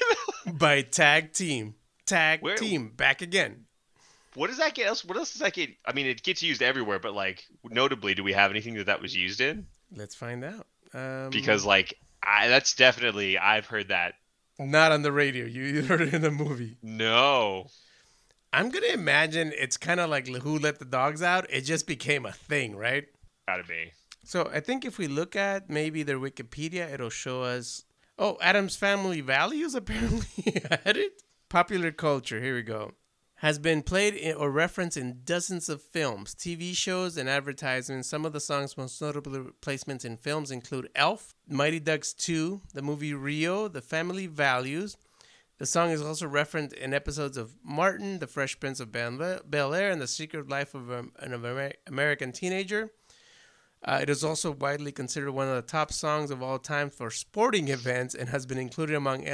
name. 0.45 0.57
By 0.57 0.81
Tag 0.81 1.31
Team. 1.31 1.75
Tag 2.05 2.41
Where- 2.41 2.57
Team, 2.57 2.89
back 2.89 3.21
again. 3.21 3.65
What 4.35 4.47
does 4.47 4.57
that 4.57 4.73
get 4.73 4.87
else? 4.87 5.05
What 5.05 5.17
else 5.17 5.31
does 5.31 5.39
that 5.41 5.53
get? 5.53 5.69
I 5.85 5.93
mean, 5.93 6.07
it 6.07 6.23
gets 6.23 6.43
used 6.43 6.61
everywhere, 6.61 6.99
but 6.99 7.13
like 7.13 7.45
notably, 7.63 8.15
do 8.15 8.23
we 8.23 8.33
have 8.33 8.51
anything 8.51 8.73
that 8.73 8.87
that 8.87 9.01
was 9.01 9.15
used 9.15 9.39
in? 9.39 9.67
Let's 9.95 10.15
find 10.15 10.43
out. 10.43 10.67
Um, 10.93 11.29
Because 11.31 11.65
like, 11.65 11.95
I 12.21 12.47
that's 12.47 12.73
definitely 12.75 13.37
I've 13.37 13.65
heard 13.65 13.89
that. 13.89 14.15
not 14.59 14.91
on 14.91 15.01
the 15.01 15.11
radio. 15.11 15.45
You 15.45 15.81
heard 15.89 16.01
it 16.01 16.13
in 16.13 16.21
the 16.21 16.31
movie. 16.31 16.77
No, 16.81 17.67
I'm 18.51 18.69
gonna 18.69 18.87
imagine 18.93 19.51
it's 19.57 19.77
kind 19.77 19.99
of 19.99 20.09
like 20.09 20.27
Who 20.27 20.59
Let 20.59 20.79
the 20.79 20.85
Dogs 20.85 21.21
Out. 21.23 21.45
It 21.49 21.61
just 21.61 21.87
became 21.87 22.25
a 22.25 22.31
thing, 22.31 22.75
right? 22.75 23.05
gotta 23.47 23.63
be. 23.63 23.91
So 24.23 24.49
I 24.53 24.59
think 24.61 24.85
if 24.85 24.97
we 24.97 25.07
look 25.07 25.35
at 25.35 25.69
maybe 25.69 26.01
their 26.03 26.19
Wikipedia, 26.19 26.91
it'll 26.93 27.09
show 27.09 27.41
us. 27.43 27.83
Oh, 28.17 28.37
Addams 28.41 28.75
Family 28.75 29.19
Values 29.21 29.73
apparently 29.81 30.61
had 30.69 30.95
it. 30.97 31.21
Popular 31.49 31.91
culture. 31.91 32.39
Here 32.39 32.55
we 32.55 32.61
go. 32.61 32.93
Has 33.43 33.59
been 33.59 33.83
played 33.83 34.13
in, 34.13 34.37
or 34.37 34.49
referenced 34.49 34.95
in 34.95 35.19
dozens 35.25 35.67
of 35.67 35.81
films, 35.81 36.33
TV 36.33 36.73
shows, 36.73 37.17
and 37.17 37.27
advertisements. 37.27 38.07
Some 38.07 38.23
of 38.23 38.31
the 38.31 38.39
song's 38.39 38.77
most 38.77 39.01
notable 39.01 39.49
placements 39.61 40.05
in 40.05 40.15
films 40.15 40.49
include 40.49 40.87
Elf, 40.95 41.35
Mighty 41.49 41.81
Ducks 41.81 42.13
2, 42.13 42.61
the 42.73 42.81
movie 42.81 43.13
Rio, 43.13 43.67
The 43.67 43.81
Family 43.81 44.27
Values. 44.27 44.95
The 45.57 45.65
song 45.65 45.89
is 45.89 46.01
also 46.01 46.25
referenced 46.25 46.73
in 46.77 46.93
episodes 46.93 47.35
of 47.35 47.57
Martin, 47.61 48.19
The 48.19 48.27
Fresh 48.27 48.61
Prince 48.61 48.79
of 48.79 48.93
Bel 48.93 49.73
Air, 49.73 49.91
and 49.91 50.01
The 50.01 50.07
Secret 50.07 50.47
Life 50.47 50.73
of 50.73 50.89
um, 50.89 51.11
an 51.19 51.33
Amer- 51.33 51.73
American 51.85 52.31
Teenager. 52.31 52.93
Uh, 53.83 53.99
it 54.01 54.09
is 54.09 54.23
also 54.23 54.53
widely 54.53 54.93
considered 54.93 55.33
one 55.33 55.49
of 55.49 55.55
the 55.55 55.61
top 55.61 55.91
songs 55.91 56.31
of 56.31 56.41
all 56.41 56.59
time 56.59 56.89
for 56.89 57.11
sporting 57.11 57.67
events 57.67 58.15
and 58.15 58.29
has 58.29 58.45
been 58.45 58.57
included 58.57 58.95
among 58.95 59.27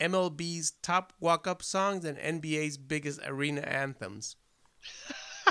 MLB's 0.00 0.72
top 0.82 1.12
walk 1.20 1.46
up 1.46 1.62
songs 1.62 2.04
and 2.04 2.18
NBA's 2.18 2.76
biggest 2.76 3.20
arena 3.24 3.62
anthems. 3.62 4.36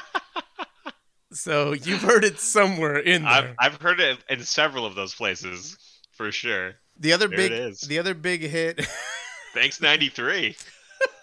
so 1.31 1.73
you've 1.73 2.01
heard 2.01 2.23
it 2.23 2.39
somewhere 2.39 2.97
in 2.97 3.23
there. 3.23 3.55
I've 3.59 3.73
I've 3.73 3.81
heard 3.81 3.99
it 3.99 4.19
in 4.29 4.43
several 4.43 4.85
of 4.85 4.95
those 4.95 5.13
places 5.13 5.77
for 6.13 6.31
sure. 6.31 6.75
the 6.99 7.13
other 7.13 7.27
there 7.27 7.49
big 7.49 7.75
the 7.87 7.99
other 7.99 8.13
big 8.13 8.41
hit 8.41 8.85
Thanks 9.53 9.81
ninety 9.81 10.09
three. 10.09 10.55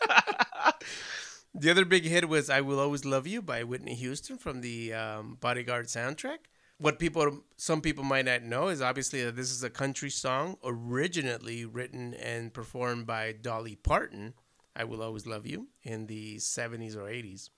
the 1.54 1.70
other 1.70 1.84
big 1.84 2.04
hit 2.04 2.28
was 2.28 2.50
I 2.50 2.62
Will 2.62 2.80
Always 2.80 3.04
Love 3.04 3.28
You 3.28 3.40
by 3.40 3.62
Whitney 3.62 3.94
Houston 3.94 4.38
from 4.38 4.60
the 4.60 4.92
um, 4.92 5.38
Bodyguard 5.40 5.86
soundtrack. 5.86 6.38
What 6.84 6.98
people 6.98 7.40
some 7.56 7.80
people 7.80 8.04
might 8.04 8.26
not 8.26 8.42
know 8.42 8.68
is 8.68 8.82
obviously 8.82 9.24
that 9.24 9.36
this 9.36 9.50
is 9.50 9.64
a 9.64 9.70
country 9.70 10.10
song 10.10 10.58
originally 10.62 11.64
written 11.64 12.12
and 12.12 12.52
performed 12.52 13.06
by 13.06 13.32
Dolly 13.32 13.74
Parton. 13.74 14.34
I 14.76 14.84
Will 14.84 15.02
Always 15.02 15.26
Love 15.26 15.46
You 15.46 15.68
in 15.82 16.08
the 16.08 16.36
70s 16.36 16.94
or 16.94 17.04
80s. 17.04 17.48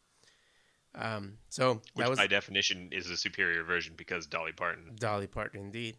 Um, 0.95 1.39
so 1.49 1.73
Which 1.73 1.83
that 1.97 2.09
was 2.09 2.19
by 2.21 2.29
definition 2.29 2.91
is 2.93 3.11
a 3.11 3.17
superior 3.17 3.65
version 3.65 3.95
because 3.97 4.29
Dolly 4.29 4.53
Parton. 4.53 4.93
Dolly 4.95 5.27
Parton, 5.27 5.59
indeed. 5.61 5.97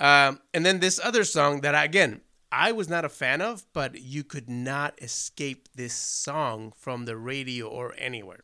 Um, 0.00 0.40
and 0.52 0.66
then 0.66 0.80
this 0.80 0.98
other 0.98 1.22
song 1.22 1.60
that 1.60 1.76
I, 1.76 1.84
again 1.84 2.22
I 2.50 2.72
was 2.72 2.88
not 2.88 3.04
a 3.04 3.08
fan 3.08 3.40
of, 3.40 3.66
but 3.72 4.00
you 4.00 4.24
could 4.24 4.50
not 4.50 5.00
escape 5.00 5.68
this 5.76 5.94
song 5.94 6.72
from 6.76 7.04
the 7.04 7.16
radio 7.16 7.68
or 7.68 7.94
anywhere 7.96 8.40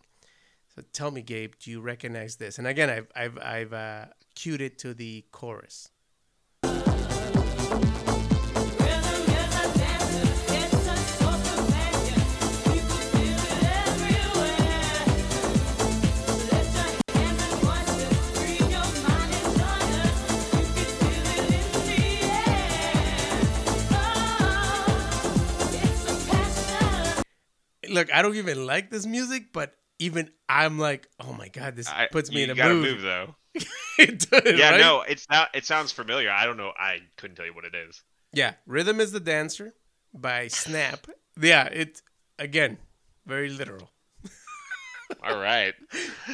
tell 0.93 1.11
me, 1.11 1.23
Gabe, 1.23 1.55
do 1.59 1.71
you 1.71 1.81
recognize 1.81 2.37
this? 2.37 2.59
And 2.59 2.67
again, 2.67 2.91
I've 2.91 3.09
I've 3.15 3.39
I've 3.39 3.73
uh, 3.73 4.05
cued 4.35 4.61
it 4.61 4.79
to 4.79 4.95
the 4.95 5.25
chorus. 5.33 5.91
Look, 27.91 28.13
I 28.15 28.23
don't 28.23 28.37
even 28.37 28.67
like 28.67 28.91
this 28.91 29.07
music, 29.07 29.47
but 29.53 29.73
even 29.99 30.31
I'm 30.49 30.79
like, 30.79 31.09
oh 31.21 31.33
my 31.33 31.49
god, 31.49 31.77
this 31.77 31.89
I, 31.89 32.09
puts 32.11 32.31
me 32.31 32.43
in 32.43 32.51
a 32.51 32.55
gotta 32.55 32.75
mood. 32.75 32.85
move 32.85 33.03
though. 33.03 33.35
it 33.99 34.31
does, 34.31 34.59
Yeah, 34.59 34.71
right? 34.73 34.81
no, 34.81 35.03
it's 35.03 35.27
not. 35.31 35.49
It 35.55 35.65
sounds 35.67 35.91
familiar. 35.93 36.31
I 36.31 36.45
don't 36.47 36.57
know. 36.57 36.73
I 36.79 36.99
couldn't 37.17 37.37
tell 37.37 37.47
you 37.47 37.55
what 37.55 37.65
it 37.65 37.75
is. 37.75 38.03
Yeah, 38.33 38.55
Rhythm 38.67 39.01
is 39.01 39.11
the 39.13 39.21
Dancer 39.21 39.75
by 40.15 40.49
Snap. 40.49 41.07
Yeah, 41.41 41.65
it 41.65 42.01
again, 42.39 42.79
very 43.27 43.49
literal. 43.49 43.91
All 45.25 45.39
right. 45.39 45.75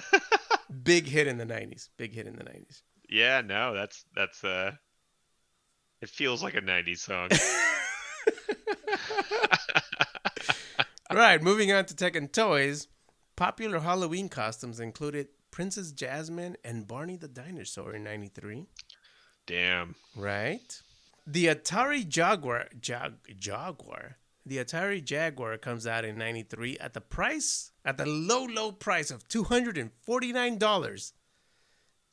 Big 0.83 1.07
hit 1.07 1.27
in 1.27 1.39
the 1.39 1.47
90s. 1.47 1.89
Big 1.97 2.12
hit 2.15 2.27
in 2.27 2.37
the 2.37 2.45
90s. 2.45 2.83
Yeah, 3.09 3.41
no, 3.43 3.75
that's 3.75 4.05
that's 4.15 4.43
uh. 4.45 4.73
It 6.03 6.11
feels 6.11 6.43
like 6.43 6.55
a 6.55 6.61
'90s 6.61 6.99
song. 6.99 7.29
Right, 11.12 11.41
moving 11.43 11.71
on 11.73 11.85
to 11.87 11.95
Tech 11.97 12.17
and 12.17 12.33
Toys. 12.33 12.89
Popular 13.37 13.80
Halloween 13.80 14.28
costumes 14.28 14.78
included 14.78 15.28
Princess 15.51 15.93
Jasmine 15.93 16.57
and 16.64 16.87
Barney 16.87 17.16
the 17.16 17.28
Dinosaur 17.28 17.95
in 17.95 18.05
93. 18.05 18.66
Damn. 19.47 19.95
Right. 20.16 20.80
The 21.26 21.47
Atari 21.47 22.07
Jaguar, 22.07 22.66
Jag, 22.80 23.14
Jaguar, 23.39 24.16
the 24.47 24.59
Atari 24.59 25.03
Jaguar 25.03 25.57
comes 25.57 25.87
out 25.87 26.05
in 26.05 26.18
93 26.18 26.78
at 26.78 26.93
the 26.93 27.01
price, 27.01 27.72
at 27.85 27.97
the 27.97 28.07
low, 28.07 28.45
low 28.45 28.72
price 28.72 29.11
of 29.11 29.26
$249 29.28 29.82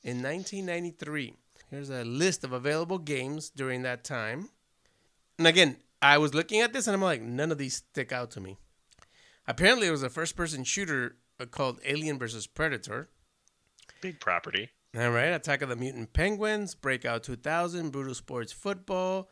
in 0.03 0.23
1993. 0.23 1.33
Here's 1.69 1.89
a 1.89 2.03
list 2.03 2.43
of 2.43 2.53
available 2.53 2.97
games 2.97 3.49
during 3.49 3.83
that 3.83 4.03
time. 4.03 4.49
And 5.37 5.47
again, 5.47 5.77
I 6.01 6.17
was 6.17 6.33
looking 6.33 6.61
at 6.61 6.73
this 6.73 6.87
and 6.87 6.95
I'm 6.95 7.01
like, 7.01 7.21
none 7.21 7.51
of 7.51 7.57
these 7.57 7.75
stick 7.75 8.11
out 8.11 8.31
to 8.31 8.41
me. 8.41 8.57
Apparently, 9.47 9.87
it 9.87 9.91
was 9.91 10.03
a 10.03 10.09
first 10.09 10.35
person 10.35 10.63
shooter 10.63 11.17
uh, 11.39 11.45
called 11.45 11.79
Alien 11.85 12.19
vs. 12.19 12.47
Predator. 12.47 13.09
Big 14.01 14.19
property. 14.19 14.69
All 14.97 15.11
right, 15.11 15.27
Attack 15.27 15.61
of 15.61 15.69
the 15.69 15.75
Mutant 15.75 16.11
Penguins, 16.11 16.75
Breakout 16.75 17.23
2000, 17.23 17.91
Brutal 17.91 18.13
Sports 18.13 18.51
Football, 18.51 19.29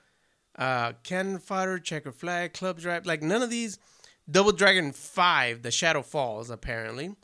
uh, 0.58 0.94
Cannon 1.04 1.40
Fodder, 1.40 1.80
Checker 1.80 2.14
Flag, 2.14 2.54
Club 2.54 2.80
Drive. 2.80 3.06
Like 3.06 3.22
none 3.22 3.42
of 3.42 3.50
these. 3.50 3.78
Double 4.30 4.52
Dragon 4.52 4.92
5, 4.92 5.64
The 5.64 5.72
Shadow 5.72 6.04
Falls, 6.04 6.50
apparently. 6.52 7.16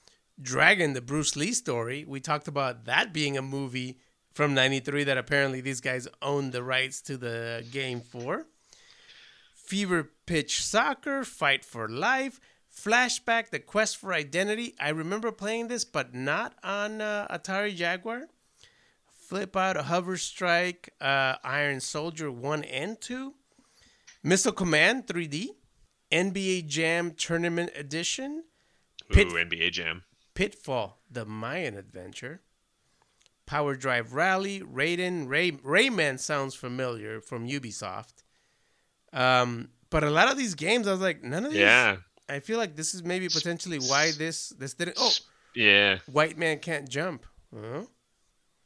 Dragon, 0.42 0.94
the 0.94 1.02
Bruce 1.02 1.36
Lee 1.36 1.54
story. 1.54 2.04
We 2.06 2.20
talked 2.20 2.48
about 2.48 2.86
that 2.86 3.14
being 3.14 3.38
a 3.38 3.42
movie 3.44 4.00
from 4.34 4.54
93 4.54 5.06
that 5.06 5.18
apparently 5.18 5.62
these 5.62 5.82
guys 5.82 6.08
owned 6.22 6.52
the 6.52 6.64
rights 6.64 7.02
to 7.04 7.16
the 7.16 7.64
game 7.72 8.02
for. 8.02 8.48
Fever 9.54 10.12
Pitch 10.26 10.64
Soccer, 10.64 11.24
Fight 11.24 11.64
for 11.64 11.88
Life, 11.88 12.40
Flashback, 12.76 13.50
The 13.50 13.60
Quest 13.60 13.98
for 13.98 14.14
Identity. 14.14 14.76
I 14.80 14.90
remember 14.90 15.32
playing 15.32 15.68
this, 15.70 15.86
but 15.86 16.14
not 16.14 16.56
on 16.64 17.02
uh, 17.02 17.28
Atari 17.30 17.76
Jaguar. 17.76 18.24
Flip 19.12 19.56
Out, 19.56 19.76
Hover 19.78 20.18
Strike, 20.18 20.94
uh, 21.02 21.36
Iron 21.44 21.80
Soldier 21.80 22.32
1 22.32 22.64
and 22.66 23.00
2. 23.02 23.34
Missile 24.24 24.52
Command 24.52 25.08
3D. 25.08 25.48
NBA 26.12 26.68
Jam 26.68 27.12
Tournament 27.12 27.72
Edition. 27.76 28.44
Pit- 29.10 29.28
Ooh, 29.28 29.32
NBA 29.36 29.72
Jam. 29.72 30.04
Pitfall, 30.36 31.00
The 31.10 31.26
Mayan 31.26 31.76
Adventure. 31.78 32.42
Power 33.46 33.76
Drive 33.76 34.14
Rally, 34.14 34.62
Raiden, 34.62 35.28
Ray, 35.28 35.52
Rayman 35.52 36.20
sounds 36.20 36.56
familiar 36.56 37.22
from 37.22 37.48
Ubisoft. 37.48 38.24
Um, 39.14 39.70
but 39.90 40.04
a 40.04 40.10
lot 40.10 40.32
of 40.32 40.38
these 40.38 40.56
games, 40.56 40.88
I 40.88 40.92
was 40.92 41.00
like, 41.02 41.24
none 41.24 41.46
of 41.46 41.52
these. 41.52 41.62
Yeah. 41.62 41.98
I 42.28 42.40
feel 42.40 42.58
like 42.58 42.76
this 42.76 42.94
is 42.94 43.04
maybe 43.04 43.28
potentially 43.30 43.78
why 43.78 44.12
this 44.12 44.50
this 44.50 44.74
didn't. 44.74 44.98
Oh, 45.00 45.12
Yeah. 45.56 46.00
White 46.12 46.38
Man 46.38 46.60
Can't 46.60 46.88
Jump. 46.90 47.26
Huh? 47.56 47.84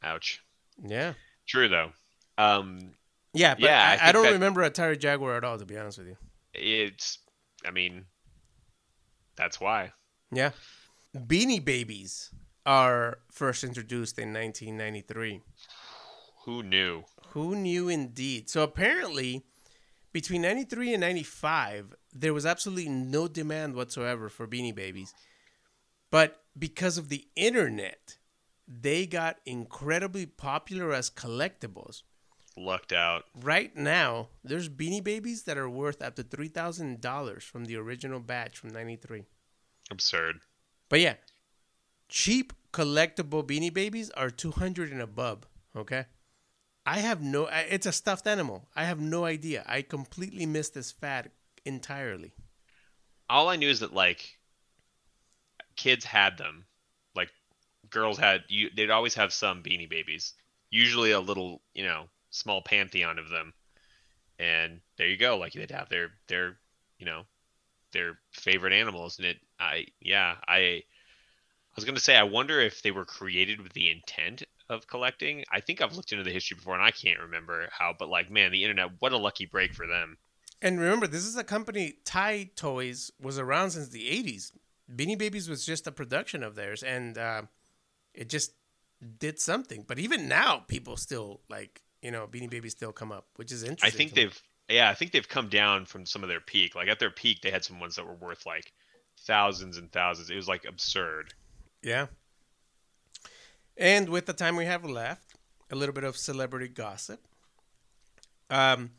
Ouch. 0.02 0.42
Yeah. 0.82 1.14
True 1.46 1.68
though. 1.68 1.90
Um, 2.38 2.92
Yeah, 3.34 3.54
but 3.54 3.62
Yeah, 3.64 3.96
I 4.00 4.06
I, 4.06 4.08
I, 4.08 4.12
don't 4.12 4.24
that- 4.24 4.32
remember 4.32 4.62
Atari 4.68 4.98
Jaguar 4.98 5.36
at 5.36 5.44
all, 5.44 5.58
to 5.58 5.66
be 5.66 5.76
honest 5.76 5.98
with 5.98 6.08
you. 6.08 6.16
it's. 6.54 7.18
I 7.66 7.70
mean, 7.70 8.06
that's 9.36 9.60
why. 9.60 9.92
Yeah. 10.32 10.50
Beanie 11.14 11.62
Babies 11.64 12.30
are 12.64 13.18
first 13.30 13.64
introduced 13.64 14.18
in 14.18 14.32
1993. 14.32 15.42
Who 16.46 16.62
knew? 16.62 17.04
Who 17.30 17.54
knew 17.56 17.88
indeed? 17.90 18.48
So 18.48 18.62
apparently, 18.62 19.44
between 20.12 20.42
93 20.42 20.94
and 20.94 21.00
95, 21.00 21.94
there 22.12 22.34
was 22.34 22.46
absolutely 22.46 22.88
no 22.88 23.28
demand 23.28 23.74
whatsoever 23.74 24.28
for 24.28 24.46
Beanie 24.46 24.74
Babies. 24.74 25.14
But 26.10 26.42
because 26.58 26.98
of 26.98 27.08
the 27.08 27.28
internet, 27.36 28.16
they 28.66 29.06
got 29.06 29.38
incredibly 29.46 30.26
popular 30.26 30.92
as 30.92 31.10
collectibles. 31.10 32.02
Lucked 32.56 32.92
out. 32.92 33.24
Right 33.40 33.74
now, 33.76 34.28
there's 34.42 34.68
Beanie 34.68 35.02
Babies 35.02 35.44
that 35.44 35.56
are 35.56 35.70
worth 35.70 36.02
up 36.02 36.16
to 36.16 36.24
$3,000 36.24 37.42
from 37.42 37.64
the 37.64 37.76
original 37.76 38.20
batch 38.20 38.58
from 38.58 38.70
93. 38.70 39.24
Absurd. 39.90 40.40
But 40.88 41.00
yeah, 41.00 41.14
cheap 42.08 42.52
collectible 42.72 43.44
Beanie 43.44 43.72
Babies 43.72 44.10
are 44.10 44.30
200 44.30 44.90
and 44.90 45.00
above, 45.00 45.46
okay? 45.76 46.06
I 46.86 46.98
have 46.98 47.22
no. 47.22 47.48
It's 47.50 47.86
a 47.86 47.92
stuffed 47.92 48.26
animal. 48.26 48.68
I 48.74 48.84
have 48.84 49.00
no 49.00 49.24
idea. 49.24 49.64
I 49.66 49.82
completely 49.82 50.46
missed 50.46 50.74
this 50.74 50.90
fad 50.90 51.30
entirely. 51.64 52.32
All 53.28 53.48
I 53.48 53.56
knew 53.56 53.68
is 53.68 53.80
that 53.80 53.92
like 53.92 54.38
kids 55.76 56.04
had 56.04 56.38
them. 56.38 56.64
Like 57.14 57.30
girls 57.90 58.18
had 58.18 58.44
you 58.48 58.70
they'd 58.74 58.90
always 58.90 59.14
have 59.14 59.32
some 59.32 59.62
beanie 59.62 59.88
babies. 59.88 60.34
Usually 60.70 61.10
a 61.10 61.20
little, 61.20 61.60
you 61.74 61.84
know, 61.84 62.08
small 62.30 62.62
pantheon 62.62 63.18
of 63.18 63.28
them. 63.28 63.52
And 64.38 64.80
there 64.96 65.08
you 65.08 65.16
go. 65.16 65.36
Like 65.36 65.52
they'd 65.52 65.70
have 65.70 65.90
their 65.90 66.10
their, 66.28 66.56
you 66.98 67.06
know, 67.06 67.24
their 67.92 68.18
favorite 68.32 68.72
animals 68.72 69.18
and 69.18 69.26
it 69.26 69.38
I 69.58 69.86
yeah, 70.00 70.36
I 70.48 70.58
I 70.58 70.82
was 71.76 71.84
to 71.84 72.00
say 72.00 72.16
I 72.16 72.24
wonder 72.24 72.58
if 72.60 72.82
they 72.82 72.90
were 72.90 73.04
created 73.04 73.60
with 73.60 73.74
the 73.74 73.90
intent 73.90 74.42
of 74.70 74.86
collecting. 74.86 75.44
I 75.50 75.60
think 75.60 75.82
I've 75.82 75.94
looked 75.94 76.12
into 76.12 76.24
the 76.24 76.30
history 76.30 76.54
before 76.54 76.74
and 76.74 76.82
I 76.82 76.92
can't 76.92 77.18
remember 77.18 77.68
how, 77.76 77.94
but 77.98 78.08
like 78.08 78.30
man, 78.30 78.52
the 78.52 78.62
internet 78.62 78.92
what 79.00 79.12
a 79.12 79.18
lucky 79.18 79.46
break 79.46 79.74
for 79.74 79.86
them. 79.86 80.16
And 80.62 80.78
remember, 80.78 81.06
this 81.06 81.24
is 81.24 81.36
a 81.36 81.44
company 81.44 81.94
Ty 82.04 82.50
Toys 82.54 83.10
was 83.20 83.38
around 83.38 83.70
since 83.70 83.88
the 83.88 84.08
80s. 84.08 84.52
Beanie 84.94 85.18
Babies 85.18 85.48
was 85.48 85.64
just 85.64 85.86
a 85.86 85.92
production 85.92 86.42
of 86.42 86.54
theirs 86.54 86.82
and 86.82 87.18
uh, 87.18 87.42
it 88.14 88.28
just 88.28 88.52
did 89.18 89.40
something. 89.40 89.84
But 89.86 89.98
even 89.98 90.28
now 90.28 90.64
people 90.68 90.96
still 90.96 91.40
like, 91.48 91.82
you 92.02 92.10
know, 92.10 92.26
Beanie 92.26 92.50
Babies 92.50 92.72
still 92.72 92.92
come 92.92 93.10
up, 93.10 93.26
which 93.36 93.52
is 93.52 93.62
interesting. 93.62 93.86
I 93.86 93.90
think 93.90 94.14
they've 94.14 94.42
yeah, 94.68 94.88
I 94.88 94.94
think 94.94 95.10
they've 95.10 95.28
come 95.28 95.48
down 95.48 95.84
from 95.84 96.06
some 96.06 96.22
of 96.22 96.28
their 96.28 96.40
peak. 96.40 96.76
Like 96.76 96.88
at 96.88 97.00
their 97.00 97.10
peak, 97.10 97.40
they 97.42 97.50
had 97.50 97.64
some 97.64 97.80
ones 97.80 97.96
that 97.96 98.06
were 98.06 98.14
worth 98.14 98.46
like 98.46 98.72
thousands 99.26 99.76
and 99.76 99.90
thousands. 99.90 100.30
It 100.30 100.36
was 100.36 100.48
like 100.48 100.64
absurd. 100.64 101.34
Yeah. 101.82 102.06
And 103.76 104.08
with 104.08 104.26
the 104.26 104.32
time 104.32 104.56
we 104.56 104.66
have 104.66 104.84
left, 104.84 105.34
a 105.70 105.76
little 105.76 105.94
bit 105.94 106.04
of 106.04 106.16
celebrity 106.16 106.68
gossip. 106.68 107.20
Um, 108.48 108.90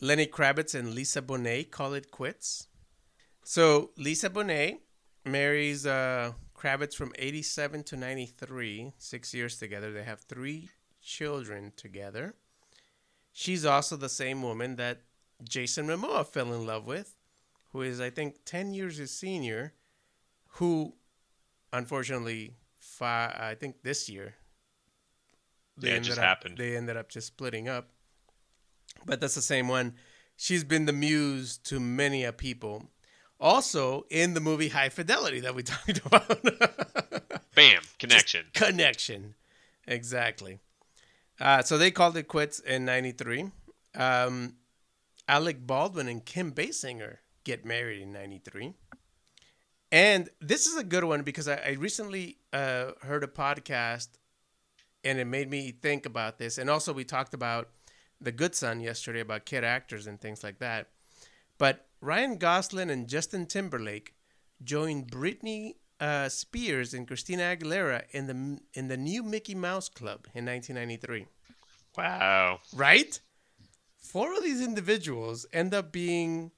Lenny 0.00 0.26
Kravitz 0.26 0.74
and 0.74 0.94
Lisa 0.94 1.22
Bonet 1.22 1.70
call 1.70 1.94
it 1.94 2.10
quits. 2.10 2.66
So 3.44 3.90
Lisa 3.96 4.30
Bonet 4.30 4.78
marries 5.24 5.86
uh, 5.86 6.32
Kravitz 6.56 6.94
from 6.94 7.12
87 7.18 7.84
to 7.84 7.96
93, 7.96 8.92
six 8.98 9.34
years 9.34 9.58
together. 9.58 9.92
They 9.92 10.04
have 10.04 10.20
three 10.20 10.70
children 11.02 11.72
together. 11.76 12.34
She's 13.32 13.64
also 13.64 13.96
the 13.96 14.08
same 14.08 14.42
woman 14.42 14.76
that 14.76 15.02
Jason 15.42 15.86
Momoa 15.86 16.26
fell 16.26 16.52
in 16.52 16.66
love 16.66 16.86
with, 16.86 17.16
who 17.72 17.82
is, 17.82 18.00
I 18.00 18.10
think, 18.10 18.44
10 18.44 18.74
years 18.74 18.98
his 18.98 19.10
senior, 19.10 19.74
who 20.54 20.94
unfortunately, 21.72 22.54
fi- 23.02 23.50
I 23.50 23.54
think 23.54 23.82
this 23.82 24.08
year, 24.08 24.34
Yeah, 25.80 25.94
it 25.94 26.00
just 26.00 26.18
up, 26.18 26.24
happened. 26.24 26.58
They 26.58 26.76
ended 26.76 26.96
up 26.96 27.08
just 27.08 27.26
splitting 27.26 27.68
up. 27.68 27.88
But 29.04 29.20
that's 29.20 29.34
the 29.34 29.42
same 29.42 29.68
one. 29.68 29.94
She's 30.36 30.64
been 30.64 30.86
the 30.86 30.92
muse 30.92 31.58
to 31.64 31.80
many 31.80 32.24
a 32.24 32.32
people. 32.32 32.90
Also 33.40 34.06
in 34.10 34.34
the 34.34 34.40
movie 34.40 34.68
High 34.68 34.88
Fidelity 34.90 35.40
that 35.40 35.54
we 35.54 35.62
talked 35.74 36.00
about. 36.06 36.42
Bam, 37.54 37.82
connection. 37.98 38.46
Connection. 38.54 39.34
Exactly. 39.86 40.60
Uh, 41.40 41.62
so 41.62 41.76
they 41.76 41.90
called 41.90 42.16
it 42.16 42.28
quits 42.28 42.60
in 42.60 42.84
93. 42.84 43.50
Um, 43.96 44.54
Alec 45.28 45.66
Baldwin 45.66 46.06
and 46.08 46.24
Kim 46.24 46.52
Basinger 46.52 47.16
get 47.44 47.64
married 47.64 48.00
in 48.00 48.12
93. 48.12 48.74
And 49.92 50.30
this 50.40 50.66
is 50.66 50.76
a 50.76 50.82
good 50.82 51.04
one 51.04 51.22
because 51.22 51.46
I, 51.46 51.56
I 51.56 51.70
recently 51.78 52.38
uh, 52.52 52.92
heard 53.02 53.22
a 53.22 53.28
podcast 53.28 54.08
and 55.04 55.18
it 55.18 55.26
made 55.26 55.50
me 55.50 55.70
think 55.70 56.06
about 56.06 56.38
this. 56.38 56.56
And 56.56 56.70
also, 56.70 56.92
we 56.92 57.04
talked 57.04 57.34
about 57.34 57.68
The 58.20 58.32
Good 58.32 58.54
Son 58.54 58.80
yesterday 58.80 59.20
about 59.20 59.44
kid 59.44 59.64
actors 59.64 60.06
and 60.06 60.20
things 60.20 60.42
like 60.42 60.60
that. 60.60 60.88
But 61.58 61.86
Ryan 62.00 62.38
Gosling 62.38 62.88
and 62.88 63.08
Justin 63.08 63.46
Timberlake 63.46 64.14
joined 64.64 65.10
Britney 65.10 65.74
uh, 66.00 66.28
Spears 66.28 66.94
and 66.94 67.06
Christina 67.06 67.42
Aguilera 67.42 68.04
in 68.12 68.26
the 68.26 68.58
in 68.74 68.88
the 68.88 68.96
new 68.96 69.22
Mickey 69.22 69.54
Mouse 69.54 69.88
Club 69.88 70.26
in 70.34 70.46
1993. 70.46 71.26
Wow. 71.98 72.60
Right? 72.74 73.20
Four 73.98 74.34
of 74.36 74.42
these 74.42 74.62
individuals 74.62 75.46
end 75.52 75.74
up 75.74 75.92
being 75.92 76.52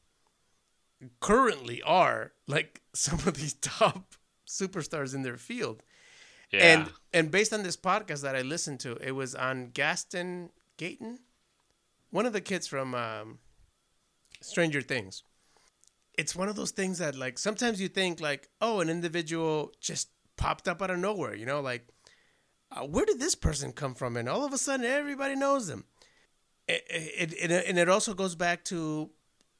currently 1.20 1.82
are 1.82 2.32
like 2.46 2.80
some 2.94 3.18
of 3.20 3.34
these 3.34 3.54
top 3.54 4.14
superstars 4.46 5.14
in 5.14 5.22
their 5.22 5.36
field. 5.36 5.82
Yeah. 6.50 6.78
And 6.78 6.90
and 7.12 7.30
based 7.30 7.52
on 7.52 7.62
this 7.62 7.76
podcast 7.76 8.22
that 8.22 8.36
I 8.36 8.42
listened 8.42 8.80
to, 8.80 8.96
it 8.96 9.12
was 9.12 9.34
on 9.34 9.70
Gaston 9.72 10.50
Gayton, 10.76 11.18
one 12.10 12.26
of 12.26 12.32
the 12.32 12.40
kids 12.40 12.66
from 12.66 12.94
um, 12.94 13.38
Stranger 14.40 14.80
Things. 14.80 15.22
It's 16.16 16.36
one 16.36 16.48
of 16.48 16.54
those 16.54 16.70
things 16.70 16.98
that 16.98 17.16
like 17.16 17.38
sometimes 17.38 17.80
you 17.80 17.88
think 17.88 18.20
like, 18.20 18.48
oh, 18.60 18.80
an 18.80 18.88
individual 18.88 19.72
just 19.80 20.10
popped 20.36 20.68
up 20.68 20.80
out 20.80 20.90
of 20.90 20.98
nowhere, 20.98 21.34
you 21.34 21.46
know, 21.46 21.60
like 21.60 21.88
uh, 22.70 22.84
where 22.84 23.04
did 23.04 23.20
this 23.20 23.34
person 23.34 23.72
come 23.72 23.94
from? 23.94 24.16
And 24.16 24.28
all 24.28 24.44
of 24.44 24.52
a 24.52 24.58
sudden, 24.58 24.86
everybody 24.86 25.36
knows 25.36 25.66
them. 25.66 25.84
It, 26.66 26.82
it, 26.88 27.50
it, 27.50 27.64
and 27.68 27.78
it 27.78 27.88
also 27.88 28.14
goes 28.14 28.34
back 28.34 28.64
to 28.66 29.10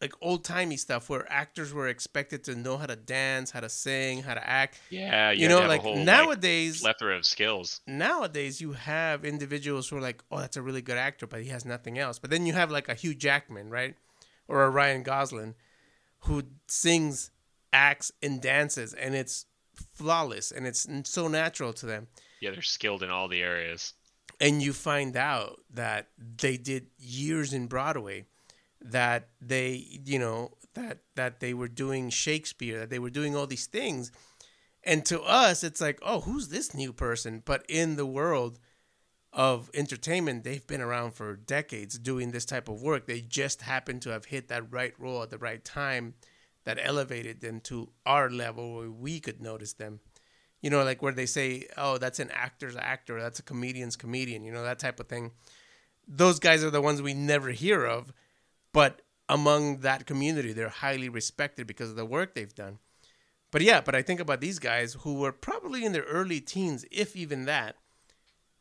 like 0.05 0.13
old 0.21 0.45
timey 0.45 0.77
stuff 0.77 1.09
where 1.09 1.25
actors 1.33 1.73
were 1.73 1.89
expected 1.89 2.45
to 2.45 2.55
know 2.55 2.77
how 2.77 2.85
to 2.85 2.95
dance, 2.97 3.51
how 3.51 3.61
to 3.61 3.71
sing, 3.71 4.23
how 4.23 4.35
to 4.35 4.47
act. 4.47 4.79
yeah, 4.91 5.31
you 5.31 5.43
had 5.45 5.49
know, 5.51 5.57
to 5.57 5.63
have 5.63 5.71
a 5.71 5.75
like, 5.75 5.81
whole, 5.81 5.97
nowadays- 5.97 6.83
plethora 6.83 7.17
of 7.17 7.25
skills. 7.25 7.81
nowadays 7.87 8.61
you 8.61 8.73
have 8.73 9.25
individuals 9.25 9.89
who 9.89 9.97
are 9.97 10.01
like, 10.03 10.23
oh, 10.31 10.39
that's 10.39 10.59
a 10.59 10.63
really 10.63 10.83
good 10.83 10.99
actor, 10.99 11.27
but 11.27 11.43
he 11.43 11.49
has 11.49 11.65
nothing 11.65 11.99
else. 11.99 12.19
But 12.19 12.29
then 12.31 12.45
you 12.45 12.53
have 12.53 12.71
like 12.71 12.89
a 12.91 12.95
Hugh 12.95 13.15
Jackman, 13.15 13.71
right? 13.71 13.95
Or 14.47 14.65
a 14.65 14.71
Ryan 14.71 15.03
Gosling 15.03 15.55
who 16.27 16.43
sings, 16.69 17.31
acts, 17.73 18.13
and 18.23 18.41
dances, 18.43 18.93
and 18.95 19.15
it's 19.15 19.47
flawless 19.95 20.51
and 20.53 20.67
it's 20.67 20.87
so 21.05 21.29
natural 21.29 21.73
to 21.73 21.87
them. 21.87 22.09
Yeah, 22.41 22.51
they're 22.51 22.63
skilled 22.63 23.03
in 23.03 23.11
all 23.11 23.29
the 23.29 23.41
areas. 23.41 23.95
And 24.41 24.61
you 24.63 24.73
find 24.73 25.17
out 25.17 25.61
that 25.73 26.09
they 26.19 26.57
did 26.57 26.89
years 26.99 27.53
in 27.55 27.69
Broadway, 27.69 28.27
that 28.85 29.31
they, 29.41 30.01
you 30.05 30.19
know, 30.19 30.53
that 30.75 30.99
that 31.17 31.41
they 31.41 31.55
were 31.55 31.69
doing 31.69 32.11
Shakespeare, 32.11 32.81
that 32.81 32.91
they 32.91 32.99
were 32.99 33.11
doing 33.11 33.35
all 33.35 33.47
these 33.47 33.67
things. 33.67 34.13
And 34.85 35.05
to 35.07 35.23
us, 35.23 35.65
it's 35.65 35.81
like, 35.81 35.99
oh, 36.03 36.21
who's 36.21 36.49
this 36.49 36.75
new 36.75 36.93
person? 36.93 37.43
But 37.45 37.65
in 37.69 37.97
the 37.97 38.07
world 38.07 38.59
of 39.33 39.71
entertainment, 39.75 40.45
they've 40.45 40.67
been 40.67 40.83
around 40.83 41.13
for 41.15 41.37
decades 41.37 41.99
doing 41.99 42.31
this 42.31 42.45
type 42.45 42.69
of 42.69 42.83
work. 42.83 43.07
They 43.07 43.21
just 43.21 43.63
happen 43.63 43.99
to 44.01 44.11
have 44.11 44.27
hit 44.27 44.49
that 44.49 44.71
right 44.71 44.93
role 44.99 45.23
at 45.23 45.31
the 45.31 45.39
right 45.39 45.65
time 45.65 46.15
that 46.65 46.79
elevated 46.81 47.41
them 47.41 47.61
to 47.61 47.91
our 48.05 48.31
level 48.31 48.75
where 48.75 48.91
we 48.91 49.21
could 49.21 49.41
notice 49.41 49.73
them. 49.73 50.01
You 50.61 50.71
know, 50.71 50.83
like 50.83 51.03
where 51.03 51.13
they 51.13 51.27
say, 51.27 51.67
oh, 51.77 51.99
that's 51.99 52.21
an 52.21 52.31
actor's 52.31 52.77
actor, 52.77 53.21
that's 53.21 53.39
a 53.39 53.43
comedian's 53.43 53.97
comedian, 53.97 54.45
you 54.45 54.53
know, 54.53 54.63
that 54.63 54.79
type 54.79 55.01
of 55.01 55.09
thing. 55.09 55.33
Those 56.07 56.39
guys 56.39 56.63
are 56.65 56.71
the 56.71 56.81
ones 56.81 57.03
we 57.03 57.15
never 57.15 57.51
hear 57.51 57.85
of, 57.85 58.13
but 58.75 59.03
among 59.29 59.79
that 59.79 60.05
community, 60.05 60.53
they're 60.53 60.69
highly 60.69 61.09
respected 61.09 61.67
because 61.67 61.91
of 61.91 61.97
the 61.97 62.05
work 62.05 62.35
they've 62.35 62.55
done. 62.55 62.79
But 63.53 63.63
yeah, 63.63 63.81
but 63.81 63.95
I 63.95 64.03
think 64.03 64.19
about 64.19 64.41
these 64.41 64.59
guys 64.59 64.95
who 65.01 65.15
were 65.15 65.31
probably 65.31 65.85
in 65.85 65.93
their 65.93 66.03
early 66.03 66.41
teens, 66.41 66.85
if 66.91 67.15
even 67.15 67.45
that, 67.45 67.77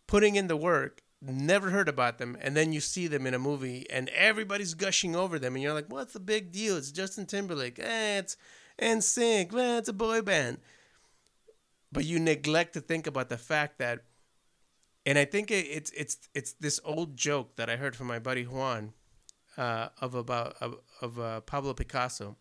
putting 0.05 0.35
in 0.35 0.47
the 0.47 0.55
work, 0.55 1.01
never 1.19 1.71
heard 1.71 1.89
about 1.89 2.19
them, 2.19 2.37
and 2.39 2.55
then 2.55 2.71
you 2.71 2.79
see 2.79 3.07
them 3.07 3.25
in 3.25 3.33
a 3.33 3.39
movie 3.39 3.89
and 3.89 4.07
everybody's 4.09 4.75
gushing 4.75 5.15
over 5.15 5.39
them, 5.39 5.55
and 5.55 5.63
you're 5.63 5.73
like, 5.73 5.91
what's 5.91 6.13
the 6.13 6.19
big 6.19 6.51
deal? 6.51 6.77
It's 6.77 6.91
Justin 6.91 7.25
Timberlake. 7.25 7.79
Eh, 7.79 8.19
it's 8.19 8.37
NSYNC. 8.79 9.51
Eh, 9.51 9.77
it's 9.79 9.89
a 9.89 9.93
boy 9.93 10.21
band. 10.21 10.59
But 11.91 12.05
you 12.05 12.19
neglect 12.19 12.73
to 12.73 12.81
think 12.81 13.07
about 13.07 13.29
the 13.29 13.37
fact 13.37 13.79
that, 13.79 14.03
and 15.07 15.17
I 15.17 15.25
think 15.25 15.49
it's 15.49 15.91
it's 15.91 16.17
it's 16.33 16.53
this 16.53 16.79
old 16.85 17.17
joke 17.17 17.55
that 17.55 17.69
I 17.69 17.75
heard 17.75 17.95
from 17.95 18.07
my 18.07 18.19
buddy 18.19 18.43
Juan, 18.43 18.93
uh, 19.57 19.89
of 20.01 20.15
about 20.15 20.55
of, 20.61 20.77
of 21.01 21.19
uh, 21.19 21.41
Pablo 21.41 21.73
Picasso, 21.73 22.37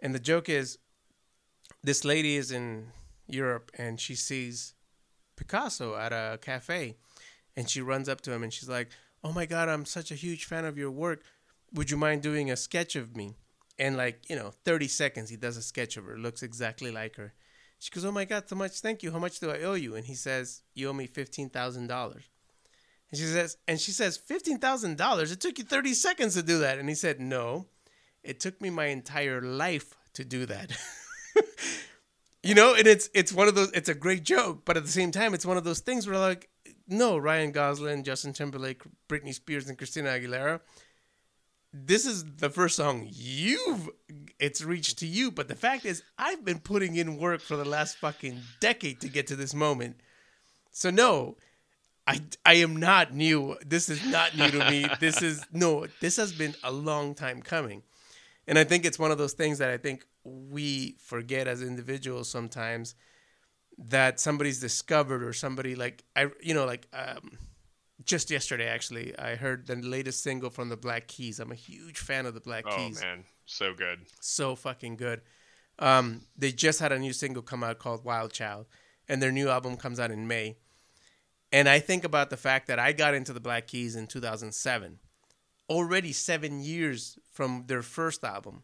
and 0.00 0.14
the 0.14 0.18
joke 0.18 0.48
is, 0.48 0.78
this 1.82 2.04
lady 2.04 2.36
is 2.36 2.50
in 2.50 2.88
Europe 3.26 3.70
and 3.78 4.00
she 4.00 4.14
sees 4.14 4.74
Picasso 5.36 5.96
at 5.96 6.12
a 6.12 6.38
cafe, 6.42 6.96
and 7.56 7.68
she 7.68 7.80
runs 7.80 8.08
up 8.08 8.20
to 8.22 8.32
him 8.32 8.42
and 8.42 8.52
she's 8.52 8.68
like, 8.68 8.90
"Oh 9.24 9.32
my 9.32 9.46
God, 9.46 9.68
I'm 9.68 9.84
such 9.84 10.10
a 10.10 10.16
huge 10.16 10.44
fan 10.44 10.64
of 10.64 10.78
your 10.78 10.90
work. 10.90 11.22
Would 11.72 11.90
you 11.90 11.96
mind 11.96 12.22
doing 12.22 12.50
a 12.50 12.56
sketch 12.56 12.96
of 12.96 13.16
me?" 13.16 13.36
And 13.78 13.96
like 13.96 14.28
you 14.28 14.36
know, 14.36 14.52
30 14.64 14.88
seconds, 14.88 15.30
he 15.30 15.36
does 15.36 15.56
a 15.56 15.62
sketch 15.62 15.96
of 15.96 16.04
her. 16.04 16.18
Looks 16.18 16.42
exactly 16.42 16.90
like 16.90 17.16
her. 17.16 17.32
She 17.78 17.90
goes, 17.90 18.04
"Oh 18.04 18.12
my 18.12 18.24
God, 18.24 18.48
so 18.48 18.56
much. 18.56 18.80
Thank 18.80 19.02
you. 19.02 19.10
How 19.10 19.18
much 19.18 19.40
do 19.40 19.50
I 19.50 19.62
owe 19.62 19.74
you?" 19.74 19.96
And 19.96 20.06
he 20.06 20.14
says, 20.14 20.62
"You 20.74 20.88
owe 20.88 20.92
me 20.92 21.06
fifteen 21.06 21.48
thousand 21.48 21.88
dollars." 21.88 22.24
And 23.12 23.20
she 23.20 23.26
says, 23.26 23.58
"And 23.68 23.78
she 23.78 23.90
says 23.90 24.16
fifteen 24.16 24.58
thousand 24.58 24.96
dollars. 24.96 25.30
It 25.30 25.40
took 25.40 25.58
you 25.58 25.64
30 25.64 25.92
seconds 25.94 26.34
to 26.34 26.42
do 26.42 26.58
that." 26.60 26.78
And 26.78 26.88
he 26.88 26.94
said, 26.94 27.20
"No, 27.20 27.66
it 28.24 28.40
took 28.40 28.60
me 28.60 28.70
my 28.70 28.86
entire 28.86 29.42
life 29.42 29.94
to 30.14 30.24
do 30.24 30.46
that." 30.46 30.72
you 32.42 32.54
know, 32.54 32.74
and 32.74 32.86
it's 32.86 33.10
it's 33.12 33.32
one 33.32 33.48
of 33.48 33.54
those. 33.54 33.70
It's 33.72 33.90
a 33.90 33.94
great 33.94 34.24
joke, 34.24 34.62
but 34.64 34.78
at 34.78 34.84
the 34.84 34.90
same 34.90 35.10
time, 35.12 35.34
it's 35.34 35.44
one 35.44 35.58
of 35.58 35.64
those 35.64 35.80
things 35.80 36.06
where 36.06 36.18
like, 36.18 36.48
no, 36.88 37.18
Ryan 37.18 37.52
Gosling, 37.52 38.02
Justin 38.02 38.32
Timberlake, 38.32 38.82
Britney 39.08 39.34
Spears, 39.34 39.68
and 39.68 39.76
Christina 39.76 40.08
Aguilera. 40.08 40.60
This 41.74 42.04
is 42.04 42.24
the 42.36 42.50
first 42.50 42.76
song 42.76 43.08
you've 43.10 43.90
it's 44.38 44.62
reached 44.62 44.98
to 44.98 45.06
you, 45.06 45.30
but 45.30 45.48
the 45.48 45.54
fact 45.54 45.84
is, 45.84 46.02
I've 46.18 46.44
been 46.44 46.60
putting 46.60 46.96
in 46.96 47.18
work 47.18 47.40
for 47.42 47.56
the 47.56 47.64
last 47.64 47.96
fucking 47.96 48.40
decade 48.60 49.00
to 49.02 49.08
get 49.08 49.26
to 49.28 49.36
this 49.36 49.54
moment. 49.54 50.00
So 50.70 50.90
no, 50.90 51.36
I 52.06 52.20
I 52.44 52.54
am 52.54 52.76
not 52.76 53.14
new. 53.14 53.56
This 53.64 53.88
is 53.88 54.04
not 54.06 54.36
new 54.36 54.50
to 54.50 54.70
me. 54.70 54.86
This 55.00 55.22
is 55.22 55.44
no. 55.52 55.86
This 56.00 56.16
has 56.16 56.32
been 56.32 56.54
a 56.64 56.72
long 56.72 57.14
time 57.14 57.42
coming, 57.42 57.82
and 58.48 58.58
I 58.58 58.64
think 58.64 58.84
it's 58.84 58.98
one 58.98 59.10
of 59.12 59.18
those 59.18 59.34
things 59.34 59.58
that 59.58 59.70
I 59.70 59.76
think 59.76 60.04
we 60.24 60.96
forget 61.00 61.46
as 61.46 61.62
individuals 61.62 62.28
sometimes 62.28 62.94
that 63.78 64.20
somebody's 64.20 64.60
discovered 64.60 65.22
or 65.22 65.32
somebody 65.32 65.74
like 65.74 66.04
I 66.16 66.28
you 66.40 66.54
know 66.54 66.66
like 66.66 66.86
um, 66.92 67.38
just 68.04 68.30
yesterday 68.30 68.66
actually 68.66 69.16
I 69.18 69.36
heard 69.36 69.66
the 69.66 69.76
latest 69.76 70.22
single 70.22 70.50
from 70.50 70.68
the 70.68 70.76
Black 70.76 71.06
Keys. 71.06 71.38
I'm 71.40 71.52
a 71.52 71.56
huge 71.56 71.98
fan 71.98 72.26
of 72.26 72.34
the 72.34 72.40
Black 72.40 72.64
Oh 72.66 72.76
Keys 72.76 73.00
Oh 73.02 73.06
man, 73.06 73.24
so 73.46 73.74
good. 73.74 74.00
so 74.20 74.56
fucking 74.56 74.96
good. 74.96 75.22
Um, 75.78 76.22
they 76.36 76.52
just 76.52 76.80
had 76.80 76.92
a 76.92 76.98
new 76.98 77.12
single 77.12 77.42
come 77.42 77.62
out 77.64 77.78
called 77.78 78.04
Wild 78.04 78.32
Child, 78.32 78.66
and 79.08 79.22
their 79.22 79.32
new 79.32 79.48
album 79.48 79.76
comes 79.76 79.98
out 80.00 80.10
in 80.10 80.26
May. 80.28 80.56
And 81.52 81.68
I 81.68 81.78
think 81.80 82.02
about 82.04 82.30
the 82.30 82.36
fact 82.36 82.66
that 82.68 82.78
I 82.78 82.92
got 82.92 83.14
into 83.14 83.32
the 83.32 83.40
Black 83.40 83.66
Keys 83.66 83.94
in 83.94 84.06
2007, 84.06 84.98
already 85.68 86.12
seven 86.12 86.60
years 86.62 87.18
from 87.30 87.64
their 87.66 87.82
first 87.82 88.24
album. 88.24 88.62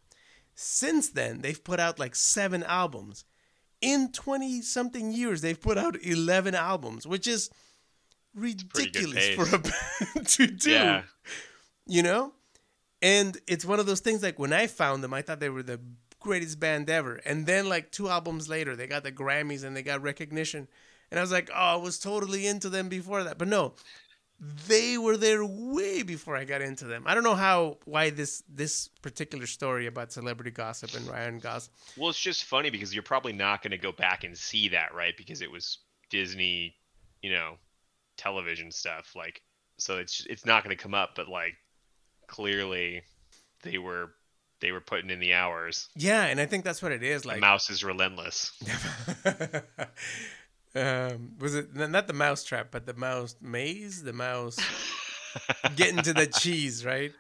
Since 0.55 1.11
then, 1.11 1.43
they've 1.43 1.63
put 1.63 1.79
out 1.81 1.99
like 1.99 2.15
seven 2.17 2.63
albums. 2.65 3.25
In 3.81 4.11
20 4.11 4.63
something 4.63 5.13
years, 5.13 5.41
they've 5.43 5.61
put 5.61 5.79
out 5.79 5.97
11 6.03 6.55
albums, 6.55 7.07
which 7.07 7.27
is 7.27 7.51
ridiculous 8.35 9.29
for 9.31 9.55
a 9.55 9.59
band 10.15 10.27
to 10.27 10.47
do 10.47 10.71
Yeah. 10.71 11.03
you 11.87 12.03
know 12.03 12.35
and 13.03 13.37
it's 13.47 13.65
one 13.65 13.81
of 13.81 13.87
those 13.87 14.01
things 14.01 14.23
like 14.23 14.39
when 14.39 14.53
i 14.53 14.67
found 14.67 15.03
them 15.03 15.15
i 15.15 15.23
thought 15.23 15.41
they 15.41 15.49
were 15.49 15.63
the 15.63 15.81
greatest 16.21 16.61
band 16.61 16.89
ever 16.91 17.17
and 17.25 17.47
then 17.47 17.69
like 17.69 17.91
two 17.91 18.09
albums 18.09 18.49
later 18.49 18.77
they 18.77 18.87
got 18.87 19.03
the 19.03 19.11
grammys 19.11 19.65
and 19.65 19.75
they 19.77 19.83
got 19.83 20.03
recognition 20.03 20.69
and 21.11 21.19
i 21.19 21.23
was 21.23 21.33
like 21.33 21.51
oh 21.53 21.59
i 21.59 21.77
was 21.77 21.99
totally 21.99 22.47
into 22.47 22.69
them 22.69 22.89
before 22.89 23.25
that 23.25 23.39
but 23.39 23.49
no 23.49 23.75
they 24.67 24.97
were 24.97 25.17
there 25.17 25.45
way 25.45 26.03
before 26.05 26.37
i 26.37 26.45
got 26.45 26.63
into 26.63 26.85
them 26.85 27.03
i 27.07 27.15
don't 27.15 27.25
know 27.25 27.35
how 27.35 27.77
why 27.87 28.09
this 28.11 28.43
this 28.49 28.89
particular 29.03 29.47
story 29.47 29.87
about 29.87 30.13
celebrity 30.13 30.51
gossip 30.53 30.95
and 30.95 31.09
ryan 31.09 31.39
gosling 31.41 31.75
Well, 31.97 32.11
it's 32.11 32.21
just 32.21 32.45
funny 32.45 32.71
because 32.71 32.95
you're 32.95 33.03
probably 33.03 33.33
not 33.33 33.63
going 33.63 33.73
to 33.73 33.79
go 33.79 33.91
back 33.91 34.23
and 34.23 34.37
see 34.39 34.69
that, 34.69 34.95
right? 34.95 35.17
Because 35.17 35.43
it 35.43 35.51
was 35.51 35.79
Disney, 36.09 36.77
you 37.21 37.33
know, 37.33 37.57
television 38.17 38.71
stuff. 38.71 39.17
Like, 39.17 39.43
so 39.77 39.99
it's 39.99 40.25
it's 40.31 40.47
not 40.47 40.63
going 40.63 40.77
to 40.77 40.81
come 40.83 40.95
up. 40.95 41.11
But 41.17 41.29
like, 41.29 41.55
clearly, 42.29 43.03
they 43.65 43.79
were 43.79 44.13
they 44.61 44.71
were 44.71 44.81
putting 44.81 45.11
in 45.11 45.19
the 45.21 45.35
hours. 45.35 45.89
yeah 45.97 46.25
and 46.27 46.41
i 46.41 46.47
think 46.47 46.65
that's 46.65 46.83
what 46.83 46.93
it 46.93 47.03
is 47.03 47.23
The 47.23 47.29
like 47.29 47.41
mouse 47.41 47.71
is 47.71 47.83
relentless. 47.83 48.53
um, 50.75 51.33
was 51.39 51.55
it 51.55 51.75
not 51.75 52.07
the 52.07 52.13
mouse 52.13 52.45
trap, 52.45 52.69
but 52.71 52.87
the 52.87 52.95
mouse 52.95 53.37
maze, 53.41 54.03
the 54.03 54.13
mouse 54.13 54.59
getting 55.77 56.03
to 56.03 56.13
the 56.13 56.27
cheese, 56.27 56.85
right? 56.85 57.13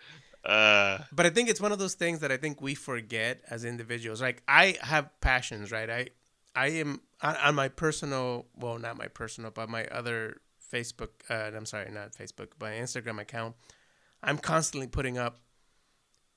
Uh, 0.44 0.98
But 1.12 1.26
I 1.26 1.30
think 1.30 1.48
it's 1.48 1.60
one 1.60 1.72
of 1.72 1.78
those 1.78 1.94
things 1.94 2.20
that 2.20 2.30
I 2.32 2.36
think 2.36 2.60
we 2.62 2.74
forget 2.74 3.42
as 3.50 3.64
individuals. 3.64 4.20
Like 4.22 4.42
I 4.48 4.76
have 4.80 5.10
passions, 5.20 5.70
right? 5.72 5.90
I 5.90 6.08
I 6.54 6.68
am 6.68 7.00
on, 7.22 7.36
on 7.36 7.54
my 7.54 7.68
personal, 7.68 8.46
well, 8.56 8.78
not 8.78 8.96
my 8.96 9.08
personal, 9.08 9.50
but 9.50 9.68
my 9.68 9.84
other 9.86 10.40
Facebook. 10.72 11.10
Uh, 11.28 11.50
I'm 11.56 11.66
sorry, 11.66 11.90
not 11.90 12.12
Facebook, 12.12 12.48
my 12.60 12.72
Instagram 12.72 13.20
account. 13.20 13.54
I'm 14.22 14.38
constantly 14.38 14.88
putting 14.88 15.16
up, 15.18 15.38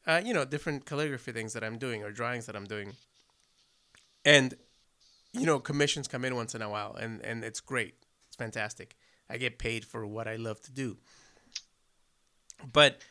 uh, 0.06 0.22
you 0.24 0.34
know, 0.34 0.46
different 0.46 0.86
calligraphy 0.86 1.32
things 1.32 1.54
that 1.54 1.64
I'm 1.64 1.78
doing 1.78 2.04
or 2.04 2.12
drawings 2.12 2.46
that 2.46 2.56
I'm 2.56 2.66
doing. 2.66 2.94
and 4.26 4.54
you 5.34 5.46
know 5.46 5.60
commissions 5.60 6.08
come 6.08 6.26
in 6.26 6.36
once 6.36 6.56
in 6.56 6.62
a 6.62 6.70
while, 6.70 6.96
and 6.96 7.22
and 7.22 7.44
it's 7.44 7.60
great. 7.60 7.96
It's 8.28 8.36
fantastic. 8.36 8.96
I 9.30 9.38
get 9.38 9.60
paid 9.60 9.86
for 9.86 10.06
what 10.06 10.28
I 10.28 10.36
love 10.36 10.62
to 10.62 10.72
do. 10.72 10.98
But 12.72 13.02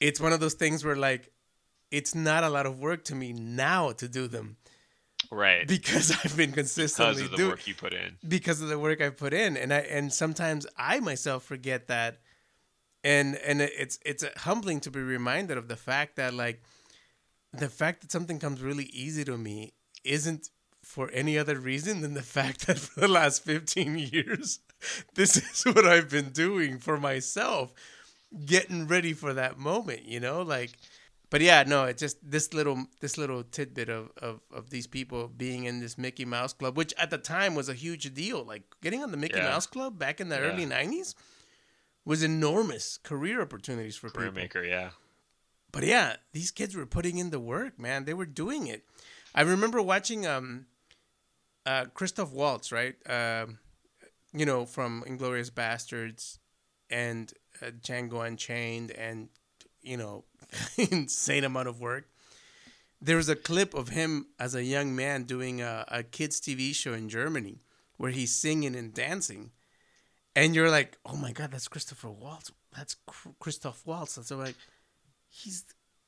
it's 0.00 0.20
one 0.20 0.32
of 0.32 0.40
those 0.40 0.54
things 0.54 0.84
where 0.84 0.96
like 0.96 1.30
it's 1.90 2.14
not 2.14 2.44
a 2.44 2.48
lot 2.48 2.66
of 2.66 2.78
work 2.80 3.04
to 3.04 3.14
me 3.14 3.32
now 3.32 3.92
to 3.92 4.08
do 4.08 4.26
them 4.26 4.56
Right. 5.30 5.66
because 5.66 6.10
I've 6.24 6.36
been 6.36 6.50
Because 6.50 6.74
consistently 6.74 7.24
of 7.24 7.30
the 7.32 7.36
doing 7.36 7.50
work 7.50 7.66
you 7.66 7.74
put 7.74 7.92
in. 7.94 8.16
because 8.26 8.60
of 8.60 8.68
the 8.68 8.78
work 8.78 9.00
I 9.00 9.10
put 9.10 9.32
in, 9.32 9.56
and 9.56 9.72
I 9.72 9.78
and 9.80 10.12
sometimes 10.12 10.66
I 10.76 11.00
myself 11.00 11.42
forget 11.44 11.88
that, 11.88 12.18
and 13.02 13.36
and 13.36 13.60
it's 13.60 13.98
it's 14.04 14.24
humbling 14.38 14.80
to 14.80 14.90
be 14.90 15.00
reminded 15.00 15.56
of 15.58 15.68
the 15.68 15.76
fact 15.76 16.16
that 16.16 16.34
like 16.34 16.62
the 17.52 17.68
fact 17.68 18.00
that 18.02 18.12
something 18.12 18.38
comes 18.38 18.60
really 18.60 18.84
easy 18.86 19.24
to 19.24 19.38
me 19.38 19.72
isn't 20.04 20.50
for 20.84 21.10
any 21.12 21.36
other 21.38 21.58
reason 21.58 22.00
than 22.02 22.14
the 22.14 22.22
fact 22.38 22.66
that 22.66 22.78
for 22.78 23.00
the 23.00 23.08
last 23.08 23.42
15 23.44 23.98
years 23.98 24.60
this 25.14 25.36
is 25.36 25.64
what 25.74 25.86
I've 25.86 26.10
been 26.10 26.30
doing 26.30 26.78
for 26.78 26.96
myself 26.98 27.72
getting 28.46 28.86
ready 28.86 29.12
for 29.12 29.32
that 29.34 29.58
moment 29.58 30.04
you 30.04 30.18
know 30.20 30.42
like 30.42 30.72
but 31.30 31.40
yeah 31.40 31.62
no 31.66 31.84
it's 31.84 32.00
just 32.00 32.18
this 32.28 32.52
little 32.52 32.86
this 33.00 33.16
little 33.16 33.44
tidbit 33.44 33.88
of, 33.88 34.10
of 34.20 34.40
of 34.52 34.70
these 34.70 34.86
people 34.88 35.28
being 35.28 35.64
in 35.64 35.80
this 35.80 35.96
mickey 35.96 36.24
mouse 36.24 36.52
club 36.52 36.76
which 36.76 36.92
at 36.98 37.10
the 37.10 37.18
time 37.18 37.54
was 37.54 37.68
a 37.68 37.74
huge 37.74 38.12
deal 38.12 38.44
like 38.44 38.62
getting 38.82 39.02
on 39.02 39.10
the 39.12 39.16
mickey 39.16 39.38
Yeah. 39.38 39.50
mouse 39.50 39.66
club 39.66 39.98
back 39.98 40.20
in 40.20 40.28
the 40.30 40.36
Yeah. 40.36 40.42
early 40.42 40.66
90s 40.66 41.14
was 42.04 42.22
enormous 42.22 42.98
career 42.98 43.40
opportunities 43.40 43.96
for 43.96 44.10
Career 44.10 44.28
people 44.28 44.42
maker, 44.42 44.62
yeah. 44.64 44.90
but 45.72 45.84
yeah, 45.84 46.16
these 46.32 46.50
kids 46.50 46.76
were 46.76 46.84
putting 46.86 47.16
in 47.18 47.30
the 47.30 47.40
work, 47.40 47.78
man. 47.78 48.04
They 48.04 48.12
were 48.12 48.26
doing 48.26 48.66
it. 48.66 48.84
I 49.34 49.40
remember 49.40 49.80
watching 49.80 50.26
um, 50.26 50.66
uh, 51.66 51.86
Christoph 51.94 52.32
Waltz, 52.32 52.72
right? 52.72 52.94
Um, 53.08 53.58
you 54.32 54.46
know, 54.46 54.66
from 54.66 55.04
Inglourious 55.06 55.50
Basterds 55.50 56.38
and 56.90 57.32
uh, 57.62 57.66
Django 57.66 58.26
Unchained, 58.26 58.90
and 58.90 59.28
you 59.82 59.96
know, 59.96 60.24
insane 60.76 61.44
amount 61.44 61.68
of 61.68 61.80
work. 61.80 62.08
There 63.00 63.16
was 63.16 63.28
a 63.28 63.36
clip 63.36 63.74
of 63.74 63.90
him 63.90 64.28
as 64.38 64.54
a 64.54 64.64
young 64.64 64.96
man 64.96 65.24
doing 65.24 65.60
a, 65.60 65.84
a 65.88 66.02
kids 66.02 66.40
TV 66.40 66.74
show 66.74 66.94
in 66.94 67.08
Germany 67.08 67.60
where 67.96 68.10
he's 68.10 68.34
singing 68.34 68.74
and 68.74 68.94
dancing, 68.94 69.50
and 70.34 70.54
you're 70.54 70.70
like, 70.70 70.98
"Oh 71.04 71.16
my 71.16 71.32
God, 71.32 71.50
that's 71.50 71.68
Christopher 71.68 72.10
Waltz. 72.10 72.50
That's 72.76 72.96
Christoph 73.38 73.86
Waltz." 73.86 74.16
And 74.16 74.26
so 74.26 74.36
like, 74.36 74.56
he's 75.34 75.64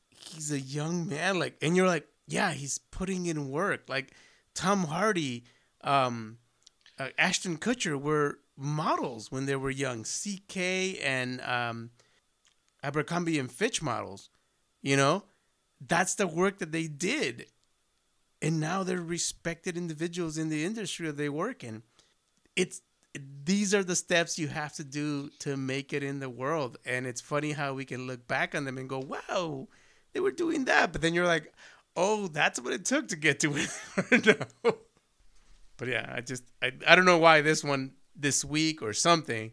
he's 0.09 0.51
a 0.53 0.61
young 0.61 1.09
man 1.09 1.39
like 1.39 1.57
and 1.63 1.77
you're 1.77 1.87
like 1.87 2.07
yeah 2.27 2.53
he's 2.53 2.79
putting 2.79 3.27
in 3.27 3.51
work 3.51 3.83
like 3.89 4.13
tom 4.57 4.85
hardy 4.85 5.45
um 5.83 6.39
uh, 6.99 7.09
ashton 7.19 7.57
kutcher 7.59 8.01
were 8.01 8.39
models 8.57 9.31
when 9.31 9.45
they 9.45 9.55
were 9.55 9.71
young. 9.71 10.03
Ck 10.03 10.57
and 11.05 11.41
um 11.43 11.91
abercrombie 12.83 13.39
and 13.39 13.53
fitch 13.53 13.83
models 13.83 14.31
you 14.83 14.97
know? 14.97 15.25
That's 15.87 16.15
the 16.15 16.29
work 16.29 16.59
that 16.61 16.73
they 16.73 16.87
did. 16.87 17.47
And 18.41 18.61
now 18.61 18.85
they're 18.85 19.03
respected 19.03 19.77
individuals 19.77 20.39
in 20.39 20.49
the 20.49 20.65
industry 20.65 21.09
that 21.09 21.17
they 21.17 21.29
work 21.29 21.65
in. 21.65 21.83
It's 22.55 22.83
these 23.45 23.75
are 23.75 23.83
the 23.83 23.97
steps 23.97 24.39
you 24.39 24.49
have 24.49 24.75
to 24.75 24.85
do 24.85 25.31
to 25.41 25.57
make 25.57 25.93
it 25.93 26.03
in 26.03 26.21
the 26.21 26.31
world. 26.31 26.79
And 26.87 27.07
it's 27.07 27.21
funny 27.21 27.53
how 27.53 27.75
we 27.75 27.85
can 27.85 28.07
look 28.07 28.29
back 28.29 28.55
on 28.55 28.65
them 28.65 28.79
and 28.79 28.89
go 28.89 29.01
wow 29.01 29.69
they 30.17 30.21
were 30.21 30.31
doing 30.31 30.65
that. 30.65 30.93
But 30.93 31.03
then 31.03 31.13
you're 31.13 31.27
like 31.27 31.53
oh 31.97 32.29
that's 32.29 32.61
what 32.61 32.73
it 32.73 32.85
took 32.85 33.09
to 33.09 33.17
get 33.17 33.41
to 33.41 33.55
it. 33.57 34.27
now 34.27 34.75
but 35.77 35.89
yeah 35.89 36.13
i 36.15 36.21
just 36.21 36.45
I, 36.63 36.73
I 36.87 36.95
don't 36.95 37.05
know 37.05 37.19
why 37.19 37.41
this 37.41 37.65
one 37.65 37.93
this 38.15 38.45
week 38.45 38.83
or 38.83 38.93
something 38.93 39.53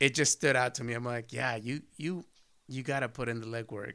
it 0.00 0.14
just 0.14 0.32
stood 0.32 0.56
out 0.56 0.76
to 0.76 0.84
me 0.84 0.94
i'm 0.94 1.04
like 1.04 1.32
yeah 1.32 1.56
you 1.56 1.82
you 1.96 2.24
you 2.68 2.82
gotta 2.82 3.08
put 3.08 3.28
in 3.28 3.40
the 3.40 3.46
legwork 3.46 3.94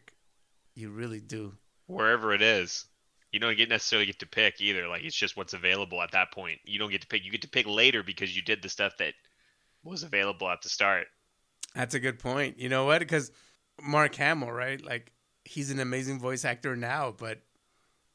you 0.76 0.90
really 0.90 1.20
do 1.20 1.54
Wherever 1.90 2.34
it 2.34 2.44
is. 2.44 2.86
You 3.32 3.40
don't 3.40 3.58
get 3.58 3.68
necessarily 3.68 4.06
get 4.06 4.20
to 4.20 4.28
pick 4.28 4.62
either. 4.62 4.88
Like 4.88 5.04
it's 5.04 5.16
just 5.16 5.36
what's 5.36 5.54
available 5.54 6.04
at 6.04 6.12
that 6.12 6.32
point. 6.32 6.60
You 6.64 6.78
don't 6.78 6.92
get 6.92 7.02
to 7.02 7.08
pick. 7.08 7.26
You 7.26 7.32
get 7.32 7.42
to 7.42 7.50
pick 7.50 7.66
later 7.66 8.04
because 8.04 8.36
you 8.36 8.44
did 8.44 8.62
the 8.62 8.70
stuff 8.70 8.94
that 9.00 9.16
was 9.84 10.04
available 10.04 10.48
at 10.48 10.62
the 10.62 10.70
start. 10.70 11.08
That's 11.74 11.96
a 11.96 12.00
good 12.00 12.20
point. 12.20 12.60
You 12.60 12.70
know 12.70 12.86
what? 12.86 13.00
Because 13.00 13.32
Mark 13.82 14.14
Hamill, 14.16 14.52
right? 14.52 14.80
Like 14.84 15.12
he's 15.46 15.72
an 15.72 15.80
amazing 15.80 16.20
voice 16.20 16.46
actor 16.46 16.76
now, 16.76 17.12
but 17.18 17.42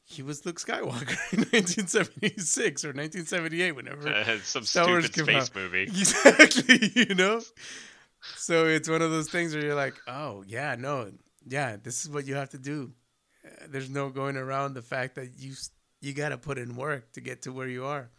he 0.07 0.21
was 0.21 0.45
Luke 0.45 0.59
Skywalker 0.59 1.17
in 1.33 1.39
1976 1.51 2.85
or 2.85 2.89
1978, 2.89 3.71
whenever 3.71 4.37
Some 4.43 4.63
Star 4.63 4.87
Wars 4.87 5.05
stupid 5.05 5.31
came 5.33 5.41
space 5.41 5.49
out. 5.49 5.55
movie. 5.55 5.83
Exactly. 5.87 6.91
You 7.09 7.15
know. 7.15 7.41
So 8.37 8.65
it's 8.65 8.89
one 8.89 9.01
of 9.01 9.11
those 9.11 9.29
things 9.29 9.53
where 9.53 9.63
you're 9.63 9.75
like, 9.75 9.95
oh 10.07 10.43
yeah, 10.47 10.75
no, 10.77 11.11
yeah, 11.47 11.77
this 11.81 12.03
is 12.03 12.09
what 12.09 12.25
you 12.27 12.35
have 12.35 12.49
to 12.51 12.57
do. 12.57 12.91
Uh, 13.45 13.65
There's 13.69 13.89
no 13.89 14.09
going 14.09 14.37
around 14.37 14.73
the 14.73 14.81
fact 14.81 15.15
that 15.15 15.29
you 15.37 15.53
you 16.01 16.13
got 16.13 16.29
to 16.29 16.37
put 16.37 16.57
in 16.57 16.75
work 16.75 17.11
to 17.13 17.21
get 17.21 17.43
to 17.43 17.51
where 17.51 17.67
you 17.67 17.85
are. 17.85 18.09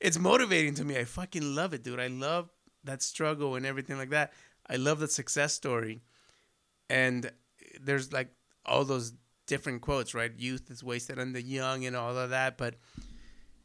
It's 0.00 0.18
motivating 0.18 0.74
to 0.74 0.84
me. 0.84 0.96
I 0.98 1.04
fucking 1.04 1.54
love 1.54 1.72
it, 1.74 1.84
dude. 1.84 2.00
I 2.00 2.08
love 2.08 2.50
that 2.84 3.02
struggle 3.02 3.54
and 3.54 3.64
everything 3.64 3.96
like 3.96 4.10
that. 4.10 4.32
I 4.68 4.74
love 4.76 4.98
the 4.98 5.06
success 5.08 5.52
story. 5.54 6.02
And 6.90 7.30
there's 7.80 8.12
like 8.12 8.28
all 8.66 8.84
those 8.84 9.12
different 9.46 9.82
quotes, 9.82 10.14
right? 10.14 10.32
Youth 10.36 10.70
is 10.70 10.82
wasted 10.82 11.18
on 11.18 11.32
the 11.32 11.42
young 11.42 11.84
and 11.84 11.96
all 11.96 12.16
of 12.16 12.30
that. 12.30 12.58
But 12.58 12.76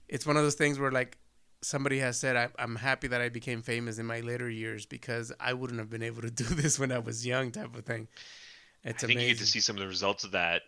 it's 0.08 0.26
one 0.26 0.38
of 0.38 0.44
those 0.44 0.56
things 0.56 0.80
where 0.80 0.92
like 0.92 1.18
somebody 1.62 2.00
has 2.00 2.20
said, 2.20 2.36
I, 2.36 2.50
I'm 2.60 2.76
happy 2.76 3.08
that 3.08 3.22
I 3.22 3.30
became 3.30 3.62
famous 3.62 3.98
in 3.98 4.06
my 4.06 4.20
later 4.20 4.50
years 4.50 4.86
because 4.86 5.32
I 5.40 5.54
wouldn't 5.54 5.80
have 5.80 5.90
been 5.90 6.04
able 6.04 6.22
to 6.22 6.32
do 6.32 6.44
this 6.44 6.80
when 6.80 6.92
I 6.92 7.00
was 7.00 7.26
young, 7.26 7.52
type 7.52 7.76
of 7.76 7.86
thing. 7.86 8.08
It's 8.84 9.04
I 9.04 9.08
think 9.08 9.18
amazing. 9.18 9.30
you 9.30 9.36
get 9.36 9.40
to 9.40 9.46
see 9.46 9.60
some 9.60 9.76
of 9.76 9.82
the 9.82 9.88
results 9.88 10.24
of 10.24 10.32
that, 10.32 10.62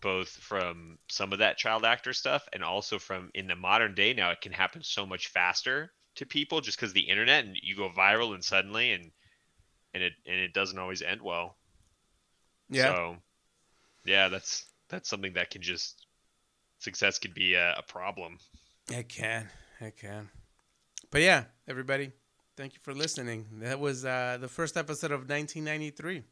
both 0.00 0.28
from 0.28 0.98
some 1.08 1.32
of 1.32 1.38
that 1.40 1.56
child 1.56 1.84
actor 1.84 2.12
stuff 2.12 2.46
and 2.52 2.62
also 2.62 2.98
from 2.98 3.30
in 3.34 3.46
the 3.46 3.56
modern 3.56 3.94
day 3.94 4.12
now. 4.12 4.30
It 4.30 4.40
can 4.40 4.52
happen 4.52 4.82
so 4.82 5.06
much 5.06 5.28
faster 5.28 5.92
to 6.16 6.26
people 6.26 6.60
just 6.60 6.78
because 6.78 6.92
the 6.92 7.00
internet 7.00 7.44
and 7.44 7.56
you 7.62 7.76
go 7.76 7.90
viral 7.90 8.34
and 8.34 8.44
suddenly 8.44 8.92
and 8.92 9.10
and 9.94 10.02
it 10.02 10.12
and 10.26 10.36
it 10.36 10.52
doesn't 10.52 10.78
always 10.78 11.02
end 11.02 11.22
well. 11.22 11.56
yeah. 12.68 12.94
So, 12.94 13.16
yeah, 14.06 14.28
that's 14.28 14.66
that's 14.88 15.08
something 15.08 15.34
that 15.34 15.50
can 15.50 15.62
just 15.62 16.06
success 16.78 17.18
could 17.18 17.34
be 17.34 17.54
a, 17.54 17.74
a 17.78 17.82
problem. 17.82 18.38
It 18.90 19.08
can. 19.08 19.48
it 19.80 19.96
can. 19.96 20.30
But 21.10 21.22
yeah, 21.22 21.44
everybody, 21.66 22.12
thank 22.56 22.74
you 22.74 22.80
for 22.82 22.94
listening. 22.94 23.46
That 23.60 23.80
was 23.80 24.04
uh, 24.04 24.38
the 24.40 24.48
first 24.48 24.76
episode 24.76 25.10
of 25.10 25.28
1993. 25.28 26.22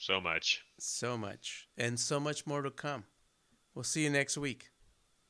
So 0.00 0.20
much. 0.20 0.62
So 0.80 1.16
much. 1.16 1.68
And 1.76 1.98
so 1.98 2.18
much 2.18 2.46
more 2.46 2.62
to 2.62 2.70
come. 2.70 3.04
We'll 3.74 3.84
see 3.84 4.02
you 4.02 4.10
next 4.10 4.36
week. 4.36 4.71